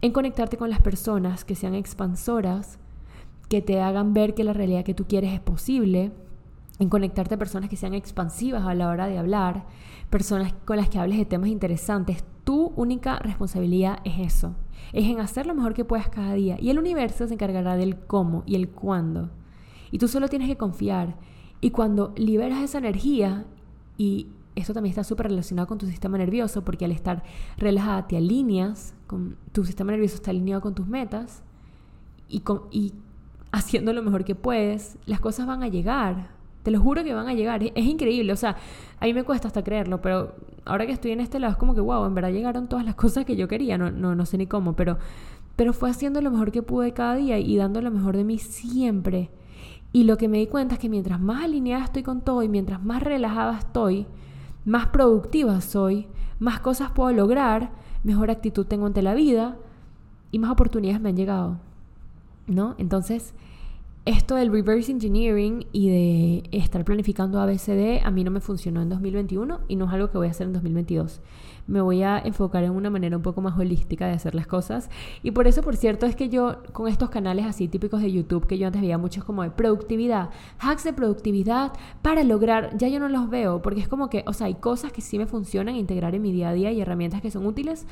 en 0.00 0.12
conectarte 0.12 0.56
con 0.56 0.70
las 0.70 0.80
personas 0.80 1.44
que 1.44 1.54
sean 1.54 1.74
expansoras, 1.74 2.78
que 3.48 3.62
te 3.62 3.80
hagan 3.80 4.14
ver 4.14 4.34
que 4.34 4.44
la 4.44 4.52
realidad 4.52 4.84
que 4.84 4.94
tú 4.94 5.04
quieres 5.06 5.32
es 5.32 5.40
posible, 5.40 6.12
en 6.78 6.88
conectarte 6.88 7.36
a 7.36 7.38
personas 7.38 7.70
que 7.70 7.76
sean 7.76 7.94
expansivas 7.94 8.64
a 8.66 8.74
la 8.74 8.88
hora 8.88 9.06
de 9.06 9.18
hablar, 9.18 9.64
personas 10.10 10.52
con 10.64 10.76
las 10.76 10.88
que 10.88 10.98
hables 10.98 11.18
de 11.18 11.24
temas 11.24 11.48
interesantes. 11.48 12.24
Tu 12.44 12.72
única 12.76 13.18
responsabilidad 13.18 13.98
es 14.04 14.18
eso, 14.18 14.54
es 14.92 15.04
en 15.04 15.20
hacer 15.20 15.46
lo 15.46 15.54
mejor 15.54 15.74
que 15.74 15.84
puedas 15.84 16.08
cada 16.08 16.34
día 16.34 16.56
y 16.60 16.70
el 16.70 16.78
universo 16.78 17.26
se 17.26 17.34
encargará 17.34 17.76
del 17.76 17.96
cómo 17.96 18.42
y 18.46 18.56
el 18.56 18.68
cuándo. 18.68 19.30
Y 19.90 19.98
tú 19.98 20.08
solo 20.08 20.28
tienes 20.28 20.48
que 20.48 20.56
confiar. 20.56 21.16
Y 21.60 21.70
cuando 21.70 22.12
liberas 22.16 22.62
esa 22.62 22.78
energía, 22.78 23.44
y 23.96 24.28
esto 24.54 24.72
también 24.74 24.90
está 24.90 25.04
súper 25.04 25.28
relacionado 25.28 25.68
con 25.68 25.78
tu 25.78 25.86
sistema 25.86 26.18
nervioso, 26.18 26.64
porque 26.64 26.84
al 26.84 26.92
estar 26.92 27.22
relajada 27.56 28.06
te 28.06 28.16
alineas, 28.16 28.94
con, 29.06 29.36
tu 29.52 29.64
sistema 29.64 29.92
nervioso 29.92 30.16
está 30.16 30.30
alineado 30.30 30.60
con 30.60 30.74
tus 30.74 30.86
metas, 30.86 31.42
y, 32.28 32.40
con, 32.40 32.62
y 32.70 32.92
haciendo 33.52 33.92
lo 33.92 34.02
mejor 34.02 34.24
que 34.24 34.34
puedes, 34.34 34.98
las 35.06 35.20
cosas 35.20 35.46
van 35.46 35.62
a 35.62 35.68
llegar. 35.68 36.28
Te 36.62 36.70
lo 36.70 36.80
juro 36.80 37.04
que 37.04 37.14
van 37.14 37.28
a 37.28 37.34
llegar. 37.34 37.62
Es, 37.62 37.84
increíble. 37.84 38.32
O 38.32 38.36
sea, 38.36 38.56
a 39.00 39.04
mí 39.04 39.14
me 39.14 39.24
cuesta 39.24 39.48
hasta 39.48 39.62
creerlo, 39.62 40.02
pero 40.02 40.34
ahora 40.64 40.86
que 40.86 40.92
estoy 40.92 41.12
en 41.12 41.20
este 41.20 41.38
lado 41.38 41.52
es 41.52 41.58
como 41.58 41.74
que, 41.74 41.80
wow, 41.80 42.04
en 42.06 42.14
verdad 42.14 42.32
llegaron 42.32 42.68
todas 42.68 42.84
las 42.84 42.94
cosas 42.96 43.24
que 43.24 43.36
yo 43.36 43.48
quería. 43.48 43.78
No, 43.78 43.90
no, 43.90 44.14
no 44.14 44.26
sé 44.26 44.36
ni 44.36 44.46
cómo, 44.46 44.74
pero, 44.74 44.98
pero 45.54 45.72
fue 45.72 45.90
haciendo 45.90 46.20
lo 46.20 46.30
mejor 46.30 46.50
que 46.50 46.62
pude 46.62 46.92
cada 46.92 47.14
día 47.16 47.38
y 47.38 47.56
dando 47.56 47.80
lo 47.80 47.90
mejor 47.90 48.16
de 48.16 48.24
mí 48.24 48.38
siempre. 48.38 49.30
Y 49.92 50.04
lo 50.04 50.18
que 50.18 50.28
me 50.28 50.38
di 50.38 50.46
cuenta 50.46 50.74
es 50.74 50.80
que 50.80 50.88
mientras 50.88 51.20
más 51.20 51.44
alineada 51.44 51.84
estoy 51.84 52.02
con 52.02 52.20
todo 52.20 52.42
y 52.42 52.48
mientras 52.48 52.82
más 52.84 53.02
relajada 53.02 53.58
estoy, 53.58 54.06
más 54.64 54.88
productiva 54.88 55.60
soy, 55.60 56.06
más 56.38 56.60
cosas 56.60 56.90
puedo 56.90 57.12
lograr, 57.12 57.70
mejor 58.04 58.30
actitud 58.30 58.66
tengo 58.66 58.86
ante 58.86 59.02
la 59.02 59.14
vida 59.14 59.56
y 60.30 60.38
más 60.38 60.50
oportunidades 60.50 61.00
me 61.00 61.10
han 61.10 61.16
llegado. 61.16 61.58
¿No? 62.46 62.74
Entonces, 62.78 63.34
esto 64.06 64.36
del 64.36 64.50
reverse 64.50 64.90
engineering 64.92 65.66
y 65.72 65.90
de 65.90 66.42
estar 66.52 66.84
planificando 66.84 67.40
ABCD 67.40 68.04
a 68.04 68.10
mí 68.10 68.24
no 68.24 68.30
me 68.30 68.40
funcionó 68.40 68.80
en 68.80 68.88
2021 68.88 69.60
y 69.68 69.76
no 69.76 69.86
es 69.86 69.92
algo 69.92 70.10
que 70.10 70.18
voy 70.18 70.28
a 70.28 70.30
hacer 70.30 70.46
en 70.46 70.52
2022 70.52 71.20
me 71.66 71.80
voy 71.80 72.02
a 72.02 72.18
enfocar 72.18 72.64
en 72.64 72.70
una 72.70 72.90
manera 72.90 73.16
un 73.16 73.22
poco 73.22 73.40
más 73.40 73.58
holística 73.58 74.06
de 74.06 74.12
hacer 74.12 74.34
las 74.34 74.46
cosas. 74.46 74.88
Y 75.22 75.32
por 75.32 75.46
eso, 75.46 75.62
por 75.62 75.76
cierto, 75.76 76.06
es 76.06 76.14
que 76.14 76.28
yo 76.28 76.62
con 76.72 76.88
estos 76.88 77.10
canales 77.10 77.46
así 77.46 77.68
típicos 77.68 78.00
de 78.00 78.12
YouTube, 78.12 78.46
que 78.46 78.58
yo 78.58 78.66
antes 78.66 78.82
veía 78.82 78.98
muchos 78.98 79.24
como 79.24 79.42
de 79.42 79.50
productividad, 79.50 80.30
hacks 80.58 80.84
de 80.84 80.92
productividad 80.92 81.72
para 82.02 82.22
lograr, 82.24 82.76
ya 82.78 82.88
yo 82.88 83.00
no 83.00 83.08
los 83.08 83.28
veo, 83.28 83.62
porque 83.62 83.80
es 83.80 83.88
como 83.88 84.08
que, 84.08 84.24
o 84.26 84.32
sea, 84.32 84.46
hay 84.46 84.54
cosas 84.54 84.92
que 84.92 85.00
sí 85.00 85.18
me 85.18 85.26
funcionan 85.26 85.76
integrar 85.76 86.14
en 86.14 86.22
mi 86.22 86.32
día 86.32 86.50
a 86.50 86.52
día 86.52 86.72
y 86.72 86.80
herramientas 86.80 87.20
que 87.20 87.30
son 87.30 87.46
útiles, 87.46 87.86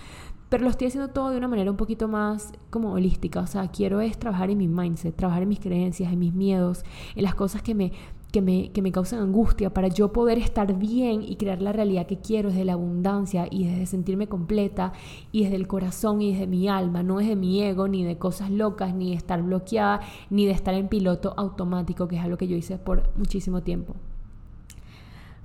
pero 0.49 0.65
lo 0.65 0.71
estoy 0.71 0.89
haciendo 0.89 1.09
todo 1.09 1.31
de 1.31 1.39
una 1.39 1.49
manera 1.49 1.71
un 1.71 1.77
poquito 1.77 2.09
más 2.09 2.53
como 2.71 2.93
holística. 2.93 3.41
O 3.41 3.47
sea, 3.47 3.69
quiero 3.69 4.01
es 4.01 4.19
trabajar 4.19 4.51
en 4.51 4.59
mi 4.59 4.69
mindset, 4.69 5.17
trabajar 5.17 5.43
en 5.43 5.49
mis 5.49 5.61
creencias, 5.61 6.13
en 6.13 6.19
mis 6.19 6.33
miedos, 6.33 6.85
en 7.17 7.23
las 7.23 7.35
cosas 7.35 7.63
que 7.63 7.75
me 7.75 7.93
que 8.35 8.43
me, 8.43 8.73
que 8.73 8.83
me 8.83 8.91
causan 8.91 9.21
angustia 9.21 9.73
para 9.73 9.87
yo 9.87 10.13
poder 10.13 10.39
estar 10.39 10.77
bien 10.77 11.23
y 11.23 11.37
crear 11.37 11.63
la 11.63 11.73
realidad 11.73 12.09
que 12.09 12.19
quiero 12.19 12.49
desde 12.49 12.65
la 12.65 12.73
abundancia 12.73 13.47
y 13.49 13.69
desde 13.69 13.87
sentirme 13.87 14.27
completa 14.27 14.93
y 15.31 15.45
desde 15.45 15.55
el 15.55 15.69
corazón 15.69 16.21
y 16.21 16.33
desde 16.33 16.49
mi 16.49 16.69
alma, 16.69 17.05
no 17.05 17.19
desde 17.19 17.37
mi 17.37 17.63
ego, 17.63 17.87
ni 17.87 18.03
de 18.03 18.19
cosas 18.19 18.51
locas, 18.51 18.93
ni 18.93 19.11
de 19.11 19.17
estar 19.17 19.41
bloqueada, 19.41 20.01
ni 20.31 20.47
de 20.47 20.51
estar 20.51 20.75
en 20.75 20.89
piloto 20.89 21.33
automático, 21.37 22.09
que 22.09 22.17
es 22.17 22.23
algo 22.23 22.37
que 22.37 22.49
yo 22.49 22.57
hice 22.57 22.77
por 22.77 23.09
muchísimo 23.17 23.63
tiempo. 23.63 23.95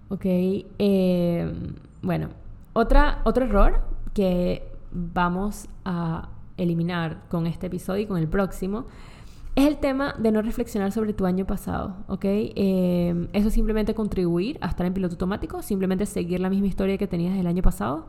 Ok, 0.10 0.26
eh, 0.26 1.54
bueno, 2.02 2.30
otro 2.74 3.46
error 3.46 3.82
que 4.16 4.69
vamos 4.91 5.67
a 5.86 6.30
eliminar 6.58 7.23
con 7.30 7.47
este 7.47 7.67
episodio 7.67 8.04
y 8.04 8.06
con 8.06 8.17
el 8.17 8.28
próximo 8.28 8.86
es 9.56 9.67
el 9.67 9.78
tema 9.78 10.15
de 10.17 10.32
no 10.32 10.41
reflexionar 10.41 10.91
sobre 10.91 11.13
tu 11.13 11.25
año 11.25 11.45
pasado, 11.45 11.97
¿ok? 12.08 12.23
Eh, 12.23 13.28
eso 13.34 13.47
es 13.49 13.54
simplemente 13.54 13.93
contribuir 13.93 14.58
a 14.62 14.67
estar 14.67 14.86
en 14.86 14.93
piloto 14.93 15.15
automático, 15.15 15.62
simplemente 15.62 16.06
seguir 16.06 16.39
la 16.39 16.49
misma 16.49 16.67
historia 16.67 16.97
que 16.97 17.08
tenías 17.08 17.38
el 17.38 17.47
año 17.47 17.62
pasado 17.62 18.08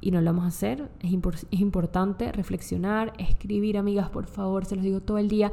y 0.00 0.10
no 0.10 0.20
lo 0.20 0.26
vamos 0.26 0.44
a 0.44 0.48
hacer. 0.48 0.90
Es, 1.00 1.12
es 1.50 1.60
importante 1.60 2.30
reflexionar, 2.30 3.12
escribir, 3.18 3.78
amigas, 3.78 4.10
por 4.10 4.26
favor, 4.26 4.64
se 4.64 4.76
los 4.76 4.84
digo 4.84 5.00
todo 5.00 5.18
el 5.18 5.28
día. 5.28 5.50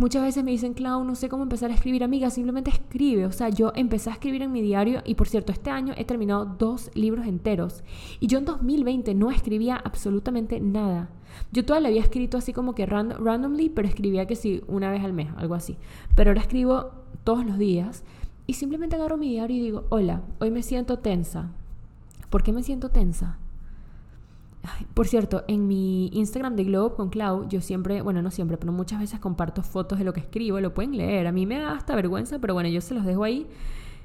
Muchas 0.00 0.22
veces 0.22 0.42
me 0.42 0.50
dicen, 0.50 0.72
Clau, 0.72 1.04
no 1.04 1.14
sé 1.14 1.28
cómo 1.28 1.42
empezar 1.42 1.70
a 1.70 1.74
escribir, 1.74 2.02
amiga, 2.02 2.30
simplemente 2.30 2.70
escribe. 2.70 3.26
O 3.26 3.32
sea, 3.32 3.50
yo 3.50 3.70
empecé 3.74 4.08
a 4.08 4.14
escribir 4.14 4.40
en 4.40 4.50
mi 4.50 4.62
diario 4.62 5.02
y 5.04 5.14
por 5.14 5.28
cierto, 5.28 5.52
este 5.52 5.68
año 5.68 5.92
he 5.94 6.06
terminado 6.06 6.46
dos 6.46 6.90
libros 6.94 7.26
enteros. 7.26 7.84
Y 8.18 8.26
yo 8.26 8.38
en 8.38 8.46
2020 8.46 9.14
no 9.14 9.30
escribía 9.30 9.76
absolutamente 9.76 10.58
nada. 10.58 11.10
Yo 11.52 11.66
todavía 11.66 11.90
había 11.90 12.00
escrito 12.00 12.38
así 12.38 12.54
como 12.54 12.74
que 12.74 12.86
randomly, 12.86 13.68
pero 13.68 13.88
escribía 13.88 14.26
que 14.26 14.36
sí, 14.36 14.62
una 14.68 14.90
vez 14.90 15.04
al 15.04 15.12
mes, 15.12 15.28
algo 15.36 15.54
así. 15.54 15.76
Pero 16.14 16.30
ahora 16.30 16.40
escribo 16.40 16.92
todos 17.22 17.44
los 17.44 17.58
días 17.58 18.02
y 18.46 18.54
simplemente 18.54 18.96
agarro 18.96 19.18
mi 19.18 19.28
diario 19.28 19.58
y 19.58 19.60
digo, 19.60 19.84
hola, 19.90 20.22
hoy 20.38 20.50
me 20.50 20.62
siento 20.62 21.00
tensa. 21.00 21.50
¿Por 22.30 22.42
qué 22.42 22.54
me 22.54 22.62
siento 22.62 22.88
tensa? 22.88 23.36
Por 24.94 25.08
cierto, 25.08 25.44
en 25.48 25.66
mi 25.66 26.08
Instagram 26.08 26.56
de 26.56 26.64
Globe 26.64 26.94
con 26.94 27.08
Clau, 27.08 27.48
yo 27.48 27.60
siempre, 27.60 28.02
bueno, 28.02 28.22
no 28.22 28.30
siempre, 28.30 28.56
pero 28.58 28.72
muchas 28.72 29.00
veces 29.00 29.18
comparto 29.18 29.62
fotos 29.62 29.98
de 29.98 30.04
lo 30.04 30.12
que 30.12 30.20
escribo, 30.20 30.60
lo 30.60 30.74
pueden 30.74 30.96
leer. 30.96 31.26
A 31.26 31.32
mí 31.32 31.46
me 31.46 31.58
da 31.58 31.72
hasta 31.72 31.94
vergüenza, 31.94 32.38
pero 32.38 32.54
bueno, 32.54 32.68
yo 32.68 32.80
se 32.80 32.94
los 32.94 33.04
dejo 33.04 33.24
ahí. 33.24 33.46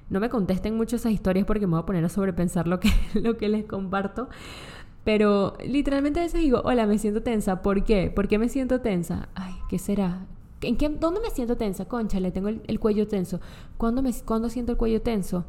No 0.09 0.19
me 0.19 0.29
contesten 0.29 0.77
mucho 0.77 0.95
esas 0.95 1.11
historias 1.11 1.45
porque 1.45 1.67
me 1.67 1.71
voy 1.71 1.81
a 1.81 1.85
poner 1.85 2.05
a 2.05 2.09
sobrepensar 2.09 2.67
lo 2.67 2.79
que, 2.79 2.89
lo 3.13 3.37
que 3.37 3.49
les 3.49 3.65
comparto. 3.65 4.29
Pero 5.03 5.53
literalmente 5.65 6.19
a 6.19 6.23
veces 6.23 6.41
digo, 6.41 6.61
hola, 6.63 6.87
me 6.87 6.97
siento 6.97 7.21
tensa. 7.21 7.61
¿Por 7.61 7.83
qué? 7.83 8.11
¿Por 8.13 8.27
qué 8.27 8.39
me 8.39 8.49
siento 8.49 8.81
tensa? 8.81 9.29
Ay, 9.35 9.53
¿qué 9.69 9.77
será? 9.77 10.25
¿En 10.61 10.77
qué, 10.77 10.89
¿Dónde 10.89 11.19
me 11.21 11.29
siento 11.29 11.57
tensa? 11.57 11.85
Concha, 11.85 12.19
le 12.19 12.31
tengo 12.31 12.49
el, 12.49 12.79
cuello 12.79 13.07
tenso. 13.07 13.39
¿Cuándo, 13.77 14.01
me, 14.01 14.11
¿Cuándo 14.25 14.49
siento 14.49 14.71
el 14.71 14.77
cuello 14.77 15.01
tenso? 15.01 15.45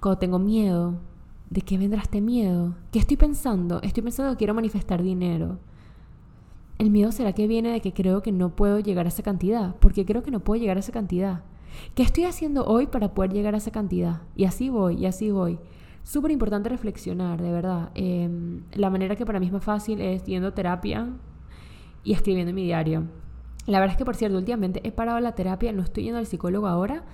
Cuando 0.00 0.18
tengo 0.18 0.38
miedo, 0.38 0.94
¿De 1.50 1.60
qué 1.60 1.78
vendrá 1.78 2.02
este 2.02 2.20
miedo? 2.20 2.74
¿Qué 2.90 2.98
estoy 2.98 3.16
pensando? 3.16 3.80
Estoy 3.82 4.02
pensando 4.02 4.32
que 4.32 4.38
quiero 4.38 4.54
manifestar 4.54 5.02
dinero. 5.02 5.58
El 6.78 6.90
miedo 6.90 7.12
será 7.12 7.32
que 7.32 7.46
viene 7.46 7.70
de 7.70 7.80
que 7.80 7.92
creo 7.92 8.20
que 8.20 8.32
no 8.32 8.56
puedo 8.56 8.80
llegar 8.80 9.06
a 9.06 9.10
esa 9.10 9.22
cantidad. 9.22 9.76
Porque 9.76 10.04
creo 10.04 10.22
que 10.22 10.32
no 10.32 10.40
puedo 10.40 10.60
llegar 10.60 10.76
a 10.76 10.80
esa 10.80 10.92
cantidad. 10.92 11.44
¿Qué 11.94 12.02
estoy 12.02 12.24
haciendo 12.24 12.66
hoy 12.66 12.88
para 12.88 13.14
poder 13.14 13.32
llegar 13.32 13.54
a 13.54 13.58
esa 13.58 13.70
cantidad? 13.70 14.22
Y 14.34 14.44
así 14.44 14.70
voy, 14.70 14.96
y 14.96 15.06
así 15.06 15.30
voy. 15.30 15.58
Súper 16.02 16.32
importante 16.32 16.68
reflexionar, 16.68 17.40
de 17.40 17.52
verdad. 17.52 17.90
Em, 17.94 18.62
la 18.72 18.90
manera 18.90 19.14
que 19.14 19.24
para 19.24 19.38
mí 19.38 19.46
es 19.46 19.52
más 19.52 19.64
fácil 19.64 20.00
es 20.00 20.24
yendo 20.24 20.48
a 20.48 20.54
terapia 20.54 21.10
y 22.02 22.12
escribiendo 22.12 22.50
en 22.50 22.56
mi 22.56 22.64
diario. 22.64 23.04
La 23.66 23.78
verdad 23.78 23.94
es 23.94 23.98
que, 23.98 24.04
por 24.04 24.16
cierto, 24.16 24.36
últimamente 24.36 24.80
he 24.84 24.92
parado 24.92 25.20
la 25.20 25.34
terapia, 25.34 25.72
no 25.72 25.82
estoy 25.82 26.04
yendo 26.04 26.18
al 26.18 26.26
psicólogo 26.26 26.66
ahora 26.66 27.04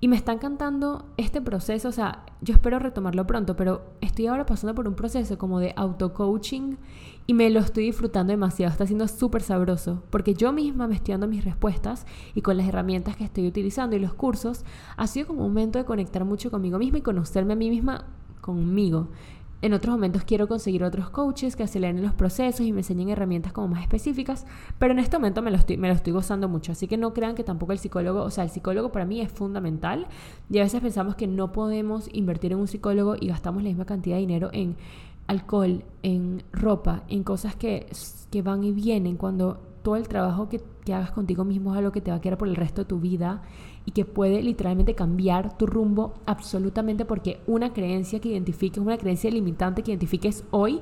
y 0.00 0.08
me 0.08 0.16
está 0.16 0.32
encantando 0.32 1.06
este 1.16 1.40
proceso, 1.40 1.88
o 1.88 1.92
sea, 1.92 2.26
yo 2.42 2.54
espero 2.54 2.78
retomarlo 2.78 3.26
pronto, 3.26 3.56
pero 3.56 3.82
estoy 4.00 4.26
ahora 4.26 4.44
pasando 4.44 4.74
por 4.74 4.86
un 4.86 4.94
proceso 4.94 5.38
como 5.38 5.58
de 5.58 5.72
auto-coaching 5.74 6.76
y 7.26 7.34
me 7.34 7.48
lo 7.48 7.60
estoy 7.60 7.84
disfrutando 7.84 8.32
demasiado, 8.32 8.70
está 8.70 8.86
siendo 8.86 9.08
súper 9.08 9.42
sabroso, 9.42 10.02
porque 10.10 10.34
yo 10.34 10.52
misma 10.52 10.86
me 10.86 10.96
estoy 10.96 11.12
dando 11.12 11.28
mis 11.28 11.44
respuestas 11.44 12.06
y 12.34 12.42
con 12.42 12.58
las 12.58 12.68
herramientas 12.68 13.16
que 13.16 13.24
estoy 13.24 13.46
utilizando 13.46 13.96
y 13.96 13.98
los 13.98 14.12
cursos, 14.12 14.64
ha 14.96 15.06
sido 15.06 15.28
como 15.28 15.46
un 15.46 15.48
momento 15.48 15.78
de 15.78 15.86
conectar 15.86 16.24
mucho 16.24 16.50
conmigo 16.50 16.78
misma 16.78 16.98
y 16.98 17.02
conocerme 17.02 17.54
a 17.54 17.56
mí 17.56 17.70
misma 17.70 18.04
conmigo. 18.42 19.08
En 19.66 19.74
otros 19.74 19.96
momentos 19.96 20.22
quiero 20.22 20.46
conseguir 20.46 20.84
otros 20.84 21.10
coaches 21.10 21.56
que 21.56 21.64
aceleren 21.64 22.00
los 22.00 22.14
procesos 22.14 22.64
y 22.64 22.70
me 22.70 22.82
enseñen 22.82 23.08
herramientas 23.08 23.52
como 23.52 23.66
más 23.66 23.82
específicas, 23.82 24.46
pero 24.78 24.92
en 24.92 25.00
este 25.00 25.16
momento 25.16 25.42
me 25.42 25.50
lo, 25.50 25.56
estoy, 25.56 26.12
gozando 26.12 26.48
mucho, 26.48 26.70
así 26.70 26.86
que 26.86 26.96
no 26.96 27.12
crean 27.12 27.34
que 27.34 27.42
tampoco 27.42 27.72
el 27.72 27.80
psicólogo, 27.80 28.22
o 28.22 28.30
sea, 28.30 28.44
el 28.44 28.50
psicólogo 28.50 28.92
para 28.92 29.06
mí 29.06 29.20
es 29.20 29.32
fundamental. 29.32 30.06
Y 30.48 30.58
a 30.58 30.62
veces 30.62 30.80
pensamos 30.80 31.16
que 31.16 31.26
no 31.26 31.50
podemos 31.50 32.08
invertir 32.12 32.52
en 32.52 32.60
un 32.60 32.68
psicólogo 32.68 33.16
y 33.20 33.26
gastamos 33.26 33.64
la 33.64 33.68
misma 33.68 33.86
cantidad 33.86 34.14
de 34.14 34.20
dinero 34.20 34.50
en 34.52 34.76
alcohol, 35.26 35.82
en 36.04 36.44
ropa, 36.52 37.02
en 37.08 37.24
cosas 37.24 37.56
que, 37.56 37.88
que 38.30 38.42
van 38.42 38.62
y 38.62 38.70
vienen 38.70 39.16
cuando 39.16 39.58
todo 39.82 39.96
el 39.96 40.06
trabajo 40.06 40.48
que, 40.48 40.60
que 40.84 40.94
hagas 40.94 41.10
contigo 41.10 41.42
mismo 41.42 41.72
es 41.72 41.78
algo 41.78 41.90
que 41.90 42.00
te 42.00 42.12
va 42.12 42.18
a 42.18 42.20
quedar 42.20 42.38
por 42.38 42.46
el 42.46 42.54
resto 42.54 42.82
de 42.82 42.84
tu 42.84 43.00
vida 43.00 43.42
y 43.86 43.92
que 43.92 44.04
puede 44.04 44.42
literalmente 44.42 44.94
cambiar 44.94 45.56
tu 45.56 45.66
rumbo 45.66 46.14
absolutamente 46.26 47.04
porque 47.04 47.40
una 47.46 47.72
creencia 47.72 48.20
que 48.20 48.30
identifiques, 48.30 48.82
una 48.82 48.98
creencia 48.98 49.30
limitante 49.30 49.82
que 49.82 49.92
identifiques 49.92 50.44
hoy 50.50 50.80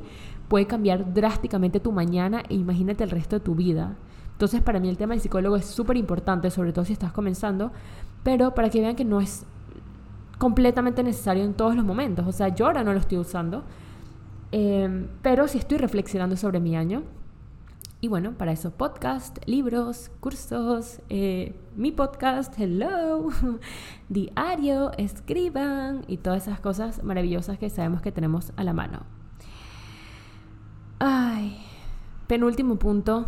puede 0.48 0.66
cambiar 0.66 1.12
drásticamente 1.12 1.80
tu 1.80 1.92
mañana 1.92 2.42
e 2.48 2.54
imagínate 2.54 3.04
el 3.04 3.10
resto 3.10 3.36
de 3.36 3.40
tu 3.40 3.54
vida. 3.54 3.96
Entonces 4.32 4.62
para 4.62 4.80
mí 4.80 4.88
el 4.88 4.96
tema 4.96 5.12
del 5.12 5.20
psicólogo 5.20 5.56
es 5.56 5.66
súper 5.66 5.98
importante, 5.98 6.50
sobre 6.50 6.72
todo 6.72 6.86
si 6.86 6.94
estás 6.94 7.12
comenzando, 7.12 7.72
pero 8.22 8.54
para 8.54 8.70
que 8.70 8.80
vean 8.80 8.96
que 8.96 9.04
no 9.04 9.20
es 9.20 9.44
completamente 10.38 11.02
necesario 11.02 11.44
en 11.44 11.54
todos 11.54 11.76
los 11.76 11.84
momentos. 11.84 12.26
O 12.26 12.32
sea, 12.32 12.48
yo 12.48 12.66
ahora 12.66 12.82
no 12.82 12.94
lo 12.94 12.98
estoy 12.98 13.18
usando, 13.18 13.64
eh, 14.50 15.06
pero 15.20 15.46
sí 15.46 15.58
estoy 15.58 15.76
reflexionando 15.76 16.36
sobre 16.36 16.58
mi 16.58 16.74
año 16.74 17.02
y 18.04 18.08
bueno, 18.08 18.32
para 18.32 18.52
eso 18.52 18.70
podcast, 18.70 19.38
libros, 19.46 20.10
cursos, 20.20 21.00
eh, 21.08 21.54
mi 21.76 21.92
podcast, 21.92 22.58
hello, 22.58 23.28
diario, 24.08 24.92
escriban 24.98 26.04
y 26.08 26.18
todas 26.18 26.46
esas 26.46 26.60
cosas 26.60 27.02
maravillosas 27.02 27.58
que 27.58 27.70
sabemos 27.70 28.02
que 28.02 28.12
tenemos 28.12 28.52
a 28.56 28.64
la 28.64 28.72
mano. 28.72 29.00
Ay, 30.98 31.58
penúltimo 32.26 32.76
punto. 32.76 33.26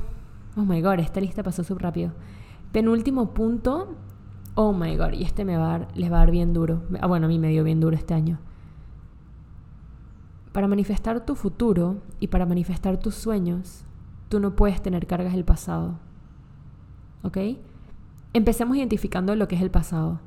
Oh 0.57 0.65
my 0.65 0.81
god, 0.81 1.01
esta 1.01 1.21
lista 1.21 1.43
pasó 1.43 1.65
súper 1.65 1.85
rápido. 1.85 2.13
Penúltimo 2.73 3.35
punto. 3.35 3.97
Oh 4.55 4.73
my 4.73 4.97
god, 4.97 5.13
y 5.13 5.25
este 5.25 5.45
me 5.45 5.57
va 5.57 5.75
a 5.75 5.79
dar, 5.79 5.89
les 5.95 6.11
va 6.11 6.17
a 6.17 6.21
dar 6.21 6.31
bien 6.31 6.53
duro. 6.53 6.83
Ah, 7.01 7.07
bueno, 7.07 7.27
a 7.27 7.29
mí 7.29 7.39
me 7.39 7.49
dio 7.49 7.65
bien 7.65 7.81
duro 7.81 7.97
este 7.97 8.15
año. 8.15 8.39
Para 10.53 10.69
manifestar 10.69 11.27
tu 11.27 11.35
futuro 11.35 11.97
y 12.21 12.29
para 12.29 12.47
manifestar 12.47 12.97
tus 12.99 13.15
sueños, 13.15 13.87
Tú 14.29 14.41
no 14.41 14.57
puedes 14.57 14.83
tener 14.83 15.07
cargas 15.07 15.33
del 15.35 15.45
pasado. 15.45 15.99
¿Ok? 17.23 17.39
Empecemos 18.37 18.77
identificando 18.77 19.35
lo 19.35 19.49
que 19.49 19.55
es 19.55 19.63
el 19.63 19.71
pasado. 19.71 20.21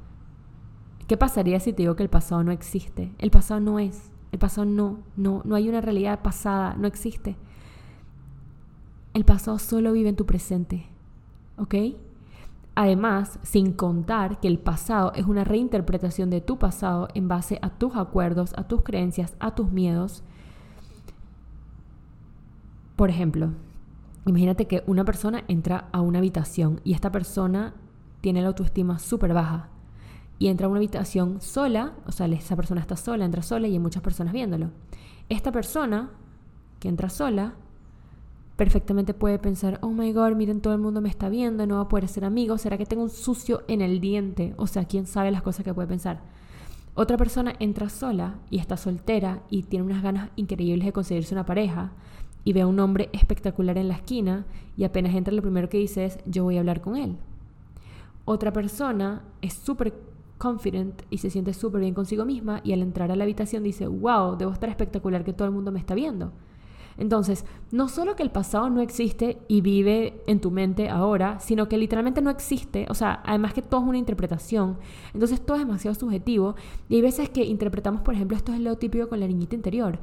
¿Qué 1.05 1.15
pasaría 1.15 1.59
si 1.59 1.73
te 1.73 1.83
digo 1.83 1.95
que 1.95 2.01
el 2.01 2.09
pasado 2.09 2.43
no 2.43 2.51
existe? 2.51 3.13
El 3.19 3.29
pasado 3.29 3.59
no 3.59 3.77
es. 3.77 4.09
El 4.31 4.39
pasado 4.39 4.65
no, 4.65 4.97
no, 5.15 5.43
no 5.45 5.53
hay 5.53 5.69
una 5.69 5.79
realidad 5.79 6.23
pasada, 6.23 6.73
no 6.73 6.87
existe. 6.87 7.35
El 9.13 9.25
pasado 9.25 9.59
solo 9.59 9.91
vive 9.91 10.09
en 10.09 10.15
tu 10.15 10.25
presente. 10.25 10.87
¿Ok? 11.59 11.75
Además, 12.73 13.37
sin 13.43 13.73
contar 13.73 14.39
que 14.39 14.47
el 14.47 14.57
pasado 14.57 15.13
es 15.13 15.27
una 15.27 15.43
reinterpretación 15.43 16.31
de 16.31 16.41
tu 16.41 16.57
pasado 16.57 17.09
en 17.13 17.27
base 17.27 17.59
a 17.61 17.69
tus 17.69 17.95
acuerdos, 17.95 18.53
a 18.57 18.67
tus 18.67 18.81
creencias, 18.81 19.35
a 19.39 19.53
tus 19.53 19.71
miedos. 19.71 20.23
Por 22.95 23.11
ejemplo, 23.11 23.51
Imagínate 24.25 24.67
que 24.67 24.83
una 24.85 25.05
persona 25.05 25.43
entra 25.47 25.87
a 25.91 26.01
una 26.01 26.19
habitación 26.19 26.81
y 26.83 26.93
esta 26.93 27.11
persona 27.11 27.73
tiene 28.21 28.41
la 28.41 28.49
autoestima 28.49 28.99
súper 28.99 29.33
baja 29.33 29.69
y 30.39 30.47
entra 30.47 30.67
a 30.67 30.69
una 30.69 30.79
habitación 30.79 31.41
sola, 31.41 31.93
o 32.07 32.11
sea, 32.11 32.25
esa 32.27 32.55
persona 32.55 32.81
está 32.81 32.95
sola, 32.95 33.25
entra 33.25 33.43
sola 33.43 33.67
y 33.67 33.73
hay 33.73 33.79
muchas 33.79 34.01
personas 34.01 34.33
viéndolo. 34.33 34.71
Esta 35.27 35.51
persona 35.51 36.11
que 36.79 36.87
entra 36.87 37.09
sola 37.09 37.55
perfectamente 38.55 39.13
puede 39.13 39.37
pensar, 39.37 39.79
oh 39.81 39.89
my 39.89 40.11
god, 40.13 40.35
miren, 40.35 40.61
todo 40.61 40.73
el 40.73 40.79
mundo 40.79 41.01
me 41.01 41.09
está 41.09 41.29
viendo, 41.29 41.65
no 41.67 41.75
va 41.75 41.81
a 41.81 41.87
poder 41.89 42.07
ser 42.07 42.25
amigo, 42.25 42.57
¿será 42.57 42.77
que 42.77 42.85
tengo 42.85 43.03
un 43.03 43.09
sucio 43.09 43.63
en 43.67 43.81
el 43.81 43.99
diente? 43.99 44.53
O 44.57 44.67
sea, 44.67 44.85
quién 44.85 45.05
sabe 45.05 45.31
las 45.31 45.41
cosas 45.41 45.65
que 45.65 45.73
puede 45.73 45.87
pensar. 45.87 46.21
Otra 46.95 47.17
persona 47.17 47.53
entra 47.59 47.89
sola 47.89 48.39
y 48.49 48.59
está 48.59 48.75
soltera 48.75 49.43
y 49.49 49.63
tiene 49.63 49.85
unas 49.85 50.03
ganas 50.03 50.29
increíbles 50.35 50.85
de 50.85 50.93
conseguirse 50.93 51.33
una 51.33 51.45
pareja 51.45 51.91
y 52.43 52.53
ve 52.53 52.61
a 52.61 52.67
un 52.67 52.79
hombre 52.79 53.09
espectacular 53.13 53.77
en 53.77 53.87
la 53.89 53.95
esquina 53.95 54.45
y 54.75 54.83
apenas 54.83 55.15
entra 55.15 55.33
lo 55.33 55.41
primero 55.41 55.69
que 55.69 55.77
dice 55.77 56.05
es, 56.05 56.19
yo 56.25 56.43
voy 56.43 56.57
a 56.57 56.59
hablar 56.59 56.81
con 56.81 56.97
él. 56.97 57.17
Otra 58.31 58.53
persona 58.53 59.23
es 59.41 59.55
súper 59.55 59.91
confident 60.37 61.01
y 61.09 61.17
se 61.17 61.31
siente 61.31 61.51
súper 61.55 61.81
bien 61.81 61.95
consigo 61.95 62.25
misma 62.25 62.61
y 62.63 62.73
al 62.73 62.83
entrar 62.83 63.11
a 63.11 63.15
la 63.15 63.23
habitación 63.23 63.63
dice, 63.63 63.87
wow, 63.87 64.37
debo 64.37 64.51
estar 64.51 64.69
espectacular 64.69 65.23
que 65.23 65.33
todo 65.33 65.47
el 65.47 65.53
mundo 65.55 65.71
me 65.71 65.79
está 65.79 65.95
viendo. 65.95 66.31
Entonces, 66.99 67.43
no 67.71 67.87
solo 67.87 68.15
que 68.15 68.21
el 68.21 68.29
pasado 68.29 68.69
no 68.69 68.81
existe 68.81 69.39
y 69.47 69.61
vive 69.61 70.21
en 70.27 70.41
tu 70.41 70.51
mente 70.51 70.89
ahora, 70.89 71.39
sino 71.39 71.67
que 71.67 71.79
literalmente 71.79 72.21
no 72.21 72.29
existe, 72.29 72.85
o 72.91 72.93
sea, 72.93 73.23
además 73.25 73.55
que 73.55 73.63
todo 73.63 73.81
es 73.81 73.87
una 73.87 73.97
interpretación, 73.97 74.77
entonces 75.11 75.43
todo 75.43 75.57
es 75.57 75.65
demasiado 75.65 75.95
subjetivo 75.95 76.53
y 76.87 76.97
hay 76.97 77.01
veces 77.01 77.31
que 77.31 77.43
interpretamos, 77.43 78.01
por 78.01 78.13
ejemplo, 78.13 78.37
esto 78.37 78.53
es 78.53 78.59
lo 78.59 78.75
típico 78.77 79.09
con 79.09 79.19
la 79.21 79.25
niñita 79.25 79.55
interior. 79.55 79.97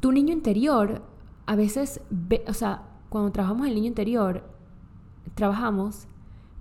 Tu 0.00 0.10
niño 0.10 0.32
interior, 0.32 1.02
a 1.46 1.54
veces, 1.54 2.00
ve, 2.10 2.42
o 2.48 2.52
sea, 2.52 2.82
cuando 3.10 3.30
trabajamos 3.30 3.68
el 3.68 3.76
niño 3.76 3.86
interior, 3.86 4.42
trabajamos 5.36 6.08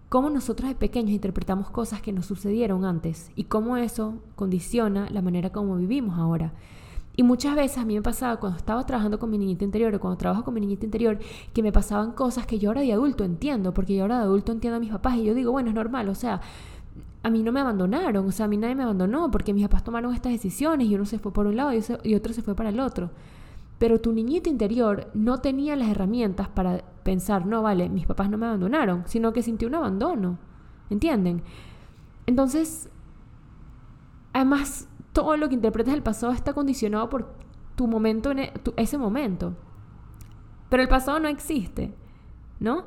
cómo 0.10 0.30
nosotros 0.30 0.70
de 0.70 0.76
pequeños 0.76 1.12
interpretamos 1.12 1.70
cosas 1.70 2.02
que 2.02 2.12
nos 2.12 2.26
sucedieron 2.26 2.84
antes 2.84 3.32
y 3.36 3.46
cómo 3.46 3.78
eso 3.78 4.16
condiciona 4.36 5.08
la 5.12 5.22
manera 5.22 5.52
como 5.52 5.78
vivimos 5.78 6.18
ahora. 6.18 6.52
Y 7.16 7.24
muchas 7.24 7.56
veces 7.56 7.78
a 7.78 7.86
mí 7.86 7.96
me 7.96 8.02
pasaba 8.02 8.38
cuando 8.38 8.58
estaba 8.58 8.86
trabajando 8.86 9.20
con 9.20 9.30
mi 9.30 9.38
niñita 9.38 9.66
interior 9.66 9.94
o 9.94 10.00
cuando 10.00 10.18
trabajo 10.18 10.44
con 10.44 10.54
mi 10.54 10.62
niñita 10.62 10.86
interior 10.86 11.20
que 11.54 11.62
me 11.62 11.72
pasaban 11.72 12.14
cosas 12.14 12.46
que 12.48 12.60
yo 12.60 12.70
ahora 12.70 12.82
de 12.82 12.94
adulto 12.94 13.24
entiendo, 13.24 13.74
porque 13.74 13.96
yo 13.96 14.04
ahora 14.04 14.20
de 14.20 14.24
adulto 14.24 14.52
entiendo 14.52 14.78
a 14.78 14.80
mis 14.80 14.90
papás 14.90 15.18
y 15.18 15.26
yo 15.26 15.34
digo, 15.34 15.52
bueno, 15.52 15.70
es 15.70 15.76
normal, 15.76 16.10
o 16.10 16.16
sea, 16.16 16.42
a 17.22 17.30
mí 17.30 17.44
no 17.44 17.52
me 17.52 17.60
abandonaron, 17.60 18.26
o 18.26 18.32
sea, 18.32 18.46
a 18.46 18.48
mí 18.48 18.56
nadie 18.56 18.76
me 18.76 18.84
abandonó 18.84 19.30
porque 19.30 19.54
mis 19.54 19.64
papás 19.64 19.84
tomaron 19.84 20.14
estas 20.14 20.32
decisiones 20.32 20.88
y 20.88 20.96
uno 20.96 21.06
se 21.06 21.20
fue 21.20 21.34
por 21.34 21.46
un 21.46 21.58
lado 21.58 21.72
y 22.04 22.16
otro 22.16 22.34
se 22.34 22.42
fue 22.42 22.56
para 22.56 22.70
el 22.70 22.80
otro. 22.80 23.12
Pero 23.78 24.00
tu 24.00 24.14
niñita 24.14 24.50
interior 24.50 25.10
no 25.14 25.40
tenía 25.40 25.76
las 25.76 25.90
herramientas 25.90 26.48
para 26.48 26.84
pensar, 27.10 27.48
no, 27.48 27.64
vale, 27.64 27.90
mis 27.90 28.06
papás 28.06 28.30
no 28.30 28.38
me 28.38 28.46
abandonaron, 28.46 29.02
sino 29.08 29.34
que 29.34 29.42
sintió 29.42 29.68
un 29.68 29.74
abandono. 29.74 30.38
¿Entienden? 30.92 31.42
Entonces, 32.28 32.88
además, 34.32 34.88
todo 35.12 35.36
lo 35.36 35.50
que 35.50 35.56
interpretas 35.56 35.96
del 35.96 36.04
pasado 36.04 36.34
está 36.34 36.54
condicionado 36.54 37.10
por 37.10 37.34
tu 37.76 37.88
momento, 37.88 38.30
en 38.30 38.40
e, 38.40 38.54
ese 38.76 39.00
momento. 39.00 39.56
Pero 40.70 40.84
el 40.84 40.88
pasado 40.88 41.20
no 41.20 41.28
existe, 41.30 41.96
¿no? 42.60 42.84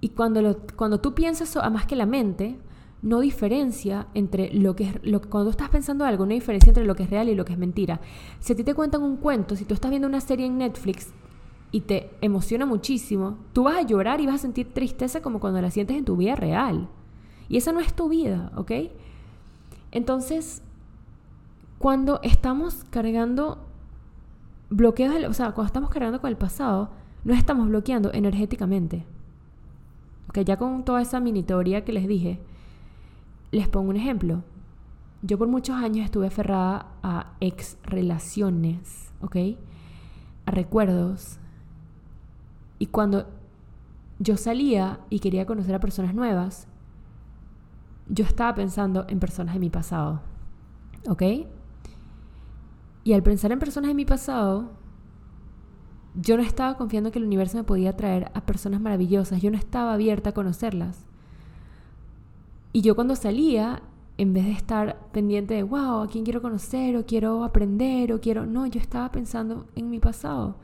Y 0.00 0.08
cuando, 0.08 0.58
cuando 0.74 1.00
tú 1.00 1.14
piensas, 1.14 1.56
además 1.56 1.86
que 1.86 1.94
la 1.94 2.06
mente 2.06 2.58
no 3.02 3.20
diferencia 3.20 4.08
entre 4.14 4.52
lo 4.52 4.74
que 4.74 4.84
es, 4.88 4.94
lo, 5.04 5.20
cuando 5.20 5.50
estás 5.50 5.68
pensando 5.68 6.04
algo, 6.04 6.26
no 6.26 6.32
diferencia 6.32 6.70
entre 6.70 6.84
lo 6.84 6.96
que 6.96 7.04
es 7.04 7.10
real 7.10 7.28
y 7.28 7.36
lo 7.36 7.44
que 7.44 7.52
es 7.52 7.58
mentira. 7.58 8.00
Si 8.40 8.52
a 8.52 8.56
ti 8.56 8.64
te 8.64 8.74
cuentan 8.74 9.04
un 9.04 9.16
cuento, 9.16 9.54
si 9.54 9.64
tú 9.64 9.74
estás 9.74 9.90
viendo 9.90 10.08
una 10.08 10.20
serie 10.20 10.46
en 10.46 10.58
Netflix 10.58 11.12
y 11.70 11.82
te 11.82 12.10
emociona 12.20 12.66
muchísimo, 12.66 13.38
tú 13.52 13.64
vas 13.64 13.76
a 13.76 13.82
llorar 13.82 14.20
y 14.20 14.26
vas 14.26 14.36
a 14.36 14.38
sentir 14.38 14.72
tristeza 14.72 15.20
como 15.20 15.40
cuando 15.40 15.60
la 15.60 15.70
sientes 15.70 15.96
en 15.96 16.04
tu 16.04 16.16
vida 16.16 16.34
real. 16.34 16.88
Y 17.48 17.56
esa 17.56 17.72
no 17.72 17.80
es 17.80 17.94
tu 17.94 18.08
vida, 18.08 18.52
¿ok? 18.56 18.72
Entonces, 19.90 20.62
cuando 21.78 22.20
estamos 22.22 22.84
cargando 22.90 23.58
bloqueos, 24.70 25.14
o 25.28 25.32
sea, 25.32 25.52
cuando 25.52 25.66
estamos 25.66 25.90
cargando 25.90 26.20
con 26.20 26.30
el 26.30 26.36
pasado, 26.36 26.90
no 27.24 27.34
estamos 27.34 27.68
bloqueando 27.68 28.12
energéticamente. 28.12 29.04
Ok, 30.28 30.40
ya 30.40 30.56
con 30.56 30.84
toda 30.84 31.00
esa 31.00 31.20
mini 31.20 31.42
teoría 31.42 31.84
que 31.84 31.92
les 31.92 32.06
dije, 32.06 32.40
les 33.50 33.68
pongo 33.68 33.90
un 33.90 33.96
ejemplo. 33.96 34.42
Yo 35.22 35.38
por 35.38 35.48
muchos 35.48 35.76
años 35.76 36.04
estuve 36.04 36.26
aferrada 36.26 36.86
a 37.02 37.32
ex 37.40 37.78
relaciones, 37.82 39.10
¿ok? 39.20 39.36
A 40.46 40.50
recuerdos. 40.50 41.38
Y 42.78 42.86
cuando 42.86 43.26
yo 44.18 44.36
salía 44.36 45.00
y 45.10 45.20
quería 45.20 45.46
conocer 45.46 45.74
a 45.74 45.80
personas 45.80 46.14
nuevas, 46.14 46.66
yo 48.08 48.24
estaba 48.24 48.54
pensando 48.54 49.04
en 49.08 49.20
personas 49.20 49.54
de 49.54 49.60
mi 49.60 49.70
pasado, 49.70 50.20
¿ok? 51.08 51.22
Y 53.04 53.12
al 53.12 53.22
pensar 53.22 53.52
en 53.52 53.58
personas 53.58 53.88
de 53.88 53.94
mi 53.94 54.04
pasado, 54.04 54.70
yo 56.14 56.36
no 56.36 56.42
estaba 56.42 56.76
confiando 56.76 57.12
que 57.12 57.18
el 57.18 57.24
universo 57.24 57.58
me 57.58 57.64
podía 57.64 57.96
traer 57.96 58.30
a 58.34 58.44
personas 58.44 58.80
maravillosas, 58.80 59.40
yo 59.40 59.50
no 59.50 59.56
estaba 59.56 59.94
abierta 59.94 60.30
a 60.30 60.34
conocerlas. 60.34 61.06
Y 62.72 62.80
yo 62.82 62.94
cuando 62.94 63.14
salía, 63.14 63.82
en 64.16 64.34
vez 64.34 64.46
de 64.46 64.52
estar 64.52 64.98
pendiente 65.12 65.54
de, 65.54 65.62
wow, 65.62 66.02
a 66.02 66.08
quién 66.08 66.24
quiero 66.24 66.42
conocer, 66.42 66.96
o 66.96 67.06
quiero 67.06 67.44
aprender, 67.44 68.12
o 68.12 68.20
quiero, 68.20 68.46
no, 68.46 68.66
yo 68.66 68.80
estaba 68.80 69.10
pensando 69.12 69.66
en 69.76 69.90
mi 69.90 70.00
pasado. 70.00 70.56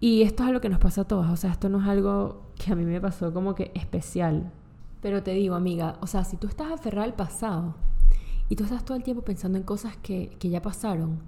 Y 0.00 0.22
esto 0.22 0.42
es 0.42 0.48
algo 0.48 0.60
que 0.60 0.70
nos 0.70 0.80
pasa 0.80 1.02
a 1.02 1.04
todos, 1.04 1.28
o 1.28 1.36
sea, 1.36 1.52
esto 1.52 1.68
no 1.68 1.80
es 1.80 1.86
algo 1.86 2.42
que 2.56 2.72
a 2.72 2.74
mí 2.74 2.84
me 2.84 3.00
pasó 3.00 3.34
como 3.34 3.54
que 3.54 3.70
especial. 3.74 4.50
Pero 5.02 5.22
te 5.22 5.32
digo, 5.32 5.54
amiga, 5.54 5.96
o 6.00 6.06
sea, 6.06 6.24
si 6.24 6.38
tú 6.38 6.46
estás 6.46 6.72
aferrada 6.72 7.04
al 7.04 7.14
pasado, 7.14 7.74
y 8.50 8.56
tú 8.56 8.64
estás 8.64 8.84
todo 8.84 8.96
el 8.96 9.04
tiempo 9.04 9.22
pensando 9.22 9.56
en 9.56 9.64
cosas 9.64 9.96
que, 9.96 10.36
ya 10.40 10.60
pasaron, 10.60 11.20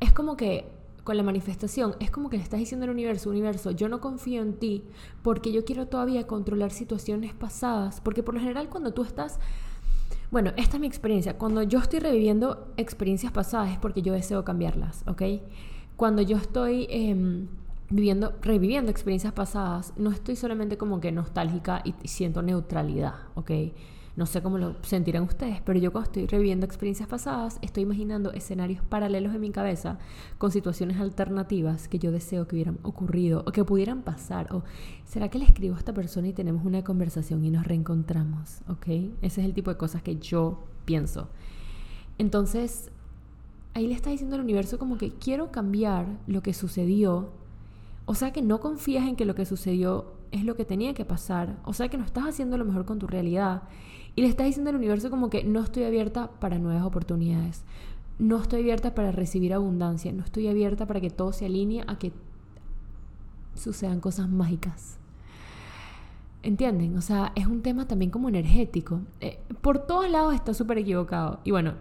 es 0.00 0.12
como 0.12 0.36
que 0.36 0.72
con 1.04 1.16
la 1.16 1.22
manifestación, 1.22 1.94
es 2.00 2.10
como 2.10 2.30
que 2.30 2.38
le 2.38 2.42
estás 2.42 2.58
diciendo 2.58 2.84
al 2.84 2.90
universo, 2.90 3.30
universo, 3.30 3.70
yo 3.70 3.88
no 3.88 4.00
confío 4.00 4.42
en 4.42 4.54
ti 4.54 4.82
porque 5.22 5.52
yo 5.52 5.64
quiero 5.64 5.86
todavía 5.86 6.26
controlar 6.26 6.72
situaciones 6.72 7.34
pasadas, 7.34 8.00
porque 8.00 8.22
por 8.22 8.34
lo 8.34 8.40
general 8.40 8.68
cuando 8.70 8.92
tú 8.92 9.04
estás, 9.04 9.38
bueno, 10.30 10.52
esta 10.56 10.78
es 10.78 10.80
mi 10.80 10.86
experiencia, 10.86 11.36
cuando 11.36 11.62
yo 11.62 11.78
estoy 11.78 12.00
reviviendo 12.00 12.72
experiencias 12.78 13.30
pasadas 13.30 13.70
es 13.70 13.78
porque 13.78 14.02
yo 14.02 14.14
deseo 14.14 14.42
cambiarlas, 14.42 15.04
¿ok? 15.06 15.22
Cuando 15.96 16.22
yo 16.22 16.36
estoy 16.36 16.86
em, 16.90 17.48
viviendo, 17.90 18.34
reviviendo 18.42 18.90
experiencias 18.90 19.32
pasadas, 19.32 19.92
no 19.96 20.10
estoy 20.10 20.36
solamente 20.36 20.76
como 20.76 21.00
que 21.00 21.12
nostálgica 21.12 21.82
y 21.84 21.94
siento 22.08 22.42
neutralidad, 22.42 23.14
¿ok? 23.34 23.50
No 24.16 24.24
sé 24.24 24.40
cómo 24.42 24.56
lo 24.56 24.76
sentirán 24.82 25.24
ustedes, 25.24 25.60
pero 25.60 25.78
yo 25.78 25.92
cuando 25.92 26.08
estoy 26.08 26.26
reviviendo 26.26 26.64
experiencias 26.64 27.06
pasadas, 27.06 27.58
estoy 27.60 27.82
imaginando 27.82 28.32
escenarios 28.32 28.82
paralelos 28.82 29.34
en 29.34 29.42
mi 29.42 29.50
cabeza 29.50 29.98
con 30.38 30.50
situaciones 30.50 30.98
alternativas 30.98 31.86
que 31.86 31.98
yo 31.98 32.10
deseo 32.10 32.48
que 32.48 32.56
hubieran 32.56 32.78
ocurrido 32.82 33.44
o 33.46 33.52
que 33.52 33.62
pudieran 33.62 34.00
pasar. 34.00 34.54
O 34.54 34.64
¿será 35.04 35.28
que 35.28 35.38
le 35.38 35.44
escribo 35.44 35.74
a 35.74 35.78
esta 35.78 35.92
persona 35.92 36.28
y 36.28 36.32
tenemos 36.32 36.64
una 36.64 36.82
conversación 36.82 37.44
y 37.44 37.50
nos 37.50 37.66
reencontramos? 37.66 38.62
¿Ok? 38.68 38.86
Ese 39.20 39.42
es 39.42 39.46
el 39.46 39.52
tipo 39.52 39.70
de 39.70 39.76
cosas 39.76 40.02
que 40.02 40.16
yo 40.16 40.64
pienso. 40.86 41.28
Entonces, 42.16 42.90
ahí 43.76 43.86
le 43.86 43.94
está 43.94 44.08
diciendo 44.08 44.36
al 44.36 44.42
universo 44.42 44.78
como 44.78 44.96
que 44.96 45.10
quiero 45.12 45.52
cambiar 45.52 46.06
lo 46.26 46.42
que 46.42 46.54
sucedió. 46.54 47.28
O 48.06 48.14
sea 48.14 48.32
que 48.32 48.40
no 48.40 48.58
confías 48.58 49.06
en 49.06 49.16
que 49.16 49.26
lo 49.26 49.34
que 49.34 49.44
sucedió 49.44 50.14
es 50.32 50.44
lo 50.44 50.56
que 50.56 50.64
tenía 50.64 50.94
que 50.94 51.04
pasar. 51.04 51.58
O 51.62 51.74
sea 51.74 51.88
que 51.88 51.98
no 51.98 52.04
estás 52.06 52.24
haciendo 52.24 52.56
lo 52.56 52.64
mejor 52.64 52.86
con 52.86 52.98
tu 52.98 53.06
realidad. 53.06 53.64
Y 54.14 54.22
le 54.22 54.28
estás 54.28 54.46
diciendo 54.46 54.70
al 54.70 54.76
universo 54.76 55.10
como 55.10 55.28
que 55.28 55.44
no 55.44 55.60
estoy 55.60 55.84
abierta 55.84 56.30
para 56.40 56.58
nuevas 56.58 56.84
oportunidades. 56.84 57.64
No 58.18 58.40
estoy 58.40 58.60
abierta 58.60 58.94
para 58.94 59.12
recibir 59.12 59.52
abundancia. 59.52 60.10
No 60.10 60.24
estoy 60.24 60.48
abierta 60.48 60.86
para 60.86 61.02
que 61.02 61.10
todo 61.10 61.34
se 61.34 61.44
alinee 61.44 61.84
a 61.86 61.98
que 61.98 62.12
sucedan 63.56 64.00
cosas 64.00 64.30
mágicas. 64.30 64.96
¿Entienden? 66.42 66.96
O 66.96 67.02
sea, 67.02 67.32
es 67.34 67.46
un 67.46 67.60
tema 67.60 67.86
también 67.86 68.10
como 68.10 68.30
energético. 68.30 69.00
Eh, 69.20 69.38
por 69.60 69.80
todos 69.80 70.10
lados 70.10 70.34
está 70.34 70.54
súper 70.54 70.78
equivocado. 70.78 71.40
Y 71.44 71.50
bueno, 71.50 71.74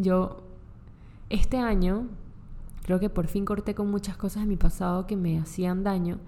yo 0.00 0.44
este 1.30 1.58
año 1.58 2.08
creo 2.84 2.98
que 2.98 3.08
por 3.08 3.28
fin 3.28 3.44
corté 3.44 3.74
con 3.74 3.90
muchas 3.90 4.16
cosas 4.16 4.42
de 4.42 4.48
mi 4.48 4.56
pasado 4.56 5.06
que 5.06 5.16
me 5.16 5.38
hacían 5.38 5.84
daño. 5.84 6.18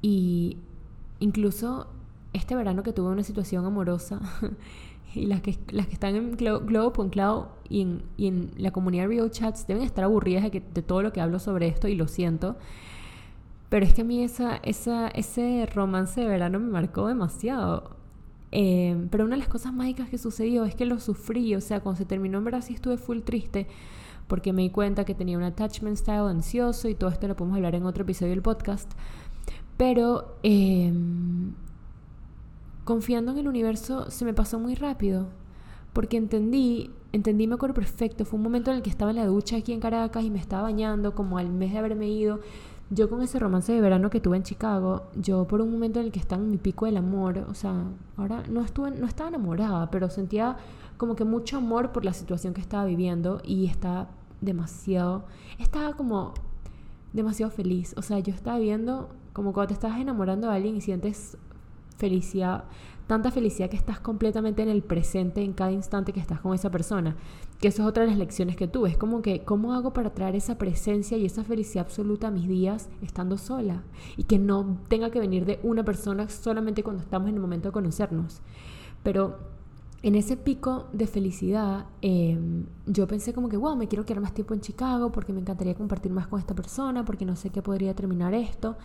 Y 0.00 0.56
incluso 1.20 1.88
este 2.32 2.56
verano 2.56 2.82
que 2.82 2.92
tuve 2.92 3.10
una 3.10 3.22
situación 3.22 3.64
amorosa 3.64 4.20
y 5.14 5.26
las 5.26 5.40
que, 5.40 5.58
las 5.70 5.86
que 5.86 5.92
están 5.92 6.16
en 6.16 6.36
Globo.cloud 6.36 7.44
y 7.68 7.82
en, 7.82 8.02
y 8.16 8.26
en 8.26 8.50
la 8.56 8.70
comunidad 8.70 9.08
Real 9.08 9.30
Chats 9.30 9.66
deben 9.66 9.82
estar 9.82 10.04
aburridas 10.04 10.42
de, 10.42 10.50
que, 10.50 10.60
de 10.60 10.82
todo 10.82 11.02
lo 11.02 11.12
que 11.12 11.20
hablo 11.20 11.38
sobre 11.38 11.68
esto 11.68 11.88
y 11.88 11.94
lo 11.94 12.08
siento. 12.08 12.56
Pero 13.68 13.84
es 13.84 13.94
que 13.94 14.02
a 14.02 14.04
mí 14.04 14.22
esa, 14.22 14.56
esa, 14.56 15.08
ese 15.08 15.66
romance 15.66 16.20
de 16.20 16.28
verano 16.28 16.60
me 16.60 16.70
marcó 16.70 17.08
demasiado. 17.08 17.96
Eh, 18.52 19.06
pero 19.10 19.24
una 19.24 19.34
de 19.34 19.40
las 19.40 19.48
cosas 19.48 19.72
mágicas 19.72 20.08
que 20.08 20.16
sucedió 20.16 20.64
es 20.64 20.74
que 20.74 20.86
lo 20.86 21.00
sufrí, 21.00 21.54
o 21.56 21.60
sea, 21.60 21.80
cuando 21.80 21.98
se 21.98 22.04
terminó 22.04 22.38
en 22.38 22.44
verdad 22.44 22.62
sí 22.62 22.72
estuve 22.72 22.96
full 22.96 23.20
triste 23.20 23.66
porque 24.26 24.52
me 24.52 24.62
di 24.62 24.70
cuenta 24.70 25.04
que 25.04 25.14
tenía 25.14 25.36
un 25.36 25.44
attachment 25.44 25.96
style 25.96 26.28
ansioso 26.28 26.88
y 26.88 26.94
todo 26.94 27.10
esto 27.10 27.28
lo 27.28 27.36
podemos 27.36 27.56
hablar 27.56 27.74
en 27.74 27.84
otro 27.84 28.02
episodio 28.04 28.30
del 28.30 28.42
podcast. 28.42 28.90
Pero 29.76 30.36
eh, 30.42 30.92
confiando 32.84 33.32
en 33.32 33.38
el 33.38 33.48
universo 33.48 34.10
se 34.10 34.24
me 34.24 34.34
pasó 34.34 34.58
muy 34.58 34.74
rápido. 34.74 35.28
Porque 35.92 36.16
entendí, 36.16 36.90
entendí, 37.12 37.46
me 37.46 37.54
acuerdo 37.54 37.74
perfecto, 37.74 38.24
fue 38.24 38.36
un 38.36 38.42
momento 38.42 38.70
en 38.70 38.78
el 38.78 38.82
que 38.82 38.90
estaba 38.90 39.12
en 39.12 39.16
la 39.16 39.26
ducha 39.26 39.56
aquí 39.56 39.72
en 39.72 39.78
Caracas 39.78 40.24
y 40.24 40.30
me 40.30 40.40
estaba 40.40 40.62
bañando, 40.62 41.14
como 41.14 41.38
al 41.38 41.50
mes 41.50 41.72
de 41.72 41.78
haberme 41.78 42.08
ido. 42.08 42.40
Yo 42.90 43.08
con 43.08 43.22
ese 43.22 43.38
romance 43.38 43.72
de 43.72 43.80
verano 43.80 44.10
que 44.10 44.20
tuve 44.20 44.36
en 44.36 44.42
Chicago, 44.42 45.04
yo 45.14 45.46
por 45.46 45.60
un 45.60 45.70
momento 45.70 46.00
en 46.00 46.06
el 46.06 46.12
que 46.12 46.18
estaba 46.18 46.42
en 46.42 46.50
mi 46.50 46.58
pico 46.58 46.86
del 46.86 46.96
amor, 46.96 47.46
o 47.48 47.54
sea, 47.54 47.72
ahora 48.16 48.42
no 48.50 48.60
estuve, 48.60 48.90
no 48.90 49.06
estaba 49.06 49.28
enamorada, 49.28 49.90
pero 49.90 50.10
sentía 50.10 50.56
como 51.04 51.16
que 51.16 51.26
mucho 51.26 51.58
amor 51.58 51.92
por 51.92 52.02
la 52.02 52.14
situación 52.14 52.54
que 52.54 52.62
estaba 52.62 52.86
viviendo 52.86 53.42
y 53.44 53.66
estaba 53.66 54.08
demasiado, 54.40 55.26
estaba 55.58 55.92
como 55.92 56.32
demasiado 57.12 57.52
feliz. 57.52 57.94
O 57.98 58.00
sea, 58.00 58.20
yo 58.20 58.32
estaba 58.32 58.58
viendo 58.58 59.10
como 59.34 59.52
cuando 59.52 59.68
te 59.68 59.74
estás 59.74 60.00
enamorando 60.00 60.48
de 60.48 60.54
alguien 60.54 60.76
y 60.76 60.80
sientes 60.80 61.36
felicidad, 61.98 62.64
tanta 63.06 63.30
felicidad 63.30 63.68
que 63.68 63.76
estás 63.76 64.00
completamente 64.00 64.62
en 64.62 64.70
el 64.70 64.82
presente 64.82 65.42
en 65.42 65.52
cada 65.52 65.72
instante 65.72 66.14
que 66.14 66.20
estás 66.20 66.40
con 66.40 66.54
esa 66.54 66.70
persona. 66.70 67.16
Que 67.60 67.68
eso 67.68 67.82
es 67.82 67.88
otra 67.88 68.04
de 68.04 68.08
las 68.08 68.18
lecciones 68.18 68.56
que 68.56 68.66
tuve. 68.66 68.88
Es 68.88 68.96
como 68.96 69.20
que, 69.20 69.44
¿cómo 69.44 69.74
hago 69.74 69.92
para 69.92 70.14
traer 70.14 70.36
esa 70.36 70.56
presencia 70.56 71.18
y 71.18 71.26
esa 71.26 71.44
felicidad 71.44 71.84
absoluta 71.84 72.28
a 72.28 72.30
mis 72.30 72.48
días 72.48 72.88
estando 73.02 73.36
sola? 73.36 73.82
Y 74.16 74.24
que 74.24 74.38
no 74.38 74.78
tenga 74.88 75.10
que 75.10 75.20
venir 75.20 75.44
de 75.44 75.60
una 75.64 75.84
persona 75.84 76.30
solamente 76.30 76.82
cuando 76.82 77.02
estamos 77.02 77.28
en 77.28 77.34
el 77.34 77.42
momento 77.42 77.68
de 77.68 77.72
conocernos. 77.72 78.40
Pero 79.02 79.53
en 80.04 80.14
ese 80.16 80.36
pico 80.36 80.86
de 80.92 81.06
felicidad, 81.06 81.86
em, 82.02 82.66
yo 82.84 83.06
pensé 83.06 83.32
como 83.32 83.48
que, 83.48 83.56
wow, 83.56 83.74
me 83.74 83.88
quiero 83.88 84.04
quedar 84.04 84.20
más 84.20 84.34
tiempo 84.34 84.52
en 84.52 84.60
Chicago 84.60 85.10
porque 85.10 85.32
me 85.32 85.40
encantaría 85.40 85.74
compartir 85.74 86.12
más 86.12 86.26
con 86.26 86.38
esta 86.38 86.54
persona, 86.54 87.06
porque 87.06 87.24
no 87.24 87.36
sé 87.36 87.48
qué 87.48 87.62
podría 87.62 87.94
terminar 87.94 88.34
esto. 88.34 88.76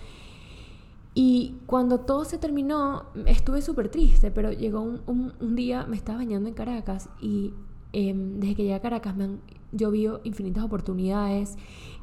Y 1.13 1.57
cuando 1.65 1.99
todo 1.99 2.23
se 2.23 2.37
terminó, 2.37 3.07
estuve 3.25 3.61
súper 3.61 3.89
triste, 3.89 4.31
pero 4.31 4.53
llegó 4.53 4.79
un, 4.79 5.55
día, 5.57 5.85
me 5.87 5.97
estaba 5.97 6.19
bañando 6.19 6.47
en 6.47 6.55
Caracas 6.55 7.09
y 7.19 7.53
em, 7.91 8.39
desde 8.39 8.55
que 8.55 8.63
llegué 8.63 8.75
a 8.75 8.79
Caracas 8.79 9.13
me 9.17 9.25
han 9.25 9.41
llovido 9.73 10.21
infinitas 10.23 10.63
oportunidades 10.63 11.57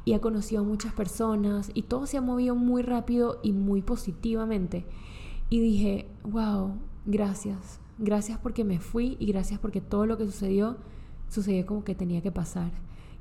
y 0.05 0.13
he 0.13 0.19
conocido 0.19 0.61
a 0.61 0.63
muchas 0.63 0.93
personas 0.93 1.71
y 1.73 1.81
todo 1.83 2.05
se 2.05 2.17
ha 2.17 2.21
movido 2.21 2.53
muy 2.53 2.83
rápido 2.83 3.39
y 3.41 3.51
muy 3.51 3.81
positivamente. 3.81 4.85
Y 5.49 5.59
dije, 5.59 6.07
wow, 6.23 6.73
gracias, 7.07 7.79
gracias 7.97 8.39
porque 8.39 8.63
me 8.63 8.79
fui 8.79 9.17
y 9.19 9.25
gracias 9.27 9.59
porque 9.59 9.81
todo 9.81 10.05
lo 10.05 10.17
que 10.17 10.25
sucedió 10.25 10.77
sucedió 11.29 11.65
como 11.65 11.83
que 11.83 11.95
tenía 11.95 12.21
que 12.21 12.31
pasar. 12.31 12.71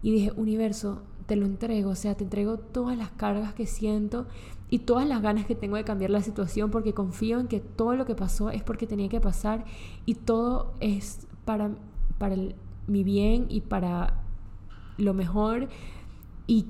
Y 0.02 0.12
dije, 0.12 0.32
universo, 0.36 1.02
te 1.26 1.36
lo 1.36 1.46
entrego, 1.46 1.90
o 1.90 1.94
sea, 1.94 2.14
te 2.14 2.24
entrego 2.24 2.58
todas 2.58 2.96
las 2.96 3.10
cargas 3.10 3.52
que 3.54 3.66
siento 3.66 4.26
y 4.70 4.80
todas 4.80 5.08
las 5.08 5.22
ganas 5.22 5.46
que 5.46 5.54
tengo 5.54 5.76
de 5.76 5.84
cambiar 5.84 6.10
la 6.10 6.20
situación 6.20 6.70
porque 6.70 6.92
confío 6.92 7.40
en 7.40 7.48
que 7.48 7.60
todo 7.60 7.96
lo 7.96 8.04
que 8.04 8.14
pasó 8.14 8.50
es 8.50 8.62
porque 8.62 8.86
tenía 8.86 9.08
que 9.08 9.20
pasar 9.20 9.64
y 10.04 10.14
todo 10.14 10.74
es 10.80 11.26
para, 11.44 11.70
para 12.18 12.36
mi 12.86 13.02
bien 13.04 13.46
y 13.48 13.60
para 13.60 14.22
lo 14.98 15.14
mejor 15.14 15.68
y 16.46 16.66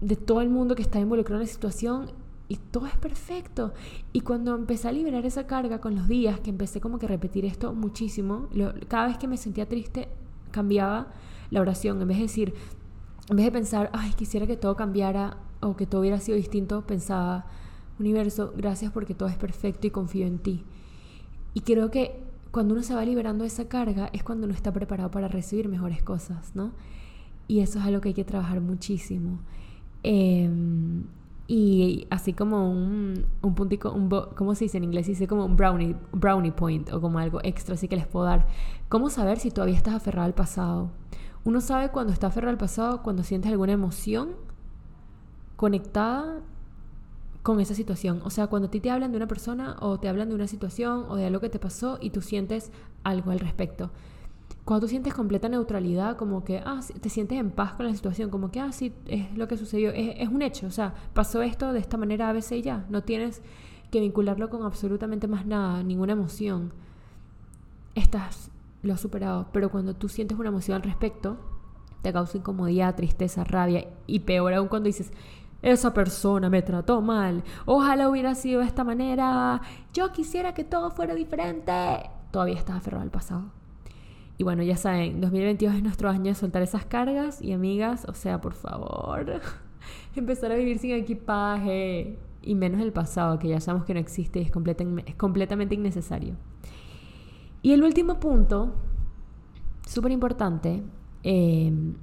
de 0.00 0.16
todo 0.16 0.40
el 0.40 0.48
mundo 0.48 0.74
que 0.74 0.82
está 0.82 0.98
involucrado 0.98 1.40
en 1.40 1.46
la 1.46 1.52
situación 1.52 2.10
y 2.50 2.56
todo 2.56 2.86
es 2.86 2.96
perfecto. 2.96 3.72
Y 4.12 4.22
cuando 4.22 4.56
empecé 4.56 4.88
a 4.88 4.92
liberar 4.92 5.24
esa 5.24 5.46
carga 5.46 5.80
con 5.80 5.94
los 5.94 6.08
días, 6.08 6.40
que 6.40 6.50
empecé 6.50 6.80
como 6.80 6.98
que 6.98 7.06
a 7.06 7.08
repetir 7.08 7.44
esto 7.44 7.72
muchísimo, 7.72 8.48
cada 8.88 9.06
vez 9.06 9.18
que 9.18 9.28
me 9.28 9.36
sentía 9.36 9.68
triste, 9.68 10.08
cambiaba 10.50 11.12
la 11.50 11.60
oración. 11.60 12.02
En 12.02 12.08
vez 12.08 12.16
de 12.16 12.24
decir, 12.24 12.54
en 13.28 13.36
vez 13.36 13.46
de 13.46 13.52
pensar, 13.52 13.88
ay, 13.92 14.12
quisiera 14.14 14.48
que 14.48 14.56
todo 14.56 14.74
cambiara 14.74 15.36
o 15.60 15.76
que 15.76 15.86
todo 15.86 16.00
hubiera 16.00 16.18
sido 16.18 16.36
distinto, 16.36 16.84
pensaba, 16.84 17.46
universo, 18.00 18.52
gracias 18.56 18.90
porque 18.90 19.14
todo 19.14 19.28
es 19.28 19.36
perfecto 19.36 19.86
y 19.86 19.90
confío 19.90 20.26
en 20.26 20.40
ti. 20.40 20.64
Y 21.54 21.60
creo 21.60 21.92
que 21.92 22.20
cuando 22.50 22.74
uno 22.74 22.82
se 22.82 22.96
va 22.96 23.04
liberando 23.04 23.44
de 23.44 23.48
esa 23.48 23.68
carga 23.68 24.10
es 24.12 24.24
cuando 24.24 24.46
uno 24.46 24.54
está 24.54 24.72
preparado 24.72 25.12
para 25.12 25.28
recibir 25.28 25.68
mejores 25.68 26.02
cosas, 26.02 26.56
¿no? 26.56 26.72
Y 27.46 27.60
eso 27.60 27.78
es 27.78 27.84
algo 27.84 28.00
que 28.00 28.08
hay 28.08 28.14
que 28.14 28.24
trabajar 28.24 28.60
muchísimo. 28.60 29.38
Eh, 30.02 30.50
y 31.52 32.06
así 32.10 32.32
como 32.32 32.70
un, 32.70 33.26
un 33.42 33.54
puntico, 33.56 33.90
un 33.90 34.08
¿cómo 34.36 34.54
se 34.54 34.66
dice 34.66 34.78
en 34.78 34.84
inglés? 34.84 35.08
Dice 35.08 35.26
como 35.26 35.44
un 35.46 35.56
brownie, 35.56 35.96
brownie 36.12 36.52
point 36.52 36.92
o 36.92 37.00
como 37.00 37.18
algo 37.18 37.40
extra 37.42 37.74
así 37.74 37.88
que 37.88 37.96
les 37.96 38.06
puedo 38.06 38.24
dar. 38.24 38.46
¿Cómo 38.88 39.10
saber 39.10 39.40
si 39.40 39.50
todavía 39.50 39.74
estás 39.74 39.94
aferrado 39.94 40.26
al 40.26 40.34
pasado? 40.34 40.92
Uno 41.42 41.60
sabe 41.60 41.88
cuando 41.88 42.12
está 42.12 42.28
aferrado 42.28 42.52
al 42.52 42.56
pasado 42.56 43.02
cuando 43.02 43.24
sientes 43.24 43.50
alguna 43.50 43.72
emoción 43.72 44.36
conectada 45.56 46.38
con 47.42 47.58
esa 47.58 47.74
situación. 47.74 48.22
O 48.24 48.30
sea, 48.30 48.46
cuando 48.46 48.68
a 48.68 48.70
ti 48.70 48.78
te 48.78 48.92
hablan 48.92 49.10
de 49.10 49.16
una 49.16 49.26
persona 49.26 49.76
o 49.80 49.98
te 49.98 50.08
hablan 50.08 50.28
de 50.28 50.36
una 50.36 50.46
situación 50.46 51.06
o 51.08 51.16
de 51.16 51.26
algo 51.26 51.40
que 51.40 51.50
te 51.50 51.58
pasó 51.58 51.98
y 52.00 52.10
tú 52.10 52.22
sientes 52.22 52.70
algo 53.02 53.32
al 53.32 53.40
respecto 53.40 53.90
cuando 54.64 54.86
tú 54.86 54.88
sientes 54.90 55.14
completa 55.14 55.48
neutralidad, 55.48 56.16
como 56.16 56.44
que, 56.44 56.58
ah, 56.64 56.80
te 57.00 57.08
sientes 57.08 57.38
en 57.38 57.50
paz 57.50 57.72
con 57.72 57.86
la 57.86 57.94
situación, 57.94 58.30
como 58.30 58.50
que, 58.50 58.60
ah, 58.60 58.72
sí, 58.72 58.92
es 59.06 59.36
lo 59.36 59.48
que 59.48 59.56
sucedió, 59.56 59.90
es, 59.90 60.28
un 60.28 60.42
hecho, 60.42 60.66
o 60.66 60.70
sea, 60.70 60.94
pasó 61.12 61.42
esto 61.42 61.72
de 61.72 61.80
esta 61.80 61.96
manera 61.96 62.28
a 62.28 62.32
veces 62.32 62.58
y 62.58 62.62
ya, 62.62 62.84
no 62.88 63.02
tienes 63.02 63.42
que 63.90 64.00
vincularlo 64.00 64.48
con 64.48 64.62
absolutamente 64.62 65.26
más 65.26 65.46
nada, 65.46 65.82
ninguna 65.82 66.12
emoción. 66.12 66.72
Estás, 67.94 68.50
lo 68.82 68.94
has 68.94 69.00
superado, 69.00 69.48
pero 69.52 69.70
cuando 69.70 69.94
tú 69.94 70.08
sientes 70.08 70.38
una 70.38 70.50
emoción 70.50 70.76
al 70.76 70.82
respecto, 70.82 71.38
te 72.02 72.12
causa 72.12 72.38
incomodidad, 72.38 72.94
tristeza, 72.94 73.44
rabia, 73.44 73.88
y 74.06 74.20
peor 74.20 74.54
aún 74.54 74.68
cuando 74.68 74.86
dices, 74.86 75.12
esa 75.62 75.92
persona 75.92 76.48
me 76.48 76.62
trató 76.62 77.02
mal, 77.02 77.42
ojalá 77.66 78.08
hubiera 78.08 78.34
sido 78.34 78.60
de 78.60 78.66
esta 78.66 78.84
manera, 78.84 79.60
yo 79.92 80.12
quisiera 80.12 80.54
que 80.54 80.64
todo 80.64 80.90
fuera 80.90 81.14
diferente, 81.14 81.72
todavía 82.30 82.56
estás 82.56 82.76
aferrado 82.76 83.02
al 83.02 83.10
pasado. 83.10 83.59
Y 84.40 84.42
bueno, 84.42 84.62
ya 84.62 84.78
saben, 84.78 85.20
2022 85.20 85.74
es 85.74 85.82
nuestro 85.82 86.08
año 86.08 86.30
de 86.30 86.34
soltar 86.34 86.62
esas 86.62 86.86
cargas 86.86 87.42
y 87.42 87.52
amigas, 87.52 88.06
o 88.08 88.14
sea, 88.14 88.40
por 88.40 88.54
favor, 88.54 89.38
empezar 90.16 90.50
a 90.50 90.54
vivir 90.54 90.78
sin 90.78 90.92
equipaje 90.92 92.18
y 92.40 92.54
menos 92.54 92.80
el 92.80 92.90
pasado, 92.90 93.38
que 93.38 93.48
ya 93.48 93.60
sabemos 93.60 93.84
que 93.84 93.92
no 93.92 94.00
existe 94.00 94.40
y 94.40 94.44
es, 94.44 94.50
completamente 95.16 95.74
innecesario. 95.74 96.36
Y 97.60 97.72
el 97.72 97.82
último 97.82 98.18
punto, 98.18 98.72
súper 99.86 100.10
importante, 100.10 100.84
em, 101.22 101.96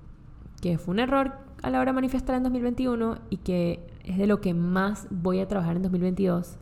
que 0.62 0.78
fue 0.78 0.94
un 0.94 1.00
error 1.00 1.40
a 1.64 1.72
la 1.72 1.80
hora 1.80 1.90
de 1.90 1.96
manifestar 1.96 2.36
en 2.36 2.44
2021 2.44 3.18
y 3.32 3.38
que 3.38 3.80
es 4.04 4.20
de 4.20 4.28
lo 4.28 4.42
que 4.42 4.54
más 4.54 5.08
voy 5.10 5.40
a 5.40 5.48
trabajar 5.48 5.78
en 5.78 5.82
2022, 5.82 6.60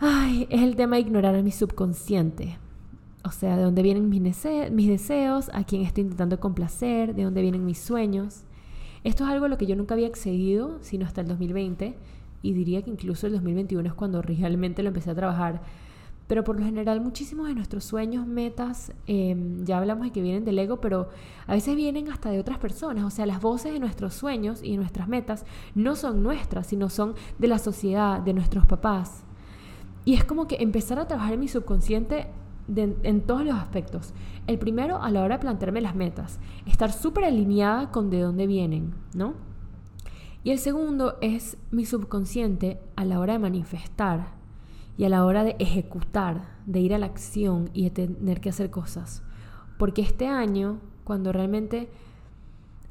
ay, 0.00 0.48
es 0.50 0.62
el 0.62 0.74
tema 0.74 0.96
de 0.96 1.02
ignorar 1.02 1.36
a 1.36 1.42
mi 1.42 1.52
subconsciente. 1.52 2.58
O 3.26 3.32
sea, 3.32 3.56
de 3.56 3.62
dónde 3.62 3.82
vienen 3.82 4.08
mis, 4.08 4.22
deseos, 4.22 5.50
a 5.52 5.64
quién 5.64 5.82
estoy 5.82 6.02
intentando 6.02 6.38
complacer, 6.38 7.14
de 7.14 7.24
dónde 7.24 7.42
vienen 7.42 7.64
mis 7.64 7.78
sueños. 7.78 8.44
Esto 9.02 9.24
es 9.24 9.30
algo 9.30 9.46
a 9.46 9.48
lo 9.48 9.58
que 9.58 9.66
yo 9.66 9.76
nunca 9.76 9.94
había 9.94 10.06
accedido, 10.06 10.78
sino 10.80 11.06
hasta 11.06 11.20
el 11.20 11.28
2020, 11.28 11.96
y 12.42 12.52
diría 12.52 12.82
que 12.82 12.90
incluso 12.90 13.26
el 13.26 13.32
2021 13.32 13.88
es 13.88 13.94
cuando 13.94 14.22
realmente 14.22 14.82
lo 14.82 14.88
empecé 14.88 15.10
a 15.10 15.14
trabajar. 15.14 15.62
Pero 16.28 16.44
por 16.44 16.58
lo 16.58 16.64
general 16.64 17.00
muchísimos 17.00 17.48
de 17.48 17.54
nuestros 17.54 17.84
sueños, 17.84 18.26
metas, 18.26 18.92
em, 19.06 19.64
ya 19.64 19.78
hablamos 19.78 20.06
de 20.06 20.12
que 20.12 20.22
vienen 20.22 20.44
del 20.44 20.58
ego, 20.58 20.80
pero 20.80 21.08
a 21.46 21.54
veces 21.54 21.76
vienen 21.76 22.10
hasta 22.10 22.30
de 22.30 22.40
otras 22.40 22.58
personas. 22.58 23.04
O 23.04 23.10
sea, 23.10 23.26
las 23.26 23.40
voces 23.40 23.72
de 23.72 23.78
nuestros 23.78 24.14
sueños 24.14 24.60
y 24.62 24.76
nuestras 24.76 25.08
metas 25.08 25.44
no 25.74 25.94
son 25.94 26.22
nuestras, 26.22 26.66
sino 26.66 26.90
son 26.90 27.14
de 27.38 27.48
la 27.48 27.58
sociedad, 27.58 28.20
de 28.20 28.34
nuestros 28.34 28.66
papás. 28.66 29.24
Y 30.04 30.14
es 30.14 30.24
como 30.24 30.48
que 30.48 30.56
empezar 30.60 30.98
a 30.98 31.06
trabajar 31.06 31.34
en 31.34 31.40
mi 31.40 31.48
subconsciente 31.48 32.26
en 32.68 33.20
todos 33.22 33.44
los 33.44 33.54
aspectos. 33.54 34.12
El 34.46 34.58
primero, 34.58 35.02
a 35.02 35.10
la 35.10 35.22
hora 35.22 35.36
de 35.36 35.42
plantearme 35.42 35.80
las 35.80 35.94
metas, 35.94 36.38
estar 36.66 36.92
súper 36.92 37.24
alineada 37.24 37.90
con 37.90 38.10
de 38.10 38.20
dónde 38.20 38.46
vienen, 38.46 38.94
¿no? 39.14 39.34
Y 40.46 40.52
el 40.52 40.58
segundo 40.58 41.18
es 41.20 41.56
mi 41.72 41.84
subconsciente 41.84 42.80
a 42.94 43.04
la 43.04 43.18
hora 43.18 43.32
de 43.32 43.40
manifestar 43.40 44.28
y 44.96 45.04
a 45.04 45.08
la 45.08 45.24
hora 45.24 45.42
de 45.42 45.56
ejecutar, 45.58 46.48
de 46.66 46.78
ir 46.78 46.94
a 46.94 46.98
la 46.98 47.06
acción 47.06 47.70
y 47.72 47.82
de 47.84 47.90
tener 47.90 48.40
que 48.40 48.50
hacer 48.50 48.70
cosas. 48.70 49.24
Porque 49.76 50.02
este 50.02 50.28
año, 50.28 50.78
cuando 51.04 51.32
realmente... 51.32 51.90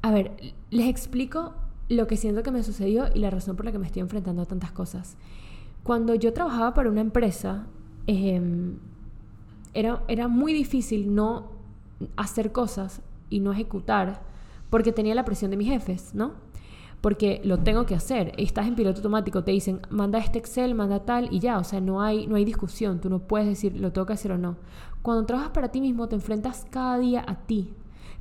A 0.02 0.12
ver, 0.12 0.36
les 0.70 0.86
explico 0.86 1.54
lo 1.88 2.06
que 2.06 2.16
siento 2.18 2.42
que 2.42 2.50
me 2.50 2.62
sucedió 2.62 3.06
y 3.14 3.20
la 3.20 3.30
razón 3.30 3.56
por 3.56 3.64
la 3.64 3.72
que 3.72 3.78
me 3.78 3.86
estoy 3.86 4.02
enfrentando 4.02 4.42
a 4.42 4.46
tantas 4.46 4.72
cosas. 4.72 5.16
Cuando 5.82 6.14
yo 6.14 6.32
trabajaba 6.32 6.74
para 6.74 6.90
una 6.90 7.00
empresa, 7.00 7.66
eh, 8.06 8.40
era, 9.76 10.28
muy 10.28 10.52
difícil 10.52 11.14
no 11.14 11.52
hacer 12.16 12.52
cosas 12.52 13.02
y 13.30 13.40
no 13.40 13.52
ejecutar 13.52 14.22
porque 14.70 14.92
tenía 14.92 15.14
la 15.14 15.24
presión 15.24 15.50
de 15.50 15.56
mis 15.56 15.68
jefes, 15.68 16.14
¿no? 16.14 16.32
Porque 17.00 17.40
lo 17.44 17.58
tengo 17.58 17.86
que 17.86 17.94
hacer. 17.94 18.32
Estás 18.36 18.66
en 18.66 18.74
piloto 18.74 18.98
automático, 18.98 19.44
te 19.44 19.52
dicen, 19.52 19.80
manda 19.90 20.18
este 20.18 20.38
Excel, 20.38 20.74
manda 20.74 21.04
tal 21.04 21.28
y 21.30 21.40
ya, 21.40 21.58
o 21.58 21.64
sea, 21.64 21.80
no 21.80 22.02
hay, 22.02 22.26
no 22.26 22.36
hay 22.36 22.44
discusión, 22.44 23.00
tú 23.00 23.10
no 23.10 23.20
puedes 23.20 23.46
decir, 23.46 23.78
lo 23.78 23.92
tengo 23.92 24.06
que 24.06 24.14
hacer 24.14 24.32
o 24.32 24.38
no. 24.38 24.56
Cuando 25.02 25.24
trabajas 25.24 25.50
para 25.50 25.68
ti 25.68 25.80
mismo, 25.80 26.08
te 26.08 26.16
enfrentas 26.16 26.66
cada 26.70 26.98
día 26.98 27.24
a 27.26 27.36
ti, 27.46 27.72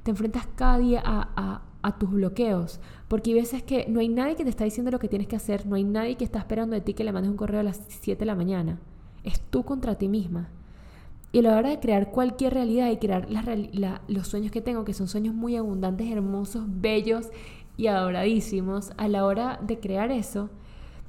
te 0.03 0.11
enfrentas 0.11 0.47
cada 0.55 0.77
día 0.77 1.01
a, 1.03 1.61
a 1.81 1.97
tus 1.97 2.11
bloqueos, 2.11 2.79
porque 3.07 3.31
hay 3.31 3.35
veces 3.35 3.63
que 3.63 3.85
no 3.87 3.99
hay 3.99 4.09
nadie 4.09 4.35
que 4.35 4.43
te 4.43 4.49
está 4.49 4.63
diciendo 4.63 4.91
lo 4.91 4.99
que 4.99 5.07
tienes 5.07 5.27
que 5.27 5.35
hacer, 5.35 5.65
no 5.65 5.75
hay 5.75 5.83
nadie 5.83 6.15
que 6.15 6.25
está 6.25 6.39
esperando 6.39 6.75
de 6.75 6.81
ti 6.81 6.93
que 6.93 7.03
le 7.03 7.11
mandes 7.11 7.31
un 7.31 7.37
correo 7.37 7.59
a 7.59 7.63
las 7.63 7.79
7 7.87 8.19
de 8.19 8.25
la 8.25 8.35
mañana. 8.35 8.79
es 9.23 9.39
tú 9.39 9.63
contra 9.63 9.95
ti 9.95 10.07
misma. 10.07 10.49
Y 11.35 11.39
a 11.39 11.41
la 11.41 11.57
hora 11.57 11.67
de 11.67 11.81
crear 11.81 12.11
cualquier 12.11 12.53
realidad 12.53 12.89
y 12.89 12.95
crear 12.95 13.27
los 14.07 14.25
sueños 14.25 14.53
que 14.53 14.61
tengo, 14.61 14.85
que 14.85 14.93
son 14.93 15.09
sueños 15.09 15.35
muy 15.35 15.57
abundantes, 15.57 16.09
hermosos, 16.09 16.63
bellos 16.65 17.27
y 17.75 17.87
adoradísimos, 17.87 18.93
a 18.95 19.09
la 19.09 19.25
hora 19.25 19.59
de 19.61 19.77
crear 19.77 20.11
eso 20.11 20.49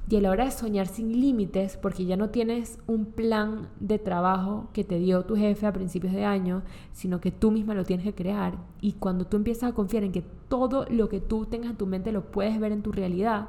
y 0.09 0.17
a 0.17 0.19
la 0.19 0.31
hora 0.31 0.43
de 0.43 0.51
soñar 0.51 0.87
sin 0.87 1.21
límites, 1.21 1.77
porque 1.77 2.03
ya 2.03 2.17
no 2.17 2.29
tienes 2.29 2.77
un 2.87 3.05
plan 3.05 3.69
de 3.79 3.99
trabajo 3.99 4.67
que 4.73 4.83
te 4.83 4.99
dio 4.99 5.23
tu 5.23 5.37
jefe 5.37 5.65
a 5.65 5.71
principios 5.71 6.11
de 6.11 6.25
año, 6.25 6.63
sino 6.91 7.21
que 7.21 7.31
tú 7.31 7.51
misma 7.51 7.73
lo 7.73 7.85
tienes 7.85 8.05
que 8.05 8.13
crear. 8.13 8.57
Y 8.81 8.93
cuando 8.99 9.27
tú 9.27 9.37
empiezas 9.37 9.69
a 9.69 9.75
confiar 9.75 10.03
en 10.03 10.11
que 10.11 10.25
todo 10.49 10.85
lo 10.89 11.07
que 11.07 11.21
tú 11.21 11.45
tengas 11.45 11.69
en 11.69 11.77
tu 11.77 11.87
mente 11.87 12.11
lo 12.11 12.31
puedes 12.31 12.59
ver 12.59 12.73
en 12.73 12.81
tu 12.81 12.91
realidad, 12.91 13.47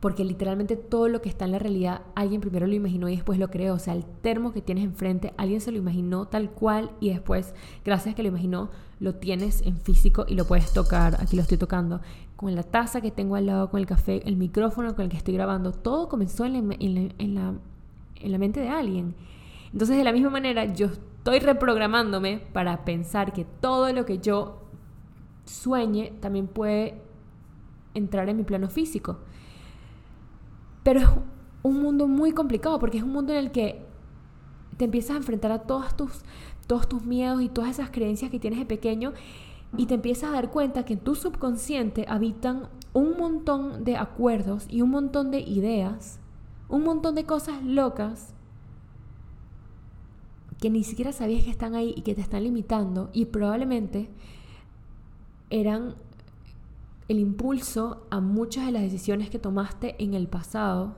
porque 0.00 0.24
literalmente 0.24 0.76
todo 0.76 1.08
lo 1.08 1.20
que 1.20 1.28
está 1.28 1.44
en 1.44 1.52
la 1.52 1.58
realidad 1.58 2.02
alguien 2.14 2.40
primero 2.40 2.66
lo 2.66 2.74
imaginó 2.74 3.08
y 3.08 3.16
después 3.16 3.38
lo 3.38 3.48
creó. 3.48 3.74
O 3.74 3.78
sea, 3.78 3.94
el 3.94 4.04
termo 4.04 4.52
que 4.52 4.62
tienes 4.62 4.84
enfrente, 4.84 5.34
alguien 5.36 5.60
se 5.60 5.72
lo 5.72 5.78
imaginó 5.78 6.26
tal 6.26 6.50
cual 6.50 6.90
y 7.00 7.10
después, 7.10 7.54
gracias 7.84 8.12
a 8.12 8.16
que 8.16 8.22
lo 8.22 8.28
imaginó, 8.28 8.70
lo 9.00 9.16
tienes 9.16 9.62
en 9.62 9.76
físico 9.76 10.24
y 10.28 10.34
lo 10.34 10.46
puedes 10.46 10.72
tocar. 10.72 11.16
Aquí 11.20 11.34
lo 11.34 11.42
estoy 11.42 11.58
tocando. 11.58 12.00
Con 12.36 12.54
la 12.54 12.62
taza 12.62 13.00
que 13.00 13.10
tengo 13.10 13.34
al 13.34 13.46
lado, 13.46 13.70
con 13.70 13.80
el 13.80 13.86
café, 13.86 14.22
el 14.24 14.36
micrófono 14.36 14.94
con 14.94 15.04
el 15.04 15.10
que 15.10 15.16
estoy 15.16 15.34
grabando, 15.34 15.72
todo 15.72 16.08
comenzó 16.08 16.44
en 16.44 16.52
la, 16.52 16.76
en 16.78 17.34
la, 17.34 17.54
en 18.20 18.32
la 18.32 18.38
mente 18.38 18.60
de 18.60 18.68
alguien. 18.68 19.16
Entonces, 19.72 19.96
de 19.96 20.04
la 20.04 20.12
misma 20.12 20.30
manera, 20.30 20.64
yo 20.72 20.86
estoy 20.86 21.40
reprogramándome 21.40 22.38
para 22.52 22.84
pensar 22.84 23.32
que 23.32 23.44
todo 23.44 23.92
lo 23.92 24.06
que 24.06 24.18
yo 24.18 24.62
sueñe 25.44 26.12
también 26.20 26.46
puede 26.46 27.02
entrar 27.94 28.28
en 28.28 28.36
mi 28.36 28.44
plano 28.44 28.68
físico. 28.68 29.18
Pero 30.88 31.00
es 31.00 31.08
un 31.64 31.82
mundo 31.82 32.08
muy 32.08 32.32
complicado 32.32 32.78
porque 32.78 32.96
es 32.96 33.04
un 33.04 33.12
mundo 33.12 33.34
en 33.34 33.40
el 33.40 33.52
que 33.52 33.84
te 34.78 34.86
empiezas 34.86 35.10
a 35.10 35.18
enfrentar 35.18 35.52
a 35.52 35.58
todos 35.64 35.94
tus, 35.94 36.22
todos 36.66 36.88
tus 36.88 37.04
miedos 37.04 37.42
y 37.42 37.50
todas 37.50 37.72
esas 37.72 37.90
creencias 37.90 38.30
que 38.30 38.40
tienes 38.40 38.58
de 38.58 38.64
pequeño 38.64 39.12
y 39.76 39.84
te 39.84 39.92
empiezas 39.92 40.30
a 40.30 40.32
dar 40.32 40.50
cuenta 40.50 40.86
que 40.86 40.94
en 40.94 41.00
tu 41.00 41.14
subconsciente 41.14 42.06
habitan 42.08 42.70
un 42.94 43.18
montón 43.18 43.84
de 43.84 43.98
acuerdos 43.98 44.64
y 44.70 44.80
un 44.80 44.88
montón 44.88 45.30
de 45.30 45.40
ideas, 45.40 46.20
un 46.70 46.84
montón 46.84 47.16
de 47.16 47.26
cosas 47.26 47.62
locas 47.62 48.32
que 50.58 50.70
ni 50.70 50.84
siquiera 50.84 51.12
sabías 51.12 51.44
que 51.44 51.50
están 51.50 51.74
ahí 51.74 51.92
y 51.98 52.00
que 52.00 52.14
te 52.14 52.22
están 52.22 52.44
limitando 52.44 53.10
y 53.12 53.26
probablemente 53.26 54.08
eran 55.50 55.96
el 57.08 57.18
impulso 57.18 58.06
a 58.10 58.20
muchas 58.20 58.66
de 58.66 58.72
las 58.72 58.82
decisiones 58.82 59.30
que 59.30 59.38
tomaste 59.38 59.96
en 60.02 60.14
el 60.14 60.28
pasado 60.28 60.94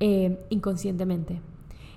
eh, 0.00 0.44
inconscientemente. 0.50 1.40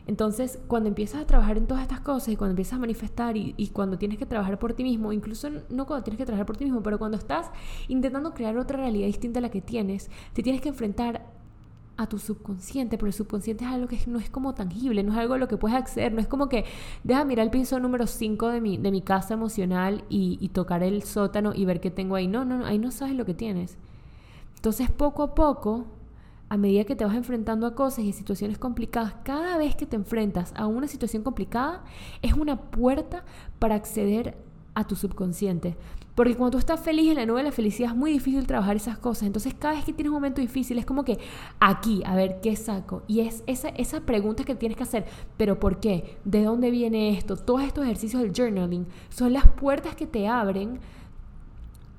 Entonces, 0.05 0.59
cuando 0.67 0.89
empiezas 0.89 1.21
a 1.21 1.27
trabajar 1.27 1.57
en 1.57 1.67
todas 1.67 1.83
estas 1.83 1.99
cosas 1.99 2.29
y 2.29 2.35
cuando 2.35 2.53
empiezas 2.53 2.73
a 2.73 2.79
manifestar 2.79 3.37
y, 3.37 3.53
y, 3.57 3.67
cuando 3.67 3.99
tienes 3.99 4.17
que 4.17 4.25
trabajar 4.25 4.57
por 4.57 4.73
ti 4.73 4.83
mismo, 4.83 5.13
incluso 5.13 5.49
no 5.69 5.85
cuando 5.85 6.03
tienes 6.03 6.17
que 6.17 6.25
trabajar 6.25 6.47
por 6.47 6.57
ti 6.57 6.63
mismo, 6.63 6.81
pero 6.81 6.97
cuando 6.97 7.17
estás 7.17 7.51
intentando 7.87 8.33
crear 8.33 8.57
otra 8.57 8.77
realidad 8.79 9.05
distinta 9.05 9.37
a 9.37 9.43
la 9.43 9.49
que 9.49 9.61
tienes, 9.61 10.09
te 10.33 10.41
tienes 10.41 10.61
que 10.61 10.69
enfrentar 10.69 11.38
a 11.99 12.07
tu 12.07 12.17
subconsciente, 12.17 12.97
pero 12.97 13.07
el 13.07 13.13
subconsciente 13.13 13.65
es 13.65 13.71
algo 13.71 13.89
que 13.89 13.99
no 14.07 14.19
es 14.19 14.29
como 14.29 14.53
tangible, 14.53 15.03
no 15.03 15.11
es 15.11 15.17
algo 15.17 15.33
a 15.33 15.37
lo 15.37 15.49
que 15.49 15.57
puedes 15.57 15.77
acceder, 15.77 16.13
no 16.13 16.21
es 16.21 16.27
como 16.27 16.47
que 16.47 16.63
deja 17.03 17.25
mirar 17.25 17.43
el 17.43 17.51
piso 17.51 17.77
número 17.77 18.07
5 18.07 18.47
de 18.47 18.61
mi, 18.61 18.77
de 18.77 18.89
mi 18.89 19.01
casa 19.01 19.33
emocional 19.33 20.05
y, 20.07 20.47
tocar 20.53 20.81
el 20.81 21.03
sótano 21.03 21.51
y 21.53 21.65
ver 21.65 21.81
qué 21.81 21.91
tengo 21.91 22.15
ahí. 22.15 22.27
No, 22.27 22.45
no, 22.45 22.65
ahí 22.65 22.79
no 22.79 22.91
sabes 22.91 23.15
lo 23.15 23.25
que 23.25 23.33
tienes. 23.33 23.77
Entonces, 24.55 24.89
poco 24.89 25.23
a 25.23 25.35
poco, 25.35 25.87
a 26.47 26.55
medida 26.55 26.85
que 26.85 26.95
te 26.95 27.03
vas 27.03 27.15
enfrentando 27.15 27.67
a 27.67 27.75
cosas 27.75 28.05
y 28.05 28.13
situaciones 28.13 28.57
complicadas, 28.57 29.15
cada 29.23 29.57
vez 29.57 29.75
que 29.75 29.85
te 29.85 29.97
enfrentas 29.97 30.53
a 30.55 30.67
una 30.67 30.87
situación 30.87 31.21
complicada, 31.21 31.83
es 32.21 32.31
una 32.31 32.71
puerta 32.71 33.25
para 33.59 33.75
acceder 33.75 34.37
a 34.73 34.85
tu 34.85 34.95
subconsciente. 34.95 35.75
Porque 36.19 36.35
cuando 36.35 36.51
tú 36.51 36.57
estás 36.57 36.81
feliz 36.81 37.11
en 37.11 37.15
la 37.15 37.25
nube 37.25 37.37
de 37.37 37.45
la 37.45 37.53
felicidad 37.53 37.91
es 37.91 37.95
muy 37.95 38.11
difícil 38.11 38.45
trabajar 38.45 38.75
esas 38.75 38.97
cosas. 38.97 39.23
Entonces 39.23 39.53
cada 39.57 39.75
vez 39.75 39.85
que 39.85 39.93
tienes 39.93 40.09
un 40.09 40.15
momento 40.15 40.41
difícil 40.41 40.77
es 40.77 40.85
como 40.85 41.05
que 41.05 41.17
aquí, 41.61 42.03
a 42.05 42.13
ver, 42.13 42.41
¿qué 42.41 42.57
saco? 42.57 43.03
Y 43.07 43.21
es 43.21 43.41
esa, 43.47 43.69
esa 43.69 44.01
pregunta 44.01 44.43
que 44.43 44.53
tienes 44.53 44.75
que 44.75 44.83
hacer. 44.83 45.05
¿Pero 45.37 45.61
por 45.61 45.79
qué? 45.79 46.17
¿De 46.25 46.43
dónde 46.43 46.71
viene 46.71 47.17
esto? 47.17 47.37
Todos 47.37 47.61
estos 47.61 47.85
ejercicios 47.85 48.21
del 48.21 48.33
journaling 48.35 48.85
son 49.07 49.31
las 49.31 49.47
puertas 49.47 49.95
que 49.95 50.07
te 50.07 50.27
abren 50.27 50.81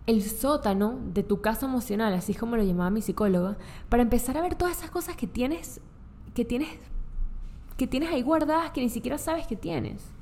el 0.06 0.22
sótano 0.22 0.98
de 1.14 1.22
tu 1.22 1.40
casa 1.40 1.64
emocional, 1.64 2.12
así 2.12 2.34
como 2.34 2.58
lo 2.58 2.62
llamaba 2.62 2.90
mi 2.90 3.00
psicóloga, 3.00 3.56
para 3.88 4.02
empezar 4.02 4.36
a 4.36 4.42
ver 4.42 4.54
todas 4.54 4.76
esas 4.76 4.90
cosas 4.90 5.16
que 5.16 5.28
tienes, 5.28 5.80
que 6.34 6.44
tienes, 6.44 6.68
que 7.78 7.86
tienes 7.86 8.10
ahí 8.10 8.20
guardadas 8.20 8.70
que 8.72 8.82
ni 8.82 8.90
siquiera 8.90 9.16
sabes 9.16 9.46
que 9.46 9.56
tienes. 9.56 10.19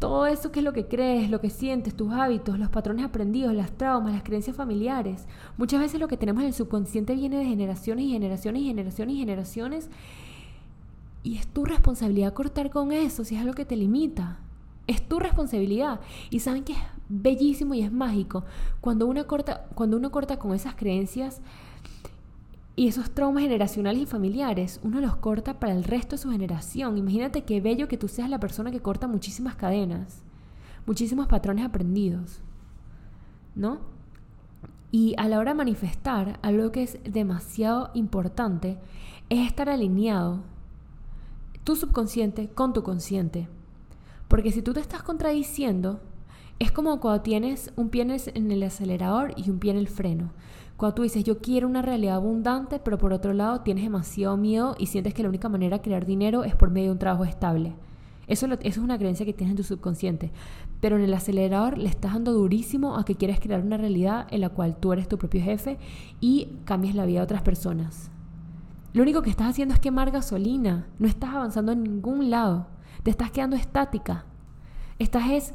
Todo 0.00 0.26
eso 0.26 0.50
que 0.50 0.60
es 0.60 0.64
lo 0.64 0.72
que 0.72 0.86
crees, 0.86 1.30
lo 1.30 1.42
que 1.42 1.50
sientes, 1.50 1.94
tus 1.94 2.10
hábitos, 2.10 2.58
los 2.58 2.70
patrones 2.70 3.04
aprendidos, 3.04 3.52
las 3.52 3.70
traumas, 3.72 4.14
las 4.14 4.22
creencias 4.22 4.56
familiares. 4.56 5.26
Muchas 5.58 5.78
veces 5.78 6.00
lo 6.00 6.08
que 6.08 6.16
tenemos 6.16 6.40
en 6.40 6.48
el 6.48 6.54
subconsciente 6.54 7.14
viene 7.14 7.36
de 7.36 7.44
generaciones 7.44 8.06
y 8.06 8.12
generaciones 8.12 8.62
y 8.62 8.66
generaciones 8.68 9.14
y 9.14 9.18
generaciones. 9.18 9.90
Y 11.22 11.36
es 11.36 11.46
tu 11.46 11.66
responsabilidad 11.66 12.32
cortar 12.32 12.70
con 12.70 12.92
eso 12.92 13.26
si 13.26 13.34
es 13.34 13.42
algo 13.42 13.52
que 13.52 13.66
te 13.66 13.76
limita. 13.76 14.38
Es 14.86 15.06
tu 15.06 15.18
responsabilidad. 15.18 16.00
Y 16.30 16.40
saben 16.40 16.64
que 16.64 16.72
es 16.72 16.78
bellísimo 17.10 17.74
y 17.74 17.82
es 17.82 17.92
mágico. 17.92 18.44
Cuando 18.80 19.06
uno 19.06 19.26
corta, 19.26 19.66
cuando 19.74 19.98
uno 19.98 20.10
corta 20.10 20.38
con 20.38 20.54
esas 20.54 20.76
creencias, 20.76 21.42
y 22.76 22.88
esos 22.88 23.10
traumas 23.10 23.42
generacionales 23.42 24.02
y 24.02 24.06
familiares, 24.06 24.80
uno 24.82 25.00
los 25.00 25.16
corta 25.16 25.58
para 25.60 25.72
el 25.72 25.84
resto 25.84 26.16
de 26.16 26.22
su 26.22 26.30
generación. 26.30 26.96
Imagínate 26.96 27.44
qué 27.44 27.60
bello 27.60 27.88
que 27.88 27.98
tú 27.98 28.08
seas 28.08 28.30
la 28.30 28.40
persona 28.40 28.70
que 28.70 28.80
corta 28.80 29.06
muchísimas 29.06 29.56
cadenas, 29.56 30.22
muchísimos 30.86 31.26
patrones 31.26 31.64
aprendidos, 31.64 32.40
¿no? 33.54 33.80
Y 34.92 35.14
a 35.18 35.28
la 35.28 35.38
hora 35.38 35.52
de 35.52 35.58
manifestar, 35.58 36.38
algo 36.42 36.72
que 36.72 36.82
es 36.82 36.98
demasiado 37.04 37.90
importante 37.94 38.78
es 39.28 39.46
estar 39.46 39.68
alineado 39.68 40.40
tu 41.64 41.76
subconsciente 41.76 42.48
con 42.48 42.72
tu 42.72 42.82
consciente. 42.82 43.48
Porque 44.26 44.52
si 44.52 44.62
tú 44.62 44.72
te 44.72 44.80
estás 44.80 45.02
contradiciendo, 45.02 46.00
es 46.58 46.72
como 46.72 47.00
cuando 47.00 47.22
tienes 47.22 47.72
un 47.76 47.88
pie 47.88 48.02
en 48.02 48.50
el 48.50 48.62
acelerador 48.62 49.32
y 49.36 49.50
un 49.50 49.58
pie 49.58 49.70
en 49.70 49.78
el 49.78 49.88
freno. 49.88 50.32
Cuando 50.80 50.94
tú 50.94 51.02
dices, 51.02 51.24
yo 51.24 51.40
quiero 51.40 51.68
una 51.68 51.82
realidad 51.82 52.14
abundante, 52.14 52.78
pero 52.78 52.96
por 52.96 53.12
otro 53.12 53.34
lado 53.34 53.60
tienes 53.60 53.84
demasiado 53.84 54.38
miedo 54.38 54.76
y 54.78 54.86
sientes 54.86 55.12
que 55.12 55.22
la 55.22 55.28
única 55.28 55.50
manera 55.50 55.76
de 55.76 55.82
crear 55.82 56.06
dinero 56.06 56.42
es 56.42 56.56
por 56.56 56.70
medio 56.70 56.86
de 56.86 56.92
un 56.92 56.98
trabajo 56.98 57.26
estable. 57.26 57.74
Eso, 58.26 58.46
es 58.62 58.78
una 58.78 58.96
creencia 58.96 59.26
que 59.26 59.34
tienes 59.34 59.50
en 59.50 59.58
tu 59.58 59.62
subconsciente. 59.62 60.32
Pero 60.80 60.96
en 60.96 61.02
el 61.02 61.12
acelerador 61.12 61.76
le 61.76 61.90
estás 61.90 62.14
dando 62.14 62.32
durísimo 62.32 62.96
a 62.96 63.04
que 63.04 63.14
quieres 63.14 63.40
crear 63.40 63.60
una 63.60 63.76
realidad 63.76 64.26
en 64.30 64.40
la 64.40 64.48
cual 64.48 64.74
tú 64.74 64.94
eres 64.94 65.06
tu 65.06 65.18
propio 65.18 65.42
jefe 65.42 65.76
y 66.18 66.48
cambias 66.64 66.94
la 66.94 67.04
vida 67.04 67.18
de 67.18 67.24
otras 67.24 67.42
personas. 67.42 68.10
Lo 68.94 69.02
único 69.02 69.20
que 69.20 69.28
estás 69.28 69.50
haciendo 69.50 69.74
es 69.74 69.80
quemar 69.80 70.10
gasolina. 70.10 70.86
No 70.98 71.06
estás 71.06 71.34
avanzando 71.34 71.72
en 71.72 71.82
ningún 71.82 72.30
lado. 72.30 72.68
Te 73.02 73.10
estás 73.10 73.30
quedando 73.30 73.54
estática. 73.54 74.24
Estás 74.98 75.28
es 75.30 75.52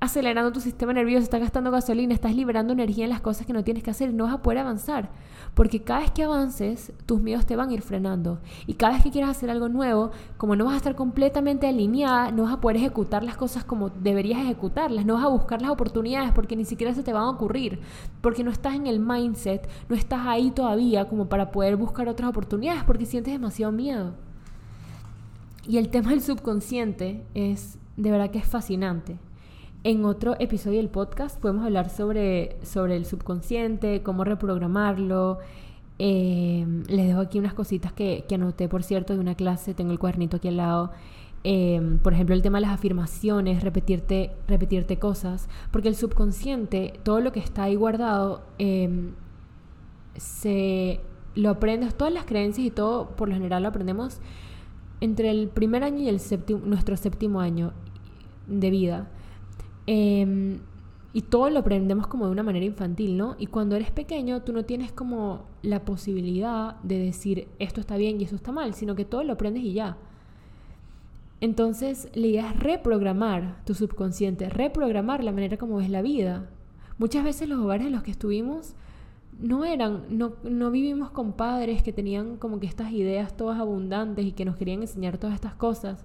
acelerando 0.00 0.50
tu 0.50 0.60
sistema 0.60 0.94
nervioso, 0.94 1.24
estás 1.24 1.40
gastando 1.40 1.70
gasolina, 1.70 2.14
estás 2.14 2.34
liberando 2.34 2.72
energía 2.72 3.04
en 3.04 3.10
las 3.10 3.20
cosas 3.20 3.46
que 3.46 3.52
no 3.52 3.62
tienes 3.62 3.82
que 3.82 3.90
hacer, 3.90 4.14
no 4.14 4.24
vas 4.24 4.32
a 4.32 4.42
poder 4.42 4.58
avanzar. 4.58 5.10
Porque 5.52 5.82
cada 5.82 6.00
vez 6.00 6.10
que 6.10 6.22
avances, 6.22 6.92
tus 7.04 7.20
miedos 7.20 7.44
te 7.44 7.54
van 7.54 7.68
a 7.68 7.74
ir 7.74 7.82
frenando. 7.82 8.38
Y 8.66 8.74
cada 8.74 8.94
vez 8.94 9.02
que 9.02 9.10
quieras 9.10 9.30
hacer 9.30 9.50
algo 9.50 9.68
nuevo, 9.68 10.10
como 10.38 10.56
no 10.56 10.64
vas 10.64 10.74
a 10.74 10.76
estar 10.78 10.94
completamente 10.94 11.68
alineada, 11.68 12.30
no 12.32 12.44
vas 12.44 12.54
a 12.54 12.60
poder 12.60 12.78
ejecutar 12.78 13.22
las 13.22 13.36
cosas 13.36 13.62
como 13.64 13.90
deberías 13.90 14.40
ejecutarlas, 14.40 15.04
no 15.04 15.14
vas 15.14 15.24
a 15.24 15.28
buscar 15.28 15.60
las 15.60 15.70
oportunidades 15.70 16.32
porque 16.32 16.56
ni 16.56 16.64
siquiera 16.64 16.94
se 16.94 17.02
te 17.02 17.12
van 17.12 17.24
a 17.24 17.30
ocurrir, 17.30 17.80
porque 18.22 18.42
no 18.42 18.50
estás 18.50 18.74
en 18.74 18.86
el 18.86 19.00
mindset, 19.00 19.68
no 19.90 19.96
estás 19.96 20.26
ahí 20.26 20.50
todavía 20.50 21.08
como 21.08 21.28
para 21.28 21.50
poder 21.50 21.76
buscar 21.76 22.08
otras 22.08 22.30
oportunidades 22.30 22.84
porque 22.84 23.04
sientes 23.04 23.34
demasiado 23.34 23.70
miedo. 23.70 24.14
Y 25.68 25.76
el 25.76 25.90
tema 25.90 26.10
del 26.10 26.22
subconsciente 26.22 27.26
es, 27.34 27.78
de 27.98 28.10
verdad 28.10 28.30
que 28.30 28.38
es 28.38 28.46
fascinante. 28.46 29.18
En 29.82 30.04
otro 30.04 30.36
episodio 30.38 30.76
del 30.76 30.90
podcast 30.90 31.40
podemos 31.40 31.64
hablar 31.64 31.88
sobre, 31.88 32.58
sobre 32.62 32.96
el 32.96 33.06
subconsciente, 33.06 34.02
cómo 34.02 34.24
reprogramarlo. 34.24 35.38
Eh, 35.98 36.66
les 36.86 37.06
dejo 37.06 37.20
aquí 37.20 37.38
unas 37.38 37.54
cositas 37.54 37.90
que, 37.90 38.26
anoté, 38.30 38.68
por 38.68 38.82
cierto, 38.82 39.14
de 39.14 39.20
una 39.20 39.36
clase. 39.36 39.72
Tengo 39.72 39.92
el 39.92 39.98
cuadernito 39.98 40.36
aquí 40.36 40.48
al 40.48 40.58
lado. 40.58 40.92
Eh, 41.44 41.98
por 42.02 42.12
ejemplo, 42.12 42.34
el 42.34 42.42
tema 42.42 42.58
de 42.58 42.66
las 42.66 42.74
afirmaciones, 42.74 43.62
repetirte, 43.62 44.32
repetirte 44.46 44.98
cosas. 44.98 45.48
Porque 45.70 45.88
el 45.88 45.96
subconsciente, 45.96 47.00
todo 47.02 47.20
lo 47.22 47.32
que 47.32 47.40
está 47.40 47.62
ahí 47.62 47.74
guardado, 47.74 48.42
eh, 48.58 49.12
se 50.14 51.00
lo 51.34 51.48
aprendes, 51.48 51.94
todas 51.94 52.12
las 52.12 52.26
creencias 52.26 52.66
y 52.66 52.70
todo, 52.70 53.16
por 53.16 53.30
lo 53.30 53.34
general, 53.34 53.62
lo 53.62 53.70
aprendemos 53.70 54.18
entre 55.00 55.30
el 55.30 55.48
primer 55.48 55.84
año 55.84 56.00
y 56.00 56.08
el 56.10 56.20
séptimo, 56.20 56.60
nuestro 56.66 56.98
séptimo 56.98 57.40
año 57.40 57.72
de 58.46 58.68
vida. 58.68 59.08
Em, 59.92 60.60
y 61.12 61.22
todo 61.22 61.50
lo 61.50 61.58
aprendemos 61.58 62.06
como 62.06 62.26
de 62.26 62.30
una 62.30 62.44
manera 62.44 62.64
infantil, 62.64 63.16
¿no? 63.16 63.34
Y 63.40 63.48
cuando 63.48 63.74
eres 63.74 63.90
pequeño, 63.90 64.42
tú 64.42 64.52
no 64.52 64.64
tienes 64.64 64.92
como 64.92 65.46
la 65.62 65.84
posibilidad 65.84 66.76
de 66.84 66.96
decir 67.00 67.48
esto 67.58 67.80
está 67.80 67.96
bien 67.96 68.20
y 68.20 68.24
eso 68.24 68.36
está 68.36 68.52
mal, 68.52 68.74
sino 68.74 68.94
que 68.94 69.04
todo 69.04 69.24
lo 69.24 69.32
aprendes 69.32 69.64
y 69.64 69.72
ya. 69.72 69.96
Entonces, 71.40 72.08
la 72.14 72.24
idea 72.28 72.50
es 72.52 72.60
reprogramar 72.60 73.64
tu 73.64 73.74
subconsciente, 73.74 74.48
reprogramar 74.48 75.24
la 75.24 75.32
manera 75.32 75.56
como 75.56 75.78
ves 75.78 75.90
la 75.90 76.02
vida. 76.02 76.48
Muchas 76.98 77.24
veces 77.24 77.48
los 77.48 77.58
hogares 77.58 77.88
en 77.88 77.92
los 77.92 78.04
que 78.04 78.12
estuvimos 78.12 78.76
no 79.40 79.64
eran, 79.64 80.04
no, 80.08 80.34
no 80.44 80.70
vivimos 80.70 81.10
con 81.10 81.32
padres 81.32 81.82
que 81.82 81.92
tenían 81.92 82.36
como 82.36 82.60
que 82.60 82.68
estas 82.68 82.92
ideas 82.92 83.36
todas 83.36 83.58
abundantes 83.58 84.24
y 84.24 84.30
que 84.30 84.44
nos 84.44 84.54
querían 84.54 84.82
enseñar 84.82 85.18
todas 85.18 85.34
estas 85.34 85.56
cosas. 85.56 86.04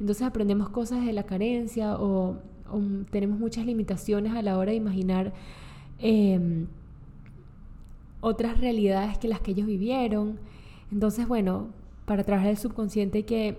Entonces 0.00 0.26
aprendemos 0.26 0.70
cosas 0.70 1.04
de 1.04 1.12
la 1.12 1.24
carencia 1.24 1.96
o 2.00 2.38
tenemos 3.10 3.38
muchas 3.38 3.66
limitaciones 3.66 4.34
a 4.34 4.42
la 4.42 4.58
hora 4.58 4.70
de 4.70 4.76
imaginar 4.76 5.32
em, 5.98 6.66
otras 8.20 8.60
realidades 8.60 9.18
que 9.18 9.28
las 9.28 9.40
que 9.40 9.52
ellos 9.52 9.66
vivieron. 9.66 10.38
Entonces, 10.92 11.28
bueno, 11.28 11.68
para 12.04 12.24
trabajar 12.24 12.50
el 12.50 12.58
subconsciente 12.58 13.18
hay 13.18 13.24
que 13.24 13.58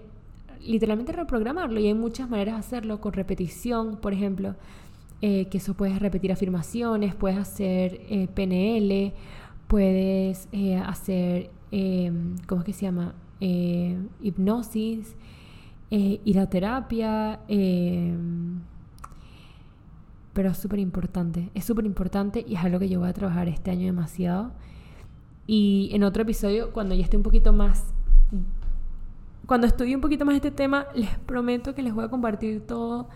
literalmente 0.65 1.11
reprogramarlo 1.11 1.79
y 1.79 1.87
hay 1.87 1.93
muchas 1.93 2.29
maneras 2.29 2.55
de 2.55 2.59
hacerlo 2.59 2.99
con 2.99 3.13
repetición, 3.13 3.97
por 3.97 4.13
ejemplo, 4.13 4.55
eh, 5.21 5.47
que 5.49 5.57
eso 5.57 5.73
puedes 5.73 5.99
repetir 5.99 6.31
afirmaciones, 6.31 7.13
puedes 7.13 7.37
hacer 7.37 8.01
eh, 8.09 8.27
PNL, 8.33 9.13
puedes 9.67 10.47
eh, 10.51 10.77
hacer, 10.77 11.49
em, 11.71 12.35
¿cómo 12.47 12.61
es 12.61 12.65
que 12.65 12.73
se 12.73 12.85
llama? 12.85 13.13
hipnosis, 14.21 15.15
ir 15.89 16.47
terapia 16.47 17.39
em, 17.47 18.59
pero 20.39 20.51
es 20.51 20.57
súper 20.57 20.79
importante, 20.79 21.51
es 21.53 21.65
súper 21.65 21.85
importante 21.85 22.45
y 22.47 22.55
es 22.55 22.63
algo 22.63 22.79
que 22.79 22.87
yo 22.87 23.01
voy 23.01 23.09
a 23.09 23.13
trabajar 23.13 23.49
este 23.49 23.71
año 23.71 23.87
demasiado. 23.87 24.53
Y 25.47 25.89
en 25.91 26.05
otro 26.05 26.23
episodio, 26.23 26.71
cuando 26.71 26.95
ya 26.95 27.03
esté 27.03 27.17
un 27.17 27.23
poquito 27.23 27.51
más, 27.51 27.83
cuando 29.45 29.67
estudie 29.67 29.95
un 29.95 29.99
poquito 29.99 30.23
más 30.23 30.35
este 30.35 30.51
tema, 30.51 30.87
les 30.95 31.09
prometo 31.25 31.75
que 31.75 31.83
les 31.83 31.93
voy 31.93 32.05
a 32.05 32.07
compartir 32.07 32.65
todo. 32.65 33.09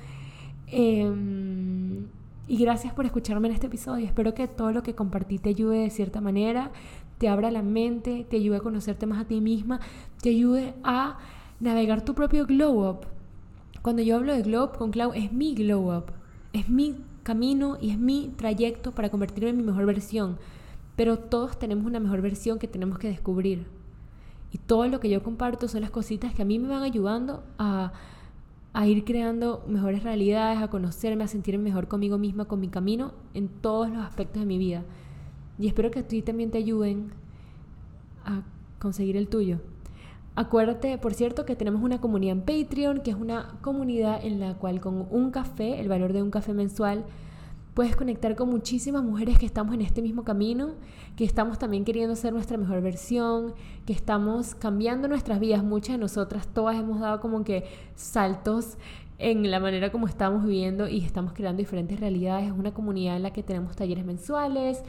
Em, 0.68 2.08
y 2.50 2.58
gracias 2.58 2.94
por 2.94 3.06
escucharme 3.06 3.48
en 3.48 3.54
este 3.54 3.68
episodio. 3.68 4.06
Espero 4.06 4.34
que 4.34 4.50
todo 4.50 4.74
lo 4.74 4.84
que 4.84 4.94
compartí 4.94 5.40
te 5.40 5.48
ayude 5.48 5.78
de 5.78 5.92
cierta 5.92 6.20
manera, 6.20 6.72
te 7.20 7.30
abra 7.30 7.52
la 7.52 7.62
mente, 7.62 8.28
te 8.30 8.36
ayude 8.36 8.58
a 8.58 8.60
conocerte 8.60 9.06
más 9.06 9.22
a 9.22 9.26
ti 9.30 9.40
misma, 9.40 9.80
te 10.22 10.32
ayude 10.32 10.74
a 10.84 11.20
navegar 11.62 12.04
tu 12.04 12.16
propio 12.16 12.46
glow 12.46 12.86
up. 12.86 13.06
Cuando 13.82 14.02
yo 14.02 14.18
hablo 14.18 14.34
de 14.34 14.42
glow 14.42 14.66
up 14.66 14.78
con 14.78 14.92
Clau, 14.92 15.14
es 15.14 15.32
mi 15.32 15.56
glow 15.56 15.96
up, 15.96 16.12
es 16.52 16.68
mi 16.68 16.98
camino 17.24 17.78
y 17.82 17.92
es 17.92 17.98
mi 17.98 18.32
trayecto 18.36 18.92
para 18.92 19.10
convertirme 19.10 19.50
en 19.50 19.58
mi 19.58 19.64
mejor 19.64 19.86
versión. 19.86 20.38
Pero 20.96 21.18
todos 21.18 21.58
tenemos 21.58 21.86
una 21.86 22.00
mejor 22.00 22.22
versión 22.22 22.60
que 22.60 22.68
tenemos 22.68 23.00
que 23.00 23.08
descubrir. 23.08 23.66
Y 24.52 24.60
todo 24.60 24.88
lo 24.88 25.00
que 25.00 25.10
yo 25.10 25.24
comparto 25.24 25.68
son 25.68 25.82
las 25.82 25.90
cositas 25.90 26.34
que 26.34 26.44
a 26.44 26.46
mí 26.46 26.60
me 26.60 26.68
van 26.68 26.84
ayudando 26.84 27.44
a, 27.58 27.94
a 28.74 28.88
ir 28.88 29.04
creando 29.04 29.64
mejores 29.68 30.04
realidades, 30.04 30.62
a 30.62 30.70
conocerme, 30.70 31.24
a 31.24 31.28
sentirme 31.28 31.64
mejor 31.64 31.88
conmigo 31.88 32.20
misma, 32.20 32.46
con 32.46 32.60
mi 32.60 32.68
camino, 32.68 33.14
en 33.34 33.48
todos 33.48 33.90
los 33.90 34.00
aspectos 34.00 34.42
de 34.42 34.46
mi 34.46 34.60
vida. 34.60 34.84
Y 35.58 35.68
espero 35.68 35.90
que 35.90 36.00
a 36.00 36.08
ti 36.08 36.22
también 36.22 36.52
te 36.52 36.60
ayuden 36.60 37.12
a 38.26 38.44
conseguir 38.80 39.18
el 39.18 39.28
tuyo. 39.28 39.60
Acuérdate, 40.36 40.98
por 40.98 41.14
cierto, 41.14 41.46
que 41.46 41.56
tenemos 41.56 41.84
una 41.84 42.02
comunidad 42.02 42.38
en 42.38 42.42
Patreon, 42.42 43.02
que 43.02 43.12
es 43.12 43.18
una 43.18 43.56
comunidad 43.62 44.26
en 44.26 44.40
la 44.40 44.56
cual 44.56 44.82
con 44.82 45.06
un 45.12 45.30
café, 45.30 45.80
el 45.80 45.88
valor 45.88 46.12
de 46.12 46.24
un 46.24 46.32
café 46.32 46.54
mensual, 46.54 47.06
puedes 47.76 47.96
conectar 47.96 48.36
con 48.36 48.50
muchísimas 48.50 49.04
mujeres 49.04 49.38
que 49.38 49.46
estamos 49.46 49.76
en 49.76 49.82
este 49.82 50.02
mismo 50.02 50.24
camino, 50.24 50.72
que 51.16 51.24
estamos 51.24 51.60
también 51.60 51.86
queriendo 51.86 52.16
ser 52.16 52.34
nuestra 52.34 52.58
mejor 52.58 52.82
versión, 52.82 53.54
que 53.86 53.94
estamos 53.94 54.56
cambiando 54.56 55.08
nuestras 55.08 55.40
vidas. 55.40 55.64
Muchas 55.64 55.96
de 55.96 55.98
nosotras, 56.00 56.48
todas 56.48 56.78
hemos 56.78 57.00
dado 57.00 57.20
como 57.20 57.44
que 57.44 57.66
saltos 57.96 58.78
en 59.20 59.50
la 59.52 59.60
manera 59.60 59.92
como 59.92 60.08
estamos 60.08 60.44
viviendo 60.44 60.88
y 60.88 61.04
estamos 61.04 61.34
creando 61.34 61.60
diferentes 61.60 62.00
realidades. 62.00 62.48
Es 62.48 62.52
una 62.52 62.74
comunidad 62.74 63.16
en 63.16 63.24
la 63.24 63.34
que 63.34 63.44
tenemos 63.44 63.76
talleres 63.76 64.06
mensuales, 64.06 64.84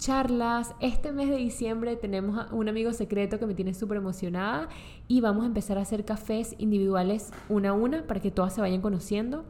charlas. 0.00 0.74
Este 0.80 1.12
mes 1.12 1.28
de 1.28 1.36
diciembre 1.36 1.94
tenemos 1.94 2.50
un 2.52 2.68
amigo 2.70 2.92
secreto 2.94 3.38
que 3.38 3.46
me 3.46 3.54
tiene 3.54 3.74
súper 3.74 3.98
emocionada 3.98 4.70
y 5.06 5.20
vamos 5.20 5.44
a 5.44 5.46
empezar 5.46 5.76
a 5.76 5.82
hacer 5.82 6.06
cafés 6.06 6.56
individuales 6.58 7.30
una 7.50 7.68
a 7.68 7.72
una 7.74 8.06
para 8.06 8.18
que 8.18 8.30
todas 8.30 8.54
se 8.54 8.62
vayan 8.62 8.80
conociendo. 8.80 9.44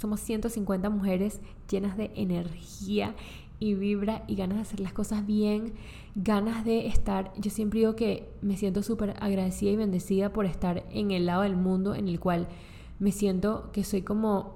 Somos 0.00 0.20
150 0.20 0.88
mujeres 0.88 1.40
llenas 1.70 1.98
de 1.98 2.10
energía 2.16 3.14
y 3.60 3.74
vibra 3.74 4.24
y 4.26 4.34
ganas 4.34 4.56
de 4.56 4.62
hacer 4.62 4.80
las 4.80 4.94
cosas 4.94 5.26
bien, 5.26 5.74
ganas 6.16 6.64
de 6.64 6.86
estar, 6.86 7.30
yo 7.38 7.50
siempre 7.50 7.80
digo 7.80 7.94
que 7.94 8.28
me 8.40 8.56
siento 8.56 8.82
súper 8.82 9.14
agradecida 9.20 9.70
y 9.70 9.76
bendecida 9.76 10.32
por 10.32 10.46
estar 10.46 10.84
en 10.90 11.10
el 11.10 11.26
lado 11.26 11.42
del 11.42 11.54
mundo 11.54 11.94
en 11.94 12.08
el 12.08 12.18
cual 12.18 12.48
me 12.98 13.12
siento 13.12 13.70
que 13.72 13.84
soy 13.84 14.02
como 14.02 14.54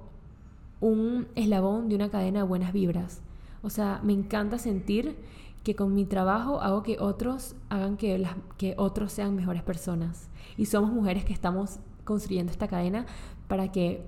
un 0.81 1.29
eslabón 1.37 1.89
de 1.89 1.95
una 1.95 2.11
cadena 2.11 2.41
de 2.41 2.47
buenas 2.47 2.73
vibras 2.73 3.21
o 3.67 3.71
sea, 3.71 3.99
me 4.05 4.13
encanta 4.13 4.59
sentir 4.59 5.17
que 5.65 5.75
con 5.75 5.93
mi 5.93 6.05
trabajo 6.05 6.61
hago 6.61 6.85
que 6.85 7.01
otros 7.01 7.57
hagan 7.69 7.97
que, 7.97 8.75
otros 8.77 9.11
sean 9.11 9.35
mejores 9.35 9.65
personas. 9.65 10.29
Y 10.57 10.67
somos 10.67 10.93
mujeres 10.93 11.25
que 11.25 11.33
estamos 11.33 11.81
construyendo 12.05 12.53
esta 12.53 12.69
cadena 12.69 13.07
para 13.49 13.73
que 13.73 14.05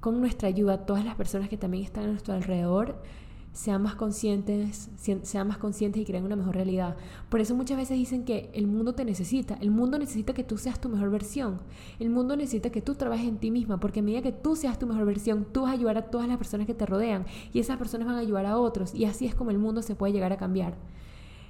con 0.00 0.20
nuestra 0.20 0.48
ayuda 0.48 0.86
todas 0.86 1.04
las 1.04 1.14
personas 1.14 1.48
que 1.48 1.56
también 1.56 1.84
están 1.84 2.06
a 2.06 2.06
nuestro 2.08 2.34
alrededor 2.34 3.00
sean 3.52 3.82
más 3.82 3.96
conscientes, 3.96 4.90
sean 4.96 5.48
más 5.48 5.58
conscientes 5.58 6.00
y 6.00 6.04
creen 6.04 6.24
una 6.24 6.36
mejor 6.36 6.54
realidad. 6.54 6.96
Por 7.28 7.40
eso 7.40 7.54
muchas 7.54 7.76
veces 7.76 7.96
dicen 7.96 8.24
que 8.24 8.50
el 8.54 8.66
mundo 8.66 8.94
te 8.94 9.04
necesita, 9.04 9.58
el 9.60 9.70
mundo 9.70 9.98
necesita 9.98 10.32
que 10.32 10.44
tú 10.44 10.58
seas 10.58 10.80
tu 10.80 10.88
mejor 10.88 11.10
versión, 11.10 11.60
el 11.98 12.10
mundo 12.10 12.36
necesita 12.36 12.70
que 12.70 12.82
tú 12.82 12.94
trabajes 12.94 13.26
en 13.26 13.38
ti 13.38 13.50
misma, 13.50 13.80
porque 13.80 14.00
a 14.00 14.02
medida 14.02 14.22
que 14.22 14.32
tú 14.32 14.54
seas 14.54 14.78
tu 14.78 14.86
mejor 14.86 15.06
versión, 15.06 15.46
tú 15.52 15.62
vas 15.62 15.70
a 15.70 15.74
ayudar 15.74 15.98
a 15.98 16.02
todas 16.02 16.28
las 16.28 16.36
personas 16.36 16.66
que 16.66 16.74
te 16.74 16.86
rodean 16.86 17.26
y 17.52 17.58
esas 17.58 17.78
personas 17.78 18.06
van 18.06 18.16
a 18.16 18.20
ayudar 18.20 18.46
a 18.46 18.58
otros 18.58 18.94
y 18.94 19.04
así 19.06 19.26
es 19.26 19.34
como 19.34 19.50
el 19.50 19.58
mundo 19.58 19.82
se 19.82 19.94
puede 19.94 20.12
llegar 20.12 20.32
a 20.32 20.36
cambiar. 20.36 20.76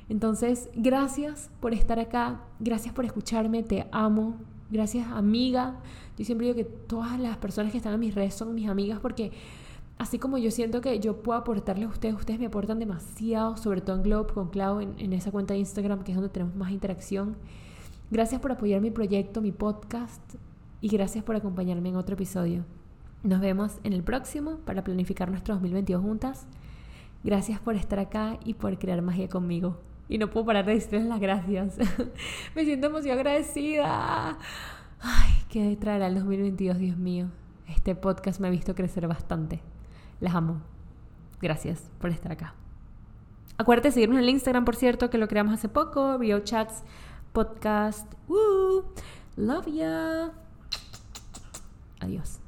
Entonces, 0.09 0.71
gracias 0.75 1.51
por 1.61 1.75
estar 1.75 1.99
acá, 1.99 2.41
gracias 2.59 2.95
por 2.95 3.05
escucharme, 3.05 3.63
te 3.63 3.87
amo, 3.93 4.37
gracias 4.71 5.07
amiga. 5.09 5.81
Yo 6.17 6.25
siempre 6.25 6.47
digo 6.47 6.57
que 6.57 6.65
todas 6.65 7.21
las 7.21 7.37
personas 7.37 7.73
que 7.73 7.79
están 7.79 7.95
en 7.95 8.01
mis 8.01 8.15
redes 8.15 8.35
son 8.35 8.55
mis 8.55 8.69
amigas 8.69 8.99
porque 9.01 9.33
así 9.99 10.19
como 10.19 10.39
yo 10.39 10.51
siento 10.51 10.81
que 10.81 11.01
yo 11.01 11.23
puedo 11.23 11.39
aportarles 11.39 11.89
a 11.89 11.93
ustedes, 11.93 12.15
ustedes 12.15 12.39
me 12.39 12.47
aportan 12.47 12.79
demasiado, 12.79 13.57
sobre 13.57 13.81
todo 13.81 13.97
en 13.97 14.03
Globe 14.03 14.33
con 14.33 14.49
Clau, 14.49 14.81
en, 14.81 15.13
esa 15.13 15.31
cuenta 15.31 15.55
de 15.55 15.61
Instagram 15.61 16.05
que 16.05 16.13
es 16.13 16.17
donde 16.17 16.31
tenemos 16.31 16.55
más 16.55 16.71
interacción. 16.71 17.37
Gracias 18.11 18.41
por 18.41 18.53
apoyar 18.53 18.81
mi 18.81 18.91
proyecto, 18.91 19.43
mi 19.43 19.53
podcast 19.53 20.23
y 20.81 20.89
gracias 20.89 21.25
por 21.25 21.37
acompañarme 21.37 21.89
en 21.89 21.97
otro 21.97 22.15
episodio. 22.15 22.65
Nos 23.23 23.41
vemos 23.41 23.79
en 23.83 23.93
el 23.93 24.05
próximo 24.05 24.59
para 24.65 24.85
planificar 24.85 25.31
nuestro 25.31 25.55
2022 25.55 26.01
juntas. 26.01 26.47
Gracias 27.25 27.59
por 27.59 27.75
estar 27.75 27.99
acá 27.99 28.39
y 28.45 28.55
por 28.55 28.79
crear 28.79 29.03
magia 29.03 29.29
conmigo. 29.29 29.77
Y 30.09 30.19
no 30.19 30.31
puedo 30.31 30.47
parar 30.47 30.65
de 30.65 30.75
decirles 30.75 31.05
las 31.05 31.21
gracias. 31.21 31.77
me 32.55 32.65
siento 32.65 32.87
emocionada 32.87 33.21
agradecida. 33.21 34.39
Ay, 35.01 35.33
¿qué 35.51 35.77
traerá 35.77 36.07
el 36.07 36.15
2022, 36.15 36.79
Dios 36.79 36.97
mío? 36.97 37.27
Este 37.67 37.95
podcast 37.95 38.41
me 38.41 38.49
ha 38.49 38.51
visto 38.51 38.75
crecer 38.75 39.07
bastante. 39.07 39.61
Las 40.21 40.35
amo. 40.35 40.61
Gracias 41.41 41.91
por 42.01 42.11
estar 42.11 42.33
acá. 42.33 42.55
Acuérdate 43.57 43.89
de 43.89 43.93
seguirnos 43.93 44.19
en 44.19 44.25
el 44.25 44.31
Instagram, 44.31 44.64
por 44.64 44.77
cierto, 44.77 45.11
que 45.11 45.19
lo 45.19 45.29
creamos 45.29 45.55
hace 45.55 45.69
poco. 45.69 46.19
Rio 46.19 46.41
Chats 46.41 46.85
Podcast. 47.33 48.12
Woo. 48.29 48.85
Love 49.37 49.66
ya. 49.66 50.33
Adiós. 52.01 52.41